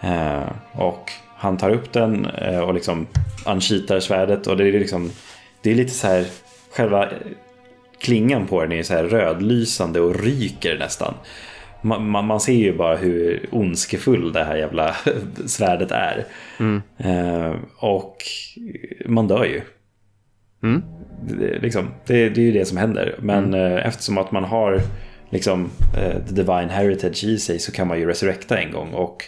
[0.00, 2.26] Eh, och han tar upp den
[2.64, 3.06] och liksom
[3.46, 5.10] uncheatar svärdet och det är liksom,
[5.62, 6.24] det är lite så här,
[6.76, 7.08] själva
[8.00, 11.14] klingan på den är så här rödlysande och ryker nästan
[11.82, 14.96] man, man, man, ser ju bara hur ondskefull det här jävla
[15.46, 16.24] svärdet är.
[16.60, 16.82] Mm.
[16.98, 18.16] Eh, och
[19.06, 19.60] man dör ju.
[20.62, 20.82] Mm.
[21.28, 23.14] Det, liksom, det, det, är ju det som händer.
[23.18, 23.76] Men mm.
[23.76, 24.80] eh, eftersom att man har
[25.30, 28.92] liksom, eh, the divine heritage i sig så kan man ju resurrecta en gång.
[28.92, 29.24] Och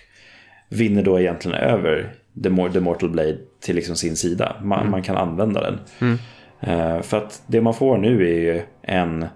[0.68, 4.56] vinner då egentligen över the, the mortal blade till liksom sin sida.
[4.62, 4.90] Man, mm.
[4.90, 5.78] man kan använda den.
[6.00, 6.18] Mm.
[6.60, 9.26] Eh, för att det man får nu är ju en...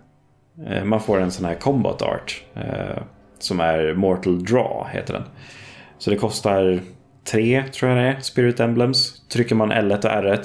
[0.66, 2.42] Eh, man får en sån här combat art.
[2.54, 3.02] Eh,
[3.38, 5.24] som är Mortal Draw heter den.
[5.98, 6.80] Så det kostar
[7.24, 9.22] tre, tror jag det är, Spirit Emblems.
[9.28, 10.44] Trycker man L1 och R1.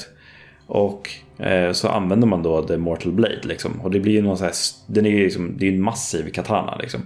[0.68, 1.09] Och
[1.45, 3.41] eh, så använder man då The Mortal Blade.
[3.43, 3.82] Liksom.
[3.82, 4.53] Och det blir ju någon så här,
[4.88, 6.78] den är ju liksom, det är en massiv katana.
[6.78, 7.01] Liksom.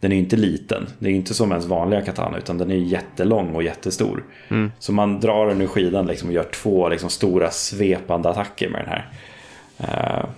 [0.00, 0.86] Den är ju inte liten.
[0.98, 2.38] Det är inte som ens vanliga katana.
[2.38, 4.24] Utan den är jättelång och jättestor.
[4.48, 4.72] Mm.
[4.78, 8.80] Så man drar den ur skidan liksom, och gör två liksom, stora svepande attacker med
[8.80, 9.08] den här.
[9.78, 10.28] Eh,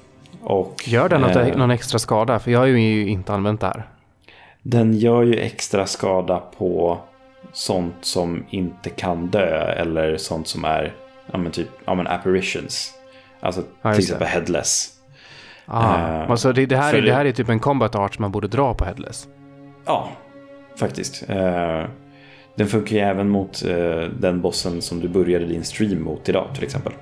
[0.43, 2.38] och, Gör den något, eh, någon extra skada?
[2.38, 3.88] För jag har ju inte använt det här.
[4.62, 6.99] Den gör ju extra skada på
[7.53, 10.93] sånt som inte kan dö eller sånt som är
[11.32, 12.93] ja, men typ ja, men apparitions.
[13.41, 14.05] Alltså Ja, till det.
[14.05, 14.91] exempel headless.
[15.66, 18.22] Ah, Eh, alltså det, det, här är, det här är typ en combat art som
[18.22, 19.28] man borde dra på Headless.
[19.86, 20.09] Ja,
[20.76, 21.24] faktiskt.
[21.30, 21.84] Eh,
[22.55, 26.47] den funkar ju även mot eh, den bossen som du började din stream mot idag
[26.55, 26.93] till exempel.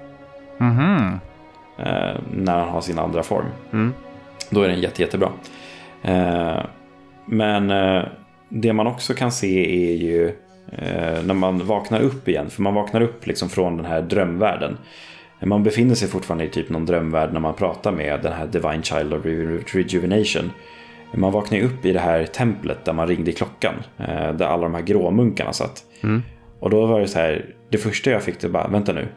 [0.59, 0.97] Mhm.
[0.97, 1.19] Eh,
[2.33, 3.47] när han har sin andra form.
[3.73, 3.95] Mm.
[4.51, 5.31] Då är den jätte, jättebra.
[6.03, 6.59] Eh,
[7.27, 8.03] men eh,
[8.49, 10.27] det man också kan se är ju
[10.73, 12.51] eh, när man vaknar upp igen.
[12.51, 14.79] För man vaknar upp liksom från den här drömvärlden.
[15.45, 18.83] Man befinner sig fortfarande i typ någon drömvärld när man pratar med den här Divine
[18.83, 20.51] Child of Re- Rejuvenation.
[21.15, 23.75] Man vaknar upp i det här templet där man ringde i klockan.
[23.99, 25.83] eh, Där alla de här gråmunkarna satt.
[26.03, 26.23] Mm.
[26.61, 29.09] Och då var det så här, det första jag fick det bara, vänta nu.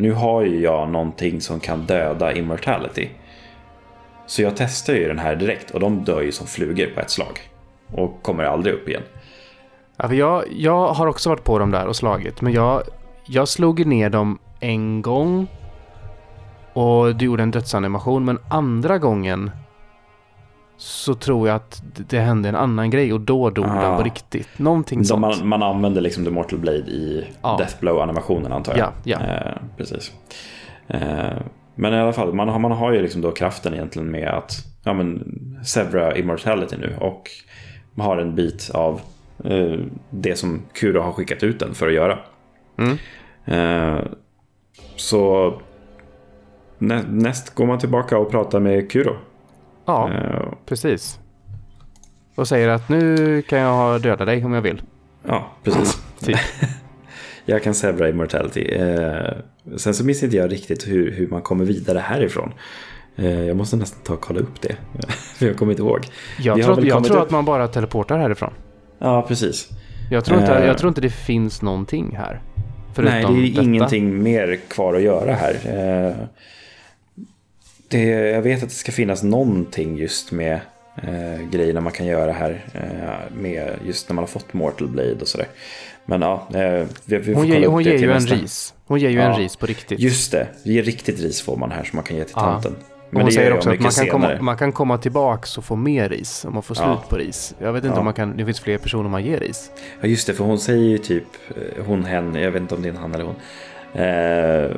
[0.00, 3.08] Nu har ju jag någonting som kan döda immortality.
[4.26, 7.10] Så jag testar ju den här direkt och de dör ju som flugor på ett
[7.10, 7.40] slag.
[7.92, 9.02] Och kommer aldrig upp igen.
[9.96, 12.40] Ja, jag, jag har också varit på dem där och slagit.
[12.40, 12.82] Men jag,
[13.26, 15.46] jag slog ju ner dem en gång.
[16.72, 18.24] Och du gjorde en dödsanimation.
[18.24, 19.50] Men andra gången
[20.82, 23.82] så tror jag att det- hände en annan grej och då dog Ah.
[23.82, 24.58] den på riktigt.
[24.58, 25.20] Någonting sånt.
[25.20, 27.56] man, man använder liksom The Mortal Blade i Ja.
[27.60, 28.88] Deathblow-animationen antar jag.
[29.04, 29.34] Ja, ja.
[29.34, 30.12] Eh, precis.
[30.88, 31.00] Eh,
[31.74, 34.52] men i alla fall, man har, man har ju liksom då kraften egentligen med att
[34.84, 36.96] ja, men, sevra immortality nu.
[37.00, 37.30] Och
[37.94, 39.00] man har en bit av
[39.44, 39.78] eh,
[40.10, 42.18] det som Kuro har skickat ut den för att göra.
[42.78, 42.96] Mm.
[43.44, 44.02] Eh,
[44.96, 45.54] så
[46.78, 49.16] nä, näst går man tillbaka och pratar med Kuro.
[49.86, 51.18] Ja, Eh, precis.
[52.34, 54.82] Och säger att nu kan jag döda dig om jag vill.
[55.26, 56.02] ja, precis.
[56.20, 56.36] Typ.
[57.44, 58.60] Jag kan sevra immortality.
[58.74, 59.32] Eh,
[59.76, 62.52] sen så minns inte jag riktigt hur, hur man kommer vidare härifrån.
[63.16, 64.76] Eh, jag måste nästan ta och kolla upp det.
[65.38, 66.06] För jag kommer inte ihåg.
[66.38, 68.52] Jag, Vi tror, väl jag tror upp- att man bara teleportar härifrån.
[68.98, 69.68] Ja, precis.
[70.10, 72.40] Jag tror, inte, jag tror inte det finns någonting här.
[72.94, 73.62] Förutom Nej, det är detta.
[73.62, 75.56] ingenting mer kvar att göra här.
[77.90, 80.60] Det, jag vet att det ska finnas någonting just med
[81.02, 82.64] eh, grejerna man kan göra här.
[82.74, 85.46] Eh, med just när man har fått Mortal Blade och sådär.
[86.06, 88.12] Men ja, eh, vi, vi får Hon kolla ger, upp hon det ger till ju
[88.14, 88.74] en ris.
[88.86, 89.22] Hon ger ju Ja.
[89.32, 90.00] en ris på riktigt.
[90.00, 92.40] Just det, är riktigt ris får man här som man kan ge till Ja.
[92.42, 92.76] tanten.
[93.12, 96.08] Och hon säger också att man kan, komma, man kan komma tillbaks och få mer
[96.08, 97.04] ris om man får slut Ja.
[97.08, 97.54] på ris.
[97.58, 97.98] Jag vet inte Ja.
[97.98, 99.70] om man kan, det finns fler personer man ger ris.
[100.00, 102.82] Ja just det, för hon säger ju typ, eh, hon, hen, jag vet inte om
[102.82, 103.36] det är en han eller hon.
[104.02, 104.76] Eh,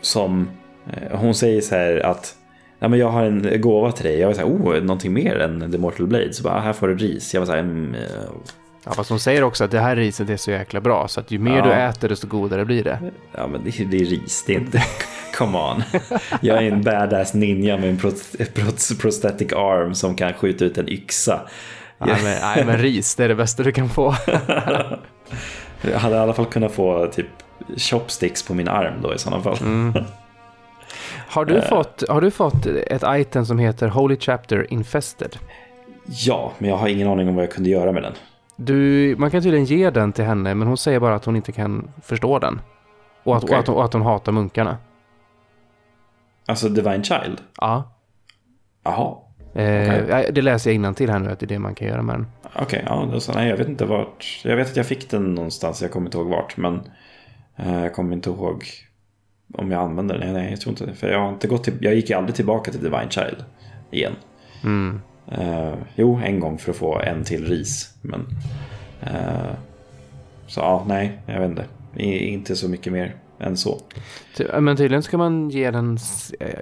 [0.00, 0.50] som,
[0.92, 2.34] eh, hon säger så här att
[2.78, 4.18] Ja, men jag har en gåva till dig.
[4.18, 6.32] Jag var så här, oh, någonting mer än The Mortal Blade.
[6.32, 7.34] Så bara, "Ah, här får du ris.
[7.34, 8.00] Jag var så här, mm, eh,
[8.84, 11.30] Ja, fast hon säger också att det här riset är så jäkla bra så att
[11.30, 11.64] ju mer Ja.
[11.64, 12.98] du äter desto godare blir det.
[13.36, 14.44] ja men det, det är ris.
[14.46, 14.82] Det är inte,
[15.38, 15.82] come on.
[16.40, 18.10] Jag är en badass ninja med en pro-
[18.54, 21.40] pro- prosthetic arm som kan skjuta ut en yxa.
[21.98, 24.14] Nej, men, nej, men ris, det är det bästa du kan få.
[25.82, 27.26] Jag hade i alla fall kunnat få typ
[27.76, 29.56] chopsticks på min arm då i sådana fall.
[29.60, 29.92] Mm.
[31.28, 31.62] Har, du Eh.
[31.64, 35.36] fått, har du fått ett item som heter Holy Chapter Infested?
[36.06, 38.12] Ja, men jag har ingen aning om vad jag kunde göra med den.
[38.56, 41.52] Du, man kan tydligen ge den till henne, men hon säger bara att hon inte
[41.52, 42.60] kan förstå den.
[43.22, 43.54] Och att, Okej.
[43.54, 44.76] och att, och att hon hatar munkarna.
[46.46, 47.40] Alltså Divine Child?
[47.60, 47.92] Ja.
[48.84, 49.14] Jaha.
[49.54, 52.02] Eh, ja, Det läser jag till här nu, att det är det man kan göra
[52.02, 52.26] med den.
[52.54, 54.40] Okej, ja, så, nej, jag vet inte vart.
[54.44, 56.56] Jag vet att jag fick den någonstans, jag kommer inte ihåg vart.
[56.56, 56.80] Men
[57.56, 58.64] eh, jag kommer inte ihåg
[59.54, 60.32] om jag använde den.
[60.32, 60.94] Nej, jag tror inte det.
[60.94, 63.44] För jag har inte gått till, jag gick ju aldrig tillbaka till Divine Child
[63.90, 64.12] igen.
[64.64, 65.00] Mm.
[65.32, 67.94] Eh, jo, en gång för att få en till ris.
[68.02, 68.26] Men,
[69.02, 69.52] eh,
[70.46, 71.64] så ja, nej, jag vet inte.
[71.96, 73.80] I, inte så mycket mer än så.
[74.60, 75.98] Men tydligen ska man ge den,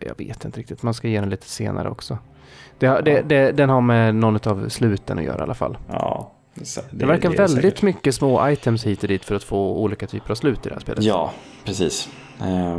[0.06, 2.18] jag vet inte riktigt, man ska ge den lite senare också.
[2.78, 3.22] Det, har- det, Ja.
[3.22, 5.78] det, den har med någon av sluten att göra i alla fall.
[5.90, 7.82] Ja, det, Det, verkar är väldigt säkert.
[7.82, 10.74] mycket små items hit och dit för att få olika typer av slut i det
[10.74, 11.04] här spelet.
[11.04, 11.32] Ja,
[11.64, 12.08] precis.
[12.40, 12.78] Eh,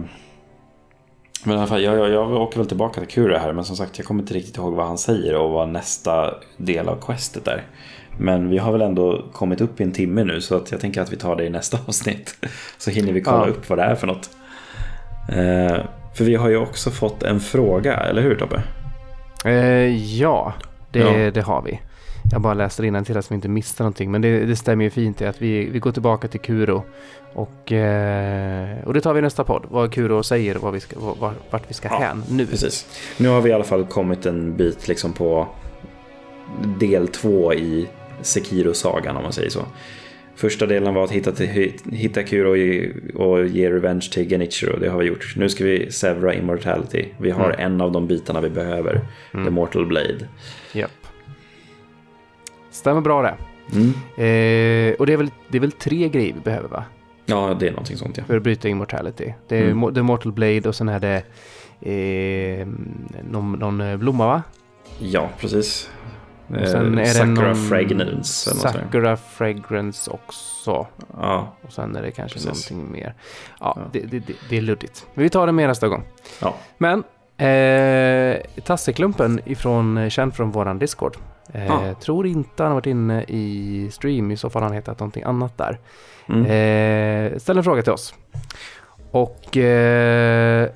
[1.43, 3.75] Men i alla fall, jag, jag, jag åker väl tillbaka till Kura här, men som
[3.75, 7.47] sagt jag kommer inte riktigt ihåg vad han säger och vad nästa del av questet
[7.47, 7.63] är.
[8.17, 11.01] Men vi har väl ändå kommit upp i en timme nu så att jag tänker
[11.01, 12.35] att vi tar det i nästa avsnitt.
[12.77, 13.51] Så hinner vi kolla Ja.
[13.51, 14.29] upp vad det är för något.
[15.29, 15.77] Eh,
[16.15, 18.61] för vi har ju också fått en fråga, eller hur Tobbe?
[19.45, 20.53] Eh, ja,
[20.91, 21.31] det, Ja.
[21.31, 21.79] det har vi.
[22.31, 24.11] Jag bara innan till att vi inte missar någonting.
[24.11, 26.83] Men det, det stämmer ju fint i att vi, vi går tillbaka till Kuro.
[27.33, 29.65] Och, eh, och det tar vi i nästa podd.
[29.69, 32.45] Vad Kuro säger och vad vi ska, vad- vart, vi ska Ja, hän nu.
[32.45, 32.87] Precis.
[33.17, 35.47] Nu har vi i alla fall kommit en bit liksom på
[36.79, 37.87] del två i
[38.21, 39.65] Sekiro-sagan om man säger så.
[40.35, 44.79] Första delen var att hitta, till, hitta Kuro i, och ge revenge till Genichiro.
[44.79, 45.33] Det har vi gjort.
[45.37, 47.05] Nu ska vi sevra immortality.
[47.17, 47.59] Vi har Mm.
[47.73, 49.01] en av de bitarna vi behöver.
[49.31, 50.27] The Mortal Blade.
[50.73, 50.91] Japp.
[52.75, 53.35] Stämmer bra det.
[53.73, 53.87] Mm.
[53.89, 56.83] Eh, och det är, väl, det är väl tre grejer vi behöver va?
[57.25, 58.23] Ja, det är någonting sånt ja.
[58.23, 59.33] För att bryta immortality.
[59.47, 59.93] Det är Mm.
[59.93, 61.23] The Mortal Blade och sen är det
[61.91, 62.67] eh,
[63.31, 64.43] någon, någon eh, blomma va?
[64.99, 65.89] Ja, precis.
[66.47, 68.55] Och sen är det någon Fragrance.
[68.55, 70.87] Sakura Fragrance också.
[71.13, 72.71] Ja, Och sen är det kanske Precis.
[72.71, 73.13] någonting mer.
[73.59, 73.81] Ja, Ja.
[73.91, 75.07] Det, det, det, är luddigt.
[75.13, 76.03] Men vi tar det med nästa gång.
[76.41, 76.55] ja.
[76.77, 77.03] Men
[77.47, 81.17] eh, Tasseklumpen ifrån, eh, känd från våran Discord.
[81.55, 81.93] Eh, Ah.
[81.93, 85.23] Tror inte han har varit inne i stream, i så fall har han hetat någonting
[85.23, 85.79] annat där.
[86.29, 86.41] Mm.
[86.45, 88.13] Eh, ställ en fråga till oss.
[89.11, 90.69] Och eh,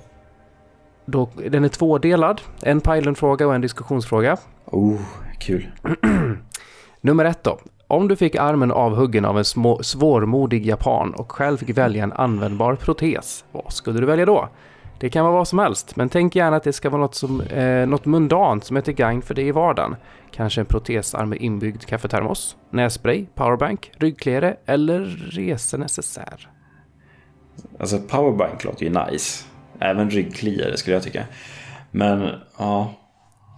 [1.05, 2.41] då, den är tvådelad.
[2.61, 4.38] En pilotfråga och en diskussionsfråga.
[4.65, 4.99] Oh,
[5.39, 5.71] kul.
[7.01, 7.59] Nummer ett då.
[7.88, 12.13] Om du fick armen avhuggen av en små, svårmodig japan och själv fick välja en
[12.13, 14.49] användbar protes, vad skulle du välja då?
[15.00, 17.41] Det kan vara vad som helst, men tänk gärna att det ska vara något, som,
[17.41, 19.95] eh, något mundant som är till gagn för dig i vardagen.
[20.32, 25.00] Kanske en protesarm med inbyggd kaffetermos, nässpray, powerbank, ryggkläde eller
[25.32, 26.50] resenecessär.
[27.80, 29.45] Alltså powerbank låter ju nice.
[29.80, 31.24] Även ryggkliare skulle jag tycka.
[31.91, 32.93] Men ja,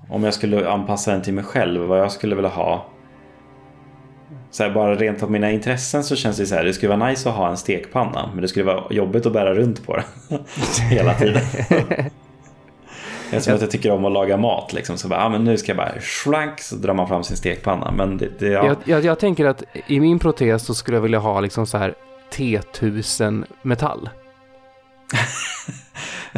[0.09, 2.85] om jag skulle anpassa den till mig själv, vad jag skulle vilja ha.
[4.51, 7.09] Så här, bara rent av mina intressen så känns det så här, det skulle vara
[7.09, 8.29] nice att ha en stekpanna.
[8.33, 9.95] Men det skulle vara jobbigt att bära runt på
[10.29, 10.39] den
[10.89, 11.41] hela tiden.
[13.31, 14.97] Eftersom att jag tycker om att laga mat liksom.
[14.97, 17.91] Så bara, ah, men nu ska jag bara schlank så drar man fram sin stekpanna.
[17.91, 18.65] Men det, det ja.
[18.65, 21.77] Jag, jag, jag tänker att i min protes så skulle jag vilja ha liksom så
[21.77, 21.93] här
[22.33, 24.09] T1000 metall.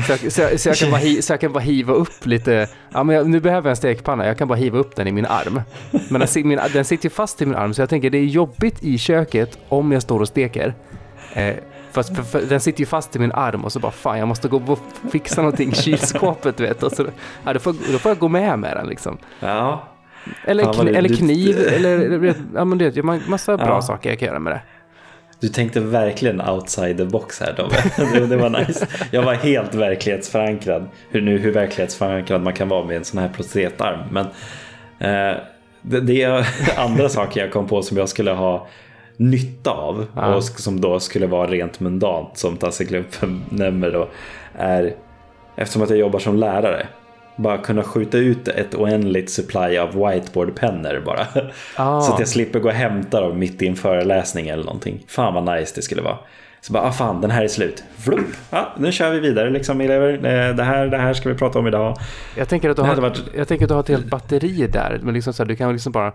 [0.06, 2.68] Så jag, så, jag, så, jag kan bara så jag kan bara hiva upp lite,
[2.94, 5.26] ja men nu behöver jag en stekpanna, jag kan bara hiva upp den i min
[5.26, 5.62] arm.
[6.10, 8.26] Men den, min, den sitter ju fast i min arm så jag tänker det är
[8.26, 10.74] jobbigt i köket om jag står och steker.
[11.34, 11.56] Eh,
[11.92, 14.28] fast för, för, den sitter ju fast i min arm och så bara fan jag
[14.28, 14.80] måste gå och
[15.12, 16.84] fixa någonting i kylskåpet vet.
[16.84, 17.06] Och så,
[17.46, 19.18] ja, då, får, då får jag gå med med den liksom.
[19.40, 19.84] ja.
[20.46, 23.82] Eller, du- eller kniv, eller ja men det är massa bra Ja.
[23.82, 24.62] saker jag kan göra med det.
[25.44, 27.76] Du tänkte verkligen outside the box här Tobbe.
[28.28, 28.88] det, var nice.
[29.12, 30.90] Jag var helt verklighetsförankrad.
[31.10, 34.00] Hur, nu, hur verklighetsförankrad man kan vara med en sån här prostetarm.
[34.12, 34.26] Men
[35.00, 35.38] eh,
[35.82, 38.68] det, det är andra saker jag kom på som jag skulle ha
[39.18, 40.06] nytta av.
[40.16, 40.36] Ja.
[40.36, 44.10] Och som då skulle vara rent mundant som Tasse Klumpen nämner då.
[44.58, 44.96] Är,
[45.56, 46.88] eftersom att jag jobbar som lärare.
[47.36, 51.28] Bara kunna skjuta ut ett oändligt supply av whiteboardpennor bara.
[51.76, 52.02] Ah.
[52.02, 55.04] Så att jag slipper gå och hämta dem mitt i en föreläsning eller någonting.
[55.08, 56.18] Fan vad nice det skulle vara.
[56.62, 57.84] Så bara, ah fan den här är slut.
[58.06, 58.26] Vlup.
[58.50, 60.14] Ja, nu kör vi vidare liksom elever.
[60.14, 61.98] Eh, Det här, det här ska vi prata om idag.
[62.38, 65.00] Jag tänker att du har, varit- jag tänker att du har ett helt batteri där.
[65.04, 66.14] Men liksom så här, du kan liksom bara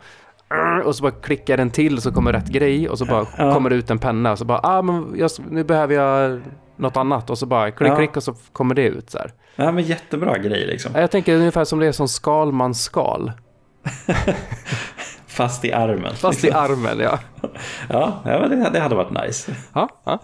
[0.85, 3.55] och så bara klicka den till så kommer rätt grej och så bara Ja.
[3.55, 6.41] kommer det ut en penna och så bara ah, men jag, nu behöver jag
[6.79, 7.97] något annat och så bara klick Ja.
[7.97, 9.33] klick och så kommer det ut så här.
[9.57, 10.93] Ja men jättebra grej liksom.
[10.95, 13.33] Jag tänker ungefär som det är som Skalmans skal.
[15.27, 16.15] Fast i armen.
[16.17, 16.63] Fast i liksom.
[16.65, 17.19] armen ja.
[17.89, 19.53] Ja, det, det hade varit nice.
[19.73, 20.19] ja, ja.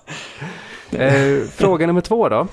[0.98, 2.47] Eh, fråga nummer två då.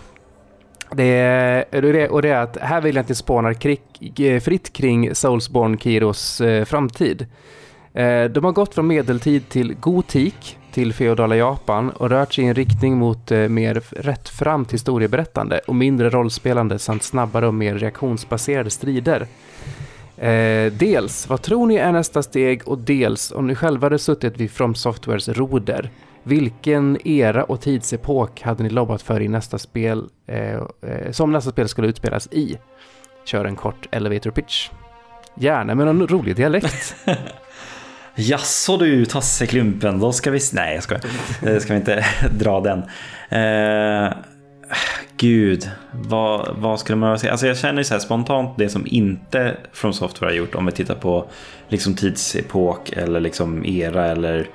[0.91, 3.81] Det är, och det- är att här vill jag inte spåna krig,
[4.19, 7.27] eh, fritt kring Soulsborne Kiros eh, framtid.
[7.93, 12.47] Eh, de har gått från medeltid till gotik till feodala Japan och rört sig i
[12.47, 18.69] en riktning mot eh, mer rättframt historieberättande och mindre rollspelande samt snabbare och mer reaktionsbaserade
[18.69, 19.27] strider.
[20.17, 22.67] Eh, dels, vad tror ni är nästa steg?
[22.67, 25.89] Och dels, om ni själva hade suttit vid From Softwares roder,
[26.23, 31.51] vilken era och tidsepok hade ni lobbat för i nästa spel, eh, eh, som nästa
[31.51, 32.57] spel skulle utspelas i?
[33.25, 34.69] Kör en kort elevator pitch.
[35.35, 36.95] Gärna med någon rolig dialekt.
[38.15, 40.39] Jaså du Tasseklumpen, då ska vi...
[40.53, 41.03] Nej jag skojar.
[41.45, 42.83] Eh, ska vi inte dra den.
[43.29, 44.13] Eh,
[45.17, 47.31] gud, vad, vad skulle man säga?
[47.31, 50.71] Alltså jag känner så här spontant det som inte From Software har gjort om vi
[50.71, 51.25] tittar på
[51.67, 54.47] liksom tidsepok eller liksom era eller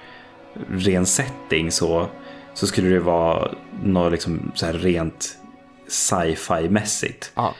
[0.71, 2.07] ren setting så,
[2.55, 3.51] så skulle det vara
[3.83, 5.39] något liksom så här rent
[5.89, 7.31] sci-fi-mässigt.
[7.35, 7.51] Ah.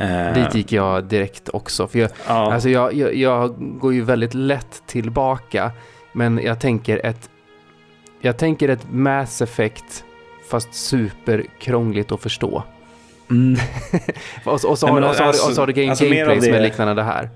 [0.00, 1.88] Eh, dit gick jag direkt också.
[1.88, 5.72] För jag, ja, Alltså jag, jag, jag går ju väldigt lätt tillbaka,
[6.12, 7.30] men jag tänker ett,
[8.20, 10.04] jag tänker ett Mass Effect
[10.50, 12.62] fast superkrångligt att förstå.
[13.30, 13.60] Mm.
[14.44, 16.04] och, så, och, så, Nej, har, och, så, alltså- och så har du game, alltså
[16.04, 17.30] gameplay som är liknande det här.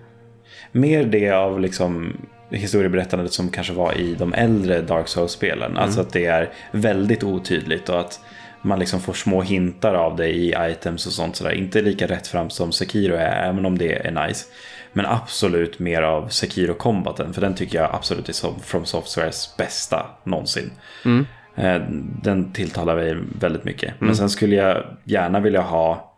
[0.72, 2.16] Mer det av liksom
[2.50, 5.76] historieberättandet som kanske var i de äldre Dark Souls-spelen.
[5.76, 8.20] Alltså att det är väldigt otydligt och att
[8.62, 11.52] man liksom får små hintar av det i items och sånt sådär.
[11.52, 14.46] Inte lika rätt fram som Sekiro är, även om det är nice.
[14.92, 20.06] Men absolut mer av Sekiro-kombaten, för den tycker jag absolut är som From Softwares bästa
[20.24, 20.70] någonsin.
[21.04, 21.26] Mm.
[21.56, 21.82] Eh,
[22.22, 23.94] Den tilltalar mig väldigt mycket.
[23.98, 26.14] Men sen skulle jag gärna vilja ha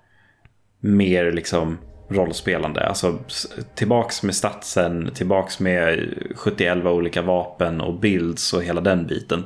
[0.81, 2.87] mer liksom rollspelande.
[2.87, 3.19] Alltså
[3.75, 9.45] tillbaks med statsen, tillbaks med 70 olika vapen och builds och hela den biten.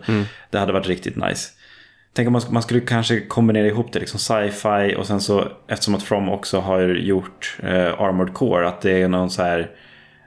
[0.50, 1.50] Det hade varit riktigt nice.
[2.12, 5.94] Tänk om man, man skulle kanske kombinera ihop det, liksom sci-fi och sen så eftersom
[5.94, 9.70] att From också har gjort eh, Armored Core, att det är någon så här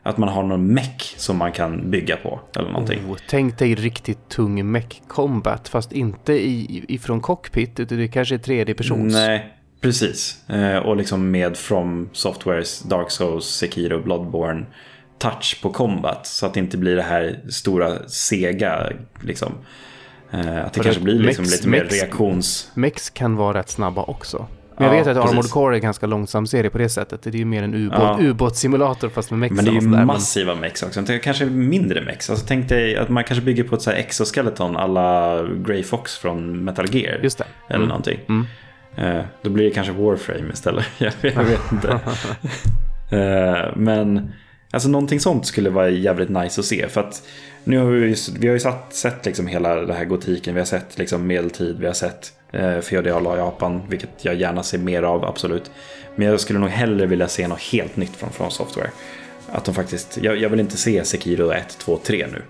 [0.04, 3.00] att man har någon meck som man kan bygga på eller någonting.
[3.10, 8.36] Oh, tänk dig riktigt tung mech combat fast inte i, ifrån cockpit utan det kanske
[8.36, 9.14] är tredje persons.
[9.14, 10.50] Nej, precis.
[10.50, 14.66] Eh, och liksom med From Softwares Dark Souls, Sekiro, Bloodborne
[15.18, 16.28] touch på combat.
[16.28, 18.90] Så att det inte blir det här stora sega
[19.22, 19.54] liksom.
[20.32, 22.72] Eh, att det För kanske att blir liksom mex- lite mer mex- reaktions...
[22.74, 24.46] Mechs kan vara rätt snabba också.
[24.78, 25.52] Men jag Ja, vet att Armored precis.
[25.52, 27.24] Core är en ganska långsam serie på det sättet.
[27.24, 28.18] Det är ju mer en ubåt, Ja.
[28.20, 31.02] ubåtssimulator fast med mechs Men det är ju massiva mex också.
[31.24, 32.30] Kanske mindre mex.
[32.30, 36.18] Alltså tänk dig att man kanske bygger på ett så här exoskeleton alla Grey Fox
[36.18, 37.20] från Metal Gear.
[37.24, 37.46] Just det.
[37.68, 37.88] Eller Mm.
[37.88, 38.20] någonting.
[38.30, 38.46] Mm.
[39.18, 40.86] Eh, då blir det kanske Warframe istället.
[40.98, 42.00] jag, vet, jag vet inte.
[43.12, 44.32] Eh, men
[44.72, 46.88] alltså någonting sånt skulle vara jävligt nice att se.
[46.90, 47.24] För att
[47.64, 50.54] nu har vi, ju- vi har ju satt, sett liksom hela det här gotiken.
[50.54, 51.80] Vi har sett liksom medeltid.
[51.80, 53.82] Vi har sett eh, feodala Japan.
[53.90, 55.72] Vilket jag gärna ser mer av, absolut.
[56.16, 58.90] Men jag skulle nog hellre vilja se något helt nytt från From Software.
[59.52, 62.42] Att de faktiskt, jag, jag vill inte se Sekiro 1, 2, 3 nu.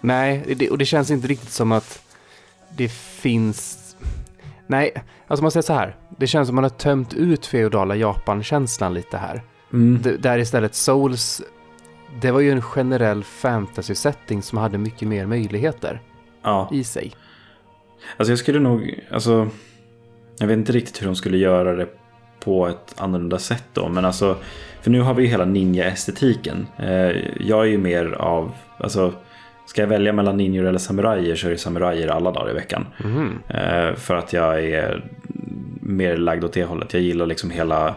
[0.00, 2.02] Nej, det, och det känns inte riktigt som att
[2.76, 3.76] det finns...
[4.66, 4.92] Nej,
[5.26, 5.96] alltså man säger så här.
[6.18, 9.42] Det känns som att man har tömt ut feodala Japan-känslan lite här.
[10.02, 11.42] D- där istället Souls,
[12.20, 16.00] det var ju en generell fantasy-setting som hade mycket mer möjligheter
[16.42, 16.68] Ja.
[16.72, 17.12] i sig.
[18.16, 19.48] Alltså jag skulle nog, alltså.
[20.38, 21.86] Jag vet inte riktigt hur de skulle göra det
[22.44, 23.88] på ett annorlunda sätt då.
[23.88, 24.36] Men alltså,
[24.82, 26.66] för nu har vi ju hela ninja-estetiken.
[26.78, 27.16] Eh,
[27.46, 29.12] jag är ju mer av, alltså.
[29.66, 32.86] Ska jag välja mellan ninjor eller samurajer så är det samurajer alla dagar i veckan.
[33.48, 35.04] Eh, för att jag är
[35.80, 36.92] mer lagd åt det hållet.
[36.94, 37.94] Jag gillar liksom hela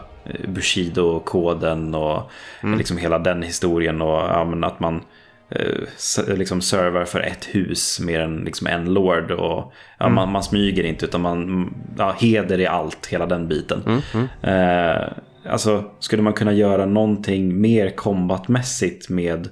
[0.48, 2.30] Bushido-koden och
[2.76, 4.02] liksom hela den historien.
[4.02, 5.02] Och ja, att man
[5.50, 9.30] eh, liksom servar för ett hus mer än liksom en lord.
[9.30, 13.82] Och, ja, man, man smyger inte utan man, ja, heder i allt, hela den biten.
[13.86, 14.28] Mm, mm.
[14.42, 15.08] Eh,
[15.48, 19.48] alltså, skulle man kunna göra någonting mer kombatmässigt med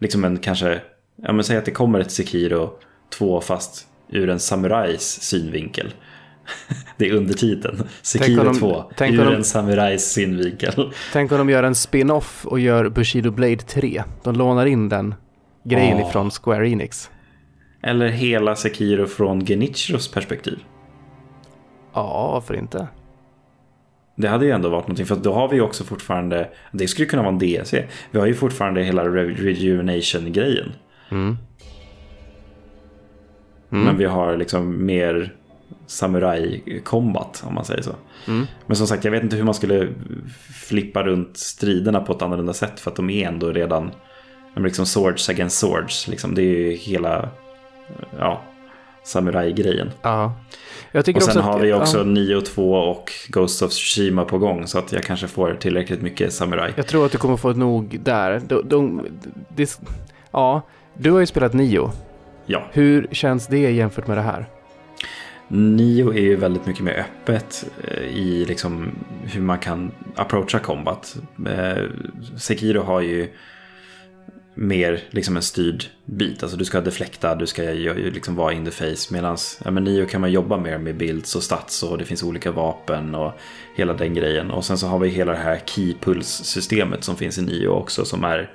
[0.00, 0.80] liksom en kanske,
[1.22, 2.78] ja men säg att det kommer ett Sekiro
[3.18, 5.94] 2 fast ur en samurajs synvinkel.
[6.96, 7.82] det är undertiteln.
[8.02, 10.92] Sekiro om de- 2, tänk ur de- en samurajs synvinkel.
[11.12, 14.02] Tänk om de gör en spin-off och gör Bushido Blade 3.
[14.24, 15.14] De lånar in den
[15.64, 16.08] grejen Åh.
[16.08, 17.10] ifrån Square Enix.
[17.82, 20.58] Eller hela Sekiro från Genichiros perspektiv.
[21.94, 22.88] Ja, varför inte?
[24.16, 27.06] Det hade ju ändå varit någonting, för då har vi ju också fortfarande, det skulle
[27.06, 27.74] kunna vara en DLC.
[28.10, 30.72] Vi har ju fortfarande hela Re- Rejuvenation-grejen.
[31.10, 31.36] Mm.
[33.72, 33.84] Mm.
[33.84, 35.34] Men vi har liksom mer
[35.86, 37.94] samurai-combat om man säger så.
[38.28, 38.46] Mm.
[38.66, 39.88] Men som sagt, jag vet inte hur man skulle
[40.54, 42.80] flippa runt striderna på ett annorlunda sätt.
[42.80, 43.90] För att de är ändå redan
[44.54, 46.08] de liksom swords against swords.
[46.08, 46.34] Liksom.
[46.34, 47.28] Det är ju hela
[48.18, 48.42] ja,
[49.04, 49.90] samurai-grejen.
[50.02, 50.34] Ja.
[50.92, 53.62] Jag tycker Och sen också har att, vi också ja, 9 och 2 och Ghost
[53.62, 54.66] of Tsushima på gång.
[54.66, 56.72] Så att jag kanske får tillräckligt mycket samurai.
[56.76, 58.42] Jag tror att du kommer få nog där.
[58.48, 59.06] De, de,
[59.48, 59.80] det,
[60.30, 60.62] ja,
[60.94, 61.90] du har ju spelat Nio.
[62.46, 64.46] Ja, Hur känns det jämfört med det här?
[65.54, 68.90] Nio är ju väldigt mycket mer öppet eh, i liksom
[69.24, 71.16] hur man kan approacha combat.
[71.46, 71.84] Eh,
[72.36, 73.28] Sekiro har ju
[74.54, 76.42] mer liksom en styrd bit.
[76.42, 79.12] Alltså du ska deflekta, du ska liksom vara in the face.
[79.14, 82.22] Medan ja, men Nio kan man jobba mer med builds och stats och det finns
[82.22, 83.32] olika vapen och
[83.76, 84.50] hela den grejen.
[84.50, 87.68] Och sen så har vi hela det här key pulse systemet som finns i Nio
[87.68, 88.50] också som är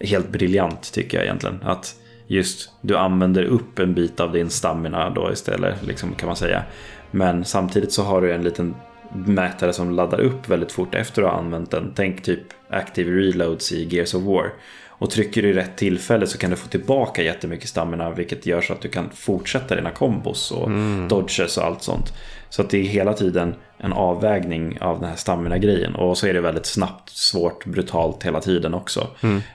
[0.00, 1.60] helt briljant tycker jag egentligen.
[1.62, 6.36] Att just du använder upp en bit av din stamina då istället liksom, kan man
[6.36, 6.62] säga.
[7.10, 8.74] Men samtidigt så har du en liten
[9.14, 11.92] mätare som laddar upp väldigt fort efter att ha använt den.
[11.94, 14.52] Tänk typ active reloads i Gears of War.
[14.88, 18.60] Och trycker du i rätt tillfälle så kan du få tillbaka jättemycket stamina vilket gör
[18.60, 20.70] så att du kan fortsätta dina kombos och
[21.08, 22.12] dodges och allt sånt.
[22.48, 25.94] Så att det är hela tiden en avvägning av den här stamina-grejen.
[25.94, 29.06] Och så är det väldigt snabbt, svårt, brutalt hela tiden också.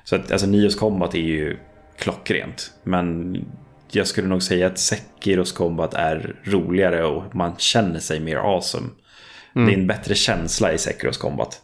[0.03, 1.57] Så att alltså Nios combat är ju
[1.97, 2.71] klockrent.
[2.83, 3.37] Men
[3.91, 8.87] jag skulle nog säga att Sekiros combat är roligare och man känner sig mer awesome.
[9.55, 9.67] Mm.
[9.67, 11.61] Det är en bättre känsla i Sekiros combat.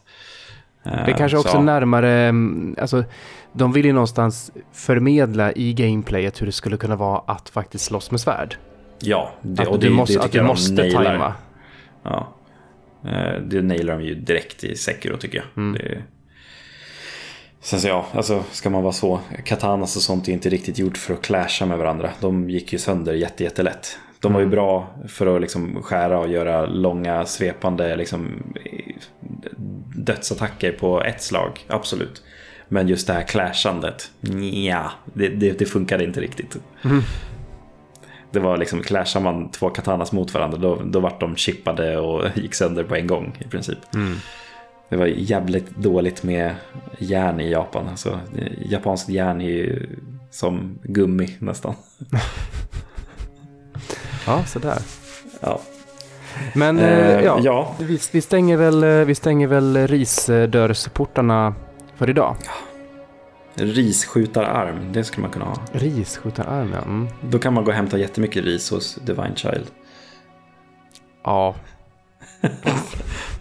[0.82, 1.60] Det är kanske också så.
[1.60, 3.04] närmare, mm, alltså
[3.52, 8.10] de vill ju någonstans förmedla i gameplayet hur det skulle kunna vara att faktiskt slåss
[8.10, 8.56] med svärd.
[9.00, 11.34] Ja, det, och det, måste, det att du måste tajma.
[12.02, 12.34] Ja,
[13.04, 15.46] eh, det nailar de ju direkt i Sekiro tycker jag.
[15.56, 15.72] Mm.
[15.72, 16.02] Det,
[17.64, 19.20] Sen så ja, alltså ska man vara så.
[19.44, 22.10] Katanas och sånt är inte riktigt gjort för att clasha med varandra.
[22.20, 23.98] De gick ju sönder jätte, jättelätt.
[24.20, 24.54] De var ju mm.
[24.54, 28.42] bra för att liksom skära och göra långa svepande liksom,
[29.96, 31.64] dödsattacker på ett slag.
[31.68, 32.22] Absolut.
[32.68, 34.10] Men just det här clashandet,
[34.52, 36.56] ja, det, det, det funkade inte riktigt.
[36.84, 37.02] Mm.
[38.30, 42.24] Det var liksom, clashar man två katanas mot varandra då, då vart de chippade och
[42.34, 43.78] gick sönder på en gång i princip.
[43.94, 44.16] Mm.
[44.94, 46.54] Det var jävligt dåligt med
[46.98, 47.88] järn i Japan.
[47.88, 48.20] Alltså,
[48.64, 49.86] japanskt järn är ju
[50.30, 51.74] som gummi nästan.
[54.26, 54.78] ja, sådär.
[55.40, 55.60] Ja.
[56.54, 57.74] Men eh, ja, ja.
[57.78, 61.54] Vi, vi, stänger väl, vi stänger väl risdörrsportarna
[61.96, 62.36] för idag.
[63.54, 65.56] Risskjutararm, det skulle man kunna ha.
[65.72, 66.82] Risskjutararm, ja.
[66.82, 67.08] Mm.
[67.30, 69.66] Då kan man gå och hämta jättemycket ris hos Divine Child.
[71.24, 71.54] Ja.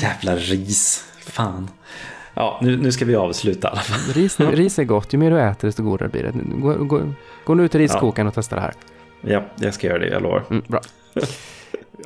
[0.00, 1.04] Jävla ris.
[1.20, 1.70] Fan.
[2.34, 4.14] Ja, nu, nu ska vi avsluta i alla fall.
[4.14, 5.14] Ris, ris är gott.
[5.14, 6.32] Ju mer du äter desto godare blir det.
[6.60, 7.12] Gå, gå,
[7.44, 8.28] gå nu till riskokaren ja.
[8.28, 8.74] och testa det här.
[9.20, 10.08] Ja, jag ska göra det.
[10.08, 10.44] Jag lovar.
[10.50, 10.80] Mm, bra.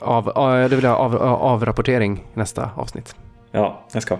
[0.01, 3.15] Av, av, det vill jag av, avrapportering nästa avsnitt.
[3.51, 4.19] Ja, jag ska.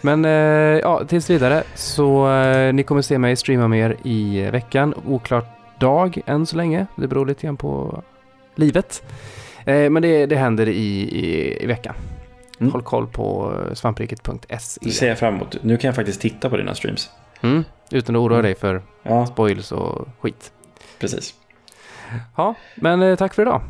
[0.00, 0.30] Men eh,
[0.80, 4.94] ja, tills vidare så eh, ni kommer se mig streama mer i veckan.
[5.06, 5.46] Oklart
[5.80, 6.86] dag än så länge.
[6.96, 8.02] Det beror lite grann på
[8.54, 9.02] livet.
[9.64, 11.94] Eh, men det, det händer i, i, i veckan.
[12.62, 12.72] Mm.
[12.72, 14.80] Håll koll på svampriket.se.
[14.82, 15.56] Det ser jag fram emot.
[15.62, 17.10] Nu kan jag faktiskt titta på dina streams.
[17.40, 18.44] Mm, utan att oroa mm.
[18.44, 19.26] dig för ja.
[19.26, 20.52] spoils och skit.
[20.98, 21.34] Precis.
[22.36, 23.62] Ja, men eh, tack för idag.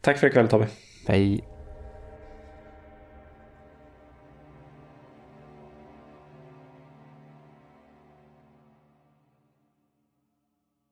[0.00, 0.66] Tack för ikväll Tobbe.
[1.06, 1.44] Hej.